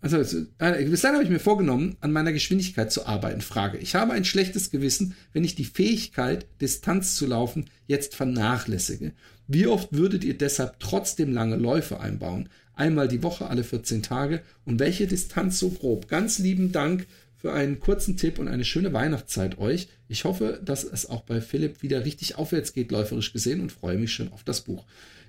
[0.00, 3.40] also, also, äh, bis dahin habe ich mir vorgenommen, an meiner Geschwindigkeit zu arbeiten.
[3.40, 3.78] Frage.
[3.78, 9.12] Ich habe ein schlechtes Gewissen, wenn ich die Fähigkeit, Distanz zu laufen, jetzt vernachlässige.
[9.46, 12.48] Wie oft würdet ihr deshalb trotzdem lange Läufe einbauen?
[12.74, 14.42] Einmal die Woche, alle 14 Tage?
[14.64, 16.08] Und welche Distanz so grob?
[16.08, 17.06] Ganz lieben Dank
[17.36, 19.88] für einen kurzen Tipp und eine schöne Weihnachtszeit euch.
[20.08, 23.98] Ich hoffe, dass es auch bei Philipp wieder richtig aufwärts geht, läuferisch gesehen, und freue
[23.98, 24.84] mich schon auf das Buch.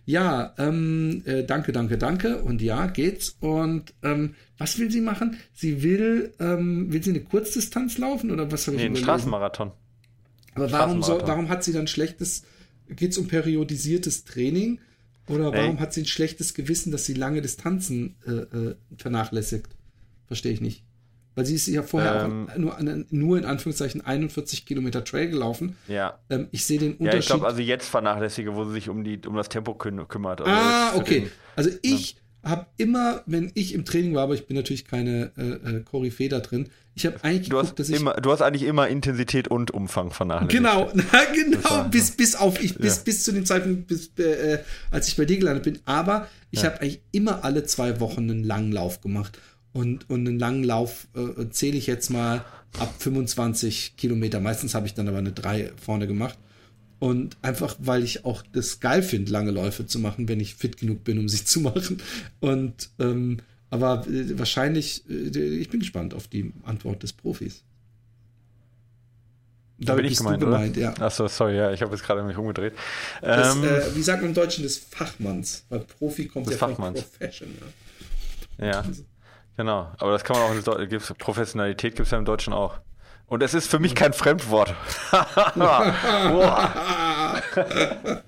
[0.06, 2.42] Ja, ähm, äh, danke, danke, danke.
[2.44, 3.36] Und ja, geht's.
[3.40, 5.38] Und ähm, was will sie machen?
[5.54, 9.06] Sie will, ähm, will sie eine Kurzdistanz laufen oder was habe ich Nee, ein überlesen?
[9.06, 9.72] Straßenmarathon.
[10.56, 11.28] Aber warum, Straßenmarathon.
[11.30, 12.44] warum hat sie dann schlechtes,
[12.90, 14.80] geht's um periodisiertes Training?
[15.28, 15.58] Oder Nee.
[15.58, 19.68] warum hat sie ein schlechtes Gewissen, dass sie lange Distanzen äh, äh, vernachlässigt?
[20.28, 20.84] Verstehe ich nicht.
[21.36, 22.50] Weil sie ist ja vorher Ähm.
[22.50, 25.76] auch nur, nur in Anführungszeichen 41 Kilometer Trail gelaufen.
[25.88, 26.20] Ja.
[26.30, 27.20] Ähm, ich sehe den Ja, Unterschied.
[27.22, 30.42] ich glaube, also jetzt vernachlässige, wo sie sich um, die, um das Tempo küm kümmert.
[30.42, 31.30] Also Ah, okay.
[31.56, 35.78] Also ich habe immer, wenn ich im Training war, aber ich bin natürlich keine äh,
[35.78, 38.64] äh, Koryphäe da drin, ich habe eigentlich Du geguckt, dass ich immer, du hast eigentlich
[38.64, 40.52] immer Intensität und Umfang vernachlässigt.
[40.58, 43.02] Genau, na, genau, bis, bis auf ich, bis, Ja.
[43.04, 44.60] bis zu dem Zeitpunkt, bis, äh,
[44.92, 45.80] als ich bei dir gelandet bin.
[45.86, 46.66] Aber ich Ja.
[46.70, 49.40] habe eigentlich immer alle zwei Wochen einen langen Lauf gemacht.
[49.72, 52.46] Und, und einen langen Lauf äh, zähle ich jetzt mal
[52.78, 54.40] ab 25 Kilometer.
[54.40, 56.38] Meistens habe ich dann aber eine 3 vorne gemacht.
[57.04, 60.78] Und einfach, weil ich auch das geil finde, lange Läufe zu machen, wenn ich fit
[60.78, 62.02] genug bin, um sie zu machen.
[62.40, 63.40] Und ähm,
[63.70, 67.62] aber äh, wahrscheinlich, äh, ich bin gespannt auf die Antwort des Profis.
[69.80, 70.94] Da bin ich gemeint, gemeint, ja.
[70.94, 72.74] Achso, sorry, ja, ich habe jetzt gerade mich umgedreht.
[73.22, 75.66] Das, Ähm, äh, wie sagt man im Deutschen des Fachmanns?
[75.68, 77.02] Weil Profi kommt ja Fachmanns.
[77.02, 77.58] von Professional.
[78.60, 78.86] ja,
[79.58, 79.92] genau.
[79.98, 82.80] Aber das kann man auch in Professionalität gibt es ja im Deutschen auch.
[83.28, 84.76] Und es ist für mich kein Fremdwort.
[85.56, 85.94] Boah.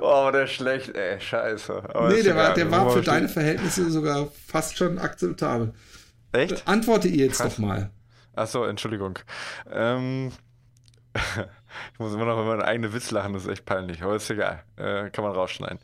[0.00, 1.82] oh, der ist schlecht, ey, scheiße.
[1.94, 5.72] Aber Nee, der war, der war für deine Verhältnisse sogar fast schon akzeptabel.
[6.32, 6.66] Echt?
[6.66, 7.90] Antworte ihr jetzt doch mal.
[8.34, 9.18] Achso, Entschuldigung.
[9.70, 10.32] Ähm,
[11.92, 14.30] ich muss immer noch über meinen eigenen Witz lachen, das ist echt peinlich, aber ist
[14.30, 14.62] egal.
[14.76, 15.78] Äh, kann man rausschneiden.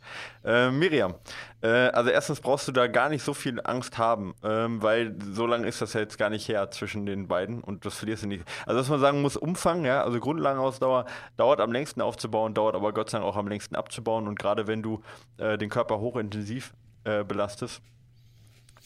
[0.45, 1.15] Äh, Miriam,
[1.61, 5.47] äh, also erstens brauchst du da gar nicht so viel Angst haben, ähm, weil so
[5.47, 8.29] lange ist das ja jetzt gar nicht her zwischen den beiden und das verlierst du
[8.29, 8.45] nicht.
[8.67, 12.93] Also was man sagen muss, Umfang, ja, also Grundlagenausdauer dauert am längsten aufzubauen, dauert aber
[12.93, 15.03] Gott sei Dank auch am längsten abzubauen und gerade wenn du
[15.37, 16.73] äh, den Körper hochintensiv
[17.05, 17.83] äh, belastest,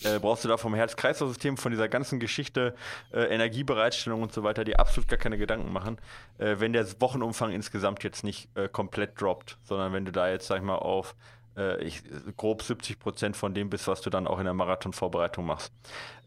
[0.05, 2.75] äh, brauchst du da vom Herz-Kreislauf-System, von dieser ganzen Geschichte,
[3.13, 5.99] äh, Energiebereitstellung und so weiter, dir absolut gar keine Gedanken machen,
[6.39, 10.47] äh, wenn der Wochenumfang insgesamt jetzt nicht äh, komplett droppt, sondern wenn du da jetzt,
[10.47, 11.15] sag ich mal, auf
[11.57, 12.03] äh, ich,
[12.37, 15.73] grob 70 Prozent von dem bist, was du dann auch in der Marathonvorbereitung machst.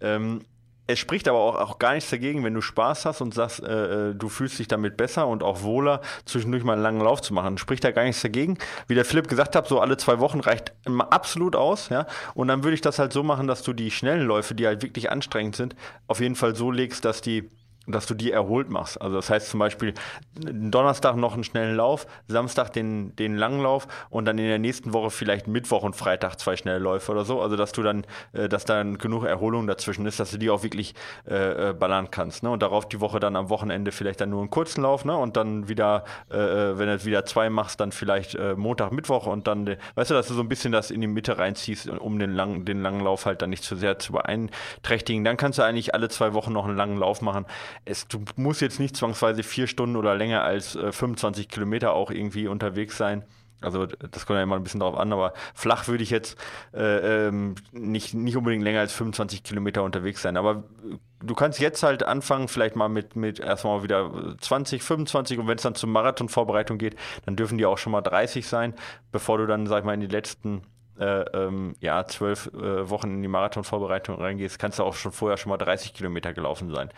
[0.01, 0.45] Ähm,
[0.87, 4.09] es spricht aber auch, auch gar nichts dagegen, wenn du Spaß hast und sagst, äh,
[4.09, 7.33] äh, du fühlst dich damit besser und auch wohler, zwischendurch mal einen langen Lauf zu
[7.33, 7.57] machen.
[7.57, 8.57] Spricht da gar nichts dagegen.
[8.87, 10.73] Wie der Philipp gesagt hat, so alle zwei Wochen reicht
[11.09, 12.05] absolut aus, ja.
[12.35, 14.83] Und dann würde ich das halt so machen, dass du die schnellen Läufe, die halt
[14.83, 15.75] wirklich anstrengend sind,
[16.07, 17.49] auf jeden Fall so legst, dass die
[17.87, 19.01] dass du die erholt machst.
[19.01, 19.93] Also das heißt zum Beispiel
[20.33, 24.93] Donnerstag noch einen schnellen Lauf, Samstag den, den langen Lauf und dann in der nächsten
[24.93, 27.41] Woche vielleicht Mittwoch und Freitag zwei schnelle Läufe oder so.
[27.41, 30.63] Also dass du dann, äh, dass dann genug Erholung dazwischen ist, dass du die auch
[30.63, 30.95] wirklich
[31.27, 32.43] äh, äh, ballern kannst.
[32.43, 32.49] Ne?
[32.49, 35.15] Und darauf die Woche dann am Wochenende vielleicht dann nur einen kurzen Lauf, ne?
[35.15, 39.27] Und dann wieder, äh, äh, wenn du wieder zwei machst, dann vielleicht äh, Montag, Mittwoch
[39.27, 42.19] und dann, weißt du, dass du so ein bisschen das in die Mitte reinziehst, um
[42.19, 45.23] den langen, den langen Lauf halt dann nicht zu sehr zu beeinträchtigen.
[45.23, 47.45] Dann kannst du eigentlich alle zwei Wochen noch einen langen Lauf machen.
[47.83, 52.11] Es, du musst jetzt nicht zwangsweise vier Stunden oder länger als äh, 25 Kilometer auch
[52.11, 53.25] irgendwie unterwegs sein.
[53.61, 56.37] Also das kommt ja immer ein bisschen drauf an, aber flach würde ich jetzt
[56.73, 60.37] äh, ähm, nicht, nicht unbedingt länger als 25 Kilometer unterwegs sein.
[60.37, 65.39] Aber äh, du kannst jetzt halt anfangen, vielleicht mal mit, mit erstmal wieder 20, 25
[65.39, 66.95] und wenn es dann zur Marathonvorbereitung geht,
[67.25, 68.73] dann dürfen die auch schon mal 30 sein,
[69.11, 70.61] bevor du dann, sag ich mal, in die letzten
[70.99, 75.37] äh, ähm, ja, zwölf äh, Wochen in die Marathonvorbereitung reingehst, kannst du auch schon vorher
[75.37, 76.89] schon mal 30 Kilometer gelaufen sein.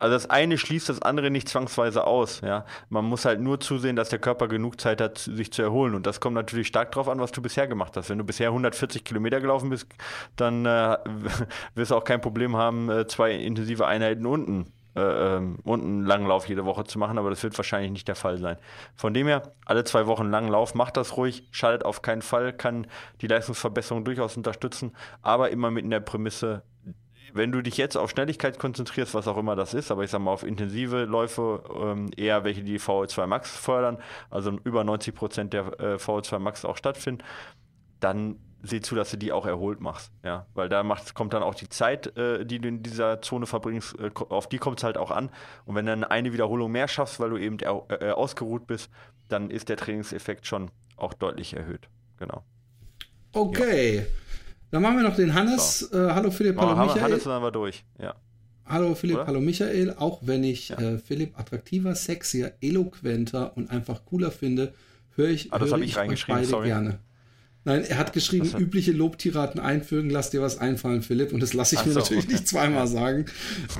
[0.00, 2.40] Also das eine schließt das andere nicht zwangsweise aus.
[2.40, 2.64] Ja?
[2.88, 5.94] Man muss halt nur zusehen, dass der Körper genug Zeit hat, sich zu erholen.
[5.94, 8.10] Und das kommt natürlich stark drauf an, was du bisher gemacht hast.
[8.10, 9.86] Wenn du bisher 140 Kilometer gelaufen bist,
[10.36, 10.96] dann äh,
[11.74, 16.04] wirst du auch kein Problem haben, äh, zwei intensive Einheiten unten äh, ähm, und einen
[16.04, 18.56] langen Lauf jede Woche zu machen, aber das wird wahrscheinlich nicht der Fall sein.
[18.96, 22.22] Von dem her, alle zwei Wochen einen langen Lauf, macht das ruhig, schadet auf keinen
[22.22, 22.86] Fall, kann
[23.20, 24.92] die Leistungsverbesserung durchaus unterstützen,
[25.22, 26.62] aber immer mit in der Prämisse,
[27.34, 30.20] wenn du dich jetzt auf Schnelligkeit konzentrierst, was auch immer das ist, aber ich sag
[30.20, 33.98] mal auf intensive Läufe, ähm, eher welche die VO2 Max fördern,
[34.30, 37.24] also über 90 Prozent der äh, VO2 Max auch stattfinden,
[38.00, 40.12] dann seh zu, dass du die auch erholt machst.
[40.24, 43.46] Ja, weil da macht, kommt dann auch die Zeit, äh, die du in dieser Zone
[43.46, 45.30] verbringst, äh, auf die kommt es halt auch an.
[45.64, 48.90] Und wenn du dann eine Wiederholung mehr schaffst, weil du eben äh, ausgeruht bist,
[49.28, 51.88] dann ist der Trainingseffekt schon auch deutlich erhöht.
[52.18, 52.44] Genau.
[53.32, 53.98] Okay.
[53.98, 54.04] Ja.
[54.70, 55.80] Dann machen wir noch den Hannes.
[55.80, 55.96] So.
[55.96, 57.02] Äh, hallo Philipp, hallo oh, Michael.
[57.02, 58.14] Hannes sind wir durch, ja.
[58.66, 59.26] Hallo Philipp, Oder?
[59.26, 59.94] hallo Michael.
[59.98, 60.78] Auch wenn ich ja.
[60.78, 64.72] äh, Philipp attraktiver, sexier, eloquenter und einfach cooler finde,
[65.16, 66.68] höre ich, ah, hör ich, ich euch beide sorry.
[66.68, 67.00] gerne.
[67.64, 71.32] Nein, er hat geschrieben, übliche Lobtiraten einfügen, lass dir was einfallen, Philipp.
[71.32, 72.32] Und das lasse ich Ach mir so, natürlich okay.
[72.34, 73.26] nicht zweimal sagen.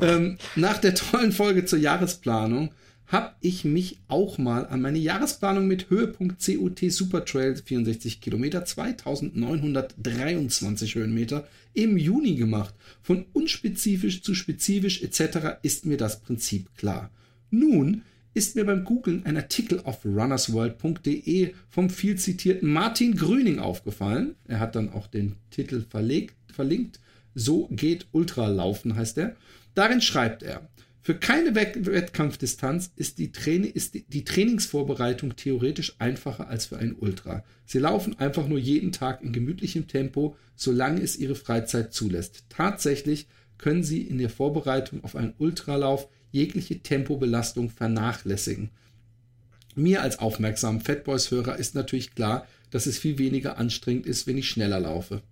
[0.03, 2.75] ähm, nach der tollen Folge zur Jahresplanung
[3.11, 10.95] habe ich mich auch mal an meine Jahresplanung mit Höhepunkt COT Supertrail 64 Kilometer, 2923
[10.95, 12.73] Höhenmeter im Juni gemacht.
[13.03, 15.59] Von unspezifisch zu spezifisch etc.
[15.63, 17.11] ist mir das Prinzip klar.
[17.51, 18.03] Nun
[18.33, 24.37] ist mir beim Googlen ein Artikel auf runnersworld.de vom viel zitierten Martin Grüning aufgefallen.
[24.47, 27.01] Er hat dann auch den Titel verlegt, verlinkt.
[27.35, 29.35] So geht Ultralaufen heißt er.
[29.75, 30.69] Darin schreibt er,
[31.03, 33.33] für keine Wettkampfdistanz ist die,
[33.73, 37.43] ist die, Trainingsvorbereitung theoretisch einfacher als für ein Ultra.
[37.65, 42.45] Sie laufen einfach nur jeden Tag in gemütlichem Tempo, solange es ihre Freizeit zulässt.
[42.51, 48.71] Tatsächlich können sie in der Vorbereitung auf einen Ultralauf jegliche Tempobelastung vernachlässigen.
[49.75, 54.51] Mir als aufmerksamen Fatboys-Hörer ist natürlich klar, dass es viel weniger anstrengend ist, wenn ich
[54.51, 55.23] schneller laufe.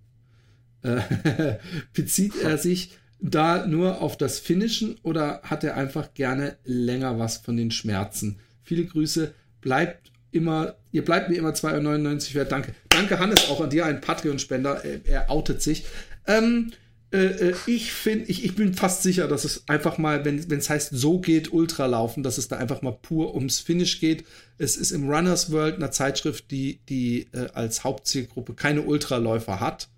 [0.81, 1.57] Äh,
[1.93, 2.91] bezieht er sich
[3.21, 8.39] da nur auf das Finishen oder hat er einfach gerne länger was von den Schmerzen?
[8.63, 12.51] Viele Grüße, bleibt immer, ihr bleibt mir immer 2,99 wert.
[12.51, 12.73] Danke.
[12.89, 14.83] Danke, Hannes, auch an dir, ein Patreon-Spender.
[14.85, 15.85] Er, er, outet sich.
[16.27, 16.71] Ähm,
[17.11, 20.69] äh, äh ich finde, ich, ich bin fast sicher, dass es einfach mal, wenn es
[20.69, 24.23] heißt, so geht Ultralaufen, dass es da einfach mal pur ums Finish geht.
[24.57, 29.89] Es ist im Runners World, einer Zeitschrift, die, die äh, als Hauptzielgruppe keine Ultraläufer hat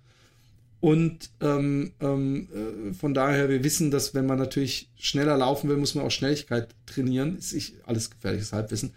[0.81, 2.47] und ähm, ähm,
[2.89, 6.11] äh, von daher, wir wissen, dass wenn man natürlich schneller laufen will, muss man auch
[6.11, 7.37] Schnelligkeit trainieren.
[7.37, 8.95] Ist ich alles gefährliches Halbwissen.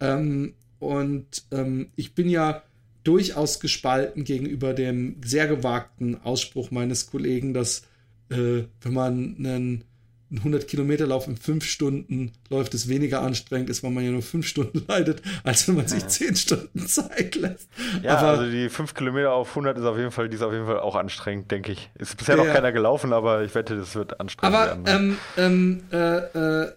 [0.00, 2.64] Ähm, und ähm, ich bin ja
[3.04, 7.82] durchaus gespalten gegenüber dem sehr gewagten Ausspruch meines Kollegen, dass
[8.30, 9.84] äh, wenn man einen
[10.30, 14.10] ein 100 Kilometer Lauf in fünf Stunden läuft, es weniger anstrengend ist, weil man ja
[14.10, 17.68] nur fünf Stunden leidet, als wenn man sich zehn Stunden Zeit lässt.
[18.02, 20.52] Ja, aber, also die fünf Kilometer auf 100 ist auf jeden Fall, die ist auf
[20.52, 21.90] jeden Fall auch anstrengend, denke ich.
[21.98, 24.86] Ist bisher ja, noch keiner gelaufen, aber ich wette, das wird anstrengend aber, werden.
[24.86, 26.72] Aber ähm, ähm, äh, äh,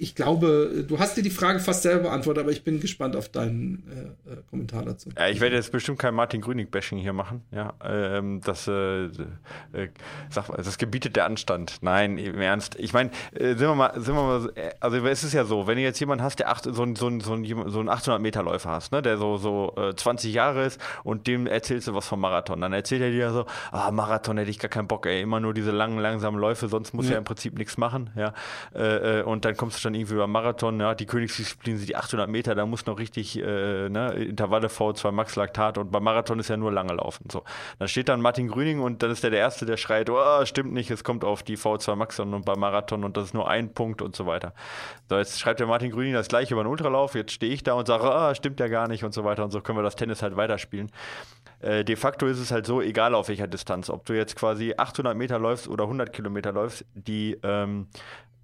[0.00, 3.28] ich glaube, du hast dir die Frage fast selber beantwortet, aber ich bin gespannt auf
[3.28, 3.84] deinen
[4.26, 5.10] äh, äh, Kommentar dazu.
[5.16, 7.42] Ja, ich werde jetzt bestimmt kein Martin Grünig-Bashing hier machen.
[7.52, 9.10] Ja, ähm, das, äh, äh,
[10.30, 11.76] sag, das gebietet der Anstand.
[11.82, 12.76] Nein, im Ernst.
[12.78, 15.66] Ich meine, äh, sind wir mal, sind wir mal, äh, also es ist ja so,
[15.66, 17.88] wenn du jetzt jemanden hast, der acht, so, ein, so, ein, so, ein, so einen
[17.88, 22.20] 800-Meter-Läufer hast, ne, der so, so 20 Jahre ist und dem erzählst du was vom
[22.20, 25.40] Marathon, dann erzählt er dir so, ah, Marathon hätte ich gar keinen Bock, ey, immer
[25.40, 27.12] nur diese langen, langsamen Läufe, sonst muss ja.
[27.12, 28.32] er im Prinzip nichts machen, ja,
[29.28, 32.54] und dann kommst du schon irgendwie beim Marathon, ja, die Königsdisziplin sind die 800 Meter,
[32.54, 36.56] da muss noch richtig äh, ne, Intervalle V2 Max Laktat und beim Marathon ist ja
[36.56, 37.28] nur lange laufen.
[37.30, 37.44] So.
[37.78, 40.72] Dann steht dann Martin Grüning und dann ist der der Erste, der schreit, oh, stimmt
[40.72, 43.74] nicht, es kommt auf die V2 Max und beim Marathon und das ist nur ein
[43.74, 44.54] Punkt und so weiter.
[45.10, 47.74] So, jetzt schreibt der Martin Grüning das gleiche über den Ultralauf, jetzt stehe ich da
[47.74, 49.96] und sage, oh, stimmt ja gar nicht und so weiter und so können wir das
[49.96, 50.90] Tennis halt weiterspielen.
[51.60, 54.74] Äh, de facto ist es halt so, egal auf welcher Distanz, ob du jetzt quasi
[54.76, 57.88] 800 Meter läufst oder 100 Kilometer läufst, die ähm,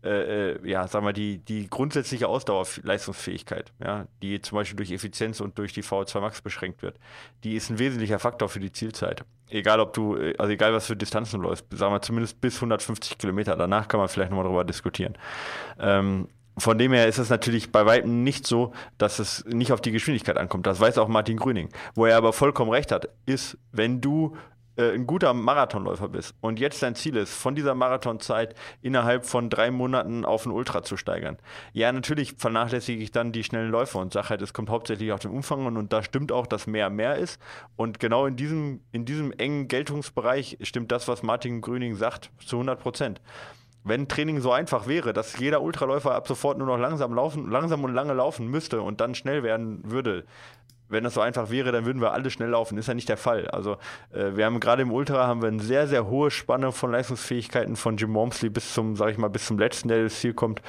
[0.05, 5.41] äh, äh, ja, sagen wir, die, die grundsätzliche Ausdauerleistungsfähigkeit, ja, die zum Beispiel durch Effizienz
[5.41, 6.99] und durch die VO2 Max beschränkt wird,
[7.43, 9.25] die ist ein wesentlicher Faktor für die Zielzeit.
[9.49, 12.57] Egal ob du, äh, also egal was für Distanzen du läufst, sagen wir zumindest bis
[12.57, 15.17] 150 Kilometer, danach kann man vielleicht nochmal darüber diskutieren.
[15.79, 16.29] Ähm,
[16.59, 19.91] von dem her ist es natürlich bei Weitem nicht so, dass es nicht auf die
[19.91, 20.67] Geschwindigkeit ankommt.
[20.67, 21.69] Das weiß auch Martin Grüning.
[21.95, 24.37] Wo er aber vollkommen recht hat, ist, wenn du
[24.77, 29.51] äh, ein guter Marathonläufer bist und jetzt dein Ziel ist, von dieser Marathonzeit innerhalb von
[29.51, 31.39] drei Monaten auf ein Ultra zu steigern.
[31.73, 35.21] Ja, natürlich vernachlässige ich dann die schnellen Läufe und sage halt, es kommt hauptsächlich auf
[35.21, 37.41] den Umfang und, und da stimmt auch, dass mehr mehr ist.
[37.77, 42.57] Und genau in diesem, in diesem engen Geltungsbereich stimmt das, was Martin Grüning sagt, zu
[42.57, 43.21] 100 Prozent
[43.85, 47.85] wenn Training so einfach wäre, dass jeder Ultraläufer ab sofort nur noch langsam laufen, langsam
[47.85, 50.25] und lange laufen müsste und dann schnell werden würde,
[50.89, 52.77] wenn das so einfach wäre, dann würden wir alle schnell laufen.
[52.79, 53.49] Ist ja nicht der Fall.
[53.49, 53.79] Also
[54.13, 57.77] äh, wir haben gerade im Ultra haben wir eine sehr, sehr hohe Spanne von Leistungsfähigkeiten
[57.77, 60.61] von Jim Wormsley bis zum, sag ich mal, bis zum letzten, der ins Ziel kommt.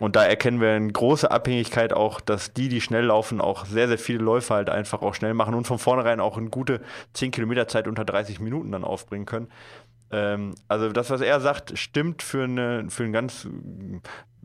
[0.00, 3.88] Und da erkennen wir eine große Abhängigkeit auch, dass die, die schnell laufen, auch sehr,
[3.88, 6.80] sehr viele Läufe halt einfach auch schnell machen und von vornherein auch eine gute
[7.14, 9.48] 10 Kilometer Zeit unter 30 Minuten dann aufbringen können.
[10.10, 13.48] Ähm, also das, was er sagt, stimmt für, eine, für einen ganz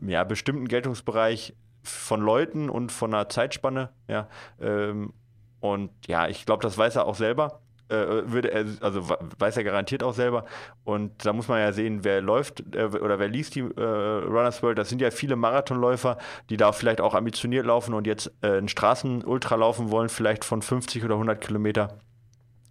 [0.00, 1.54] ja, bestimmten Geltungsbereich
[1.88, 4.28] von Leuten und von einer Zeitspanne, ja.
[4.60, 5.12] Ähm,
[5.60, 7.60] und ja, ich glaube, das weiß er auch selber.
[7.88, 9.08] äh, würde er, also
[9.38, 10.44] weiß er garantiert auch selber.
[10.84, 14.62] Und da muss man ja sehen, wer läuft äh, oder wer liest die äh, Runners
[14.62, 14.78] World.
[14.78, 16.18] Das sind ja viele Marathonläufer,
[16.50, 20.62] die da vielleicht auch ambitioniert laufen und jetzt äh, einen Straßenultra laufen wollen, vielleicht von
[20.62, 21.98] 50 oder 100 Kilometer.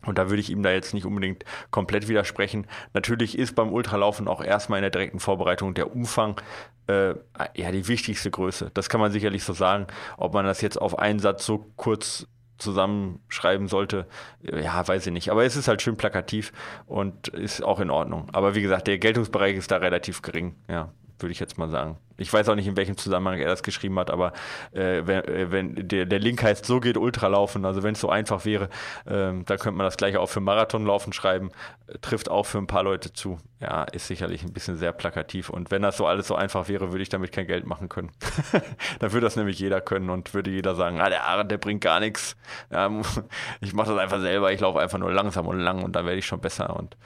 [0.07, 2.65] Und da würde ich ihm da jetzt nicht unbedingt komplett widersprechen.
[2.93, 6.41] Natürlich ist beim Ultralaufen auch erstmal in der direkten Vorbereitung der Umfang
[6.87, 7.13] äh,
[7.55, 8.71] ja die wichtigste Größe.
[8.73, 9.87] Das kann man sicherlich so sagen.
[10.17, 12.27] Ob man das jetzt auf einen Satz so kurz
[12.57, 14.07] zusammenschreiben sollte,
[14.41, 15.29] ja, weiß ich nicht.
[15.29, 16.51] Aber es ist halt schön plakativ
[16.87, 18.29] und ist auch in Ordnung.
[18.33, 21.97] Aber wie gesagt, der Geltungsbereich ist da relativ gering, ja, würde ich jetzt mal sagen.
[22.17, 24.33] Ich weiß auch nicht, in welchem Zusammenhang er das geschrieben hat, aber
[24.71, 28.09] äh, wenn, äh, wenn der, der, Link heißt, so geht Ultralaufen, also wenn es so
[28.09, 28.69] einfach wäre,
[29.07, 31.51] ähm, dann könnte man das gleiche auch für Marathonlaufen schreiben,
[31.87, 33.37] äh, trifft auch für ein paar Leute zu.
[33.59, 36.91] Ja, ist sicherlich ein bisschen sehr plakativ und wenn das so alles so einfach wäre,
[36.91, 38.11] würde ich damit kein Geld machen können.
[38.99, 41.81] dann würde das nämlich jeder können und würde jeder sagen, ah, der Aaron, der bringt
[41.81, 42.35] gar nichts.
[42.71, 42.89] Ja,
[43.61, 46.19] ich mache das einfach selber, ich laufe einfach nur langsam und lang und dann werde
[46.19, 46.97] ich schon besser und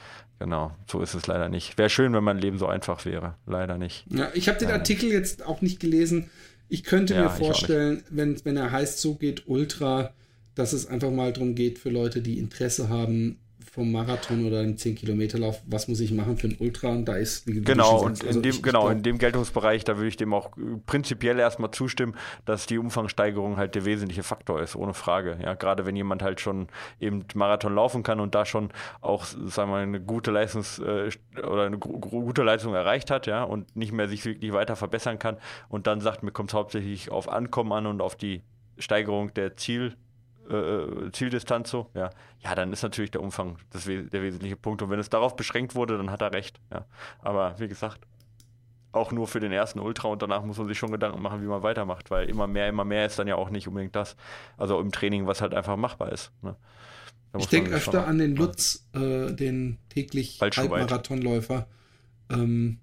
[0.42, 1.78] Genau, so ist es leider nicht.
[1.78, 3.36] Wäre schön, wenn mein Leben so einfach wäre.
[3.46, 4.06] Leider nicht.
[4.10, 5.14] Ja, ich habe den Artikel nicht.
[5.14, 6.30] jetzt auch nicht gelesen.
[6.70, 10.14] Ich könnte ja, mir vorstellen, wenn, wenn er heißt, so geht Ultra,
[10.56, 13.41] dass es einfach mal darum geht für Leute, die Interesse haben,
[13.72, 16.90] vom Marathon oder einem 10-Kilometer-Lauf, was muss ich machen für ein Ultra?
[16.90, 19.18] Und da ist, wie Genau, und sagst, also in dem, ich, genau, ich in dem
[19.18, 20.52] Geltungsbereich, da würde ich dem auch
[20.86, 25.40] prinzipiell erstmal zustimmen, dass die Umfangsteigerung halt der wesentliche Faktor ist, ohne Frage.
[25.42, 26.68] Ja, gerade wenn jemand halt schon
[27.00, 31.10] eben Marathon laufen kann und da schon auch, sagen wir mal, eine gute Leistungs- äh,
[31.42, 35.38] oder eine gute Leistung erreicht hat, ja, und nicht mehr sich wirklich weiter verbessern kann
[35.70, 38.42] und dann sagt, mir kommt es hauptsächlich auf Ankommen an und auf die
[38.78, 39.96] Steigerung der Ziel
[40.50, 42.10] äh, äh, Zieldistanz so, ja,
[42.40, 44.82] ja, dann ist natürlich der Umfang das, der wesentliche Punkt.
[44.82, 46.60] Und wenn es darauf beschränkt wurde, dann hat er recht.
[46.72, 46.86] Ja.
[47.22, 48.02] Aber wie gesagt,
[48.92, 51.48] auch nur für den ersten Ultra und danach muss man sich schon Gedanken machen, wie
[51.48, 54.16] man weitermacht, weil immer mehr, immer mehr ist dann ja auch nicht unbedingt das.
[54.58, 56.32] Also im Training, was halt einfach machbar ist.
[56.42, 56.56] Ne?
[57.38, 61.68] Ich denke öfter an den Lutz, äh, den täglich Halbmarathonläufer.
[62.30, 62.80] Ähm,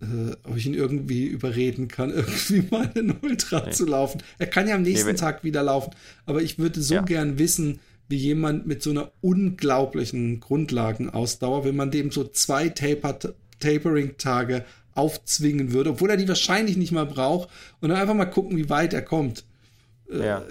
[0.00, 3.72] äh, ob ich ihn irgendwie überreden kann, irgendwie mal einen Ultra nee.
[3.72, 4.22] zu laufen.
[4.38, 5.92] Er kann ja am nächsten nee, Tag wieder laufen,
[6.26, 7.02] aber ich würde so ja.
[7.02, 13.18] gern wissen, wie jemand mit so einer unglaublichen Grundlagenausdauer, wenn man dem so zwei Taper
[13.60, 14.64] Tapering-Tage
[14.94, 17.48] aufzwingen würde, obwohl er die wahrscheinlich nicht mal braucht,
[17.80, 19.44] und dann einfach mal gucken, wie weit er kommt.
[20.10, 20.44] Äh, ja.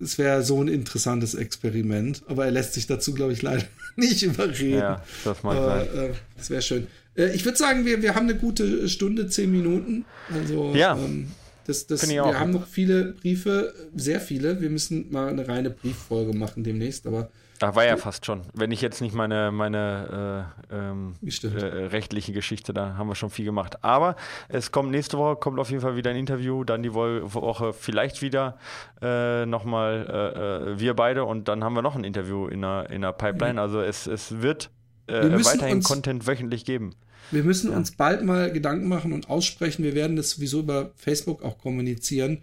[0.00, 3.64] Es wäre so ein interessantes Experiment, aber er lässt sich dazu, glaube ich, leider
[3.96, 4.78] nicht überreden.
[4.78, 5.86] Ja, das mag sein.
[5.96, 6.86] Äh, das wäre schön.
[7.16, 10.04] Äh, ich würde sagen, wir, wir haben eine gute Stunde, zehn Minuten.
[10.32, 10.96] Also, ja.
[10.96, 11.28] Ähm,
[11.66, 12.34] das, das, wir auch.
[12.34, 14.60] haben noch viele Briefe, sehr viele.
[14.60, 17.30] Wir müssen mal eine reine Brieffolge machen demnächst, aber.
[17.60, 18.42] Ach, war ja fast schon.
[18.52, 21.46] Wenn ich jetzt nicht meine, meine äh, ähm, äh,
[21.86, 23.82] rechtliche Geschichte, da haben wir schon viel gemacht.
[23.82, 24.16] Aber
[24.48, 28.20] es kommt nächste Woche, kommt auf jeden Fall wieder ein Interview, dann die Woche vielleicht
[28.20, 28.58] wieder
[29.00, 32.90] äh, nochmal äh, äh, wir beide und dann haben wir noch ein Interview in der,
[32.90, 33.54] in der Pipeline.
[33.54, 33.58] Mhm.
[33.60, 34.70] Also es, es wird
[35.06, 36.94] äh, weiterhin Content wöchentlich geben.
[37.30, 37.76] Wir müssen ja.
[37.76, 39.82] uns bald mal Gedanken machen und aussprechen.
[39.82, 42.42] Wir werden das sowieso über Facebook auch kommunizieren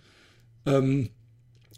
[0.65, 1.09] ähm,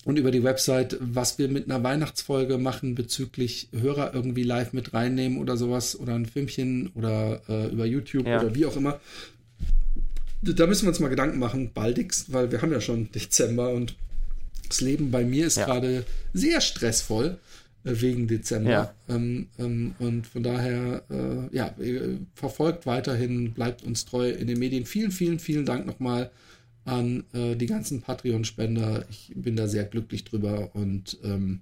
[0.06, 4.94] und über die Website, was wir mit einer Weihnachtsfolge machen bezüglich Hörer irgendwie live mit
[4.94, 8.42] reinnehmen oder sowas oder ein Filmchen oder äh, über YouTube ja.
[8.42, 9.00] oder wie auch immer.
[10.42, 13.96] Da müssen wir uns mal Gedanken machen, baldigst, weil wir haben ja schon Dezember und
[14.68, 15.66] das Leben bei mir ist ja.
[15.66, 17.38] gerade sehr stressvoll.
[17.86, 18.70] Äh, wegen Dezember.
[18.70, 18.94] Ja.
[19.10, 21.76] Ähm, ähm, und von daher, äh, ja,
[22.34, 24.86] verfolgt weiterhin, bleibt uns treu in den Medien.
[24.86, 26.32] Vielen, vielen, vielen Dank nochmal
[26.86, 29.06] an äh, die ganzen Patreon-Spender.
[29.10, 31.60] Ich bin da sehr glücklich drüber und ähm,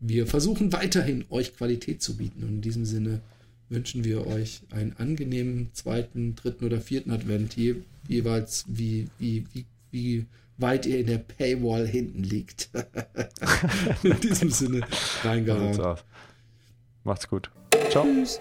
[0.00, 2.42] wir versuchen weiterhin euch Qualität zu bieten.
[2.42, 3.20] Und in diesem Sinne
[3.70, 7.76] wünschen wir euch einen angenehmen zweiten, dritten oder vierten Advent, je,
[8.06, 10.26] jeweils wie, wie, wie, wie
[10.58, 12.70] weit ihr in der Paywall hinten liegt.
[14.02, 14.80] in diesem Sinne,
[15.22, 15.98] reingehauen.
[17.04, 17.50] Macht's gut.
[17.90, 18.04] Ciao.
[18.04, 18.40] Tschüss.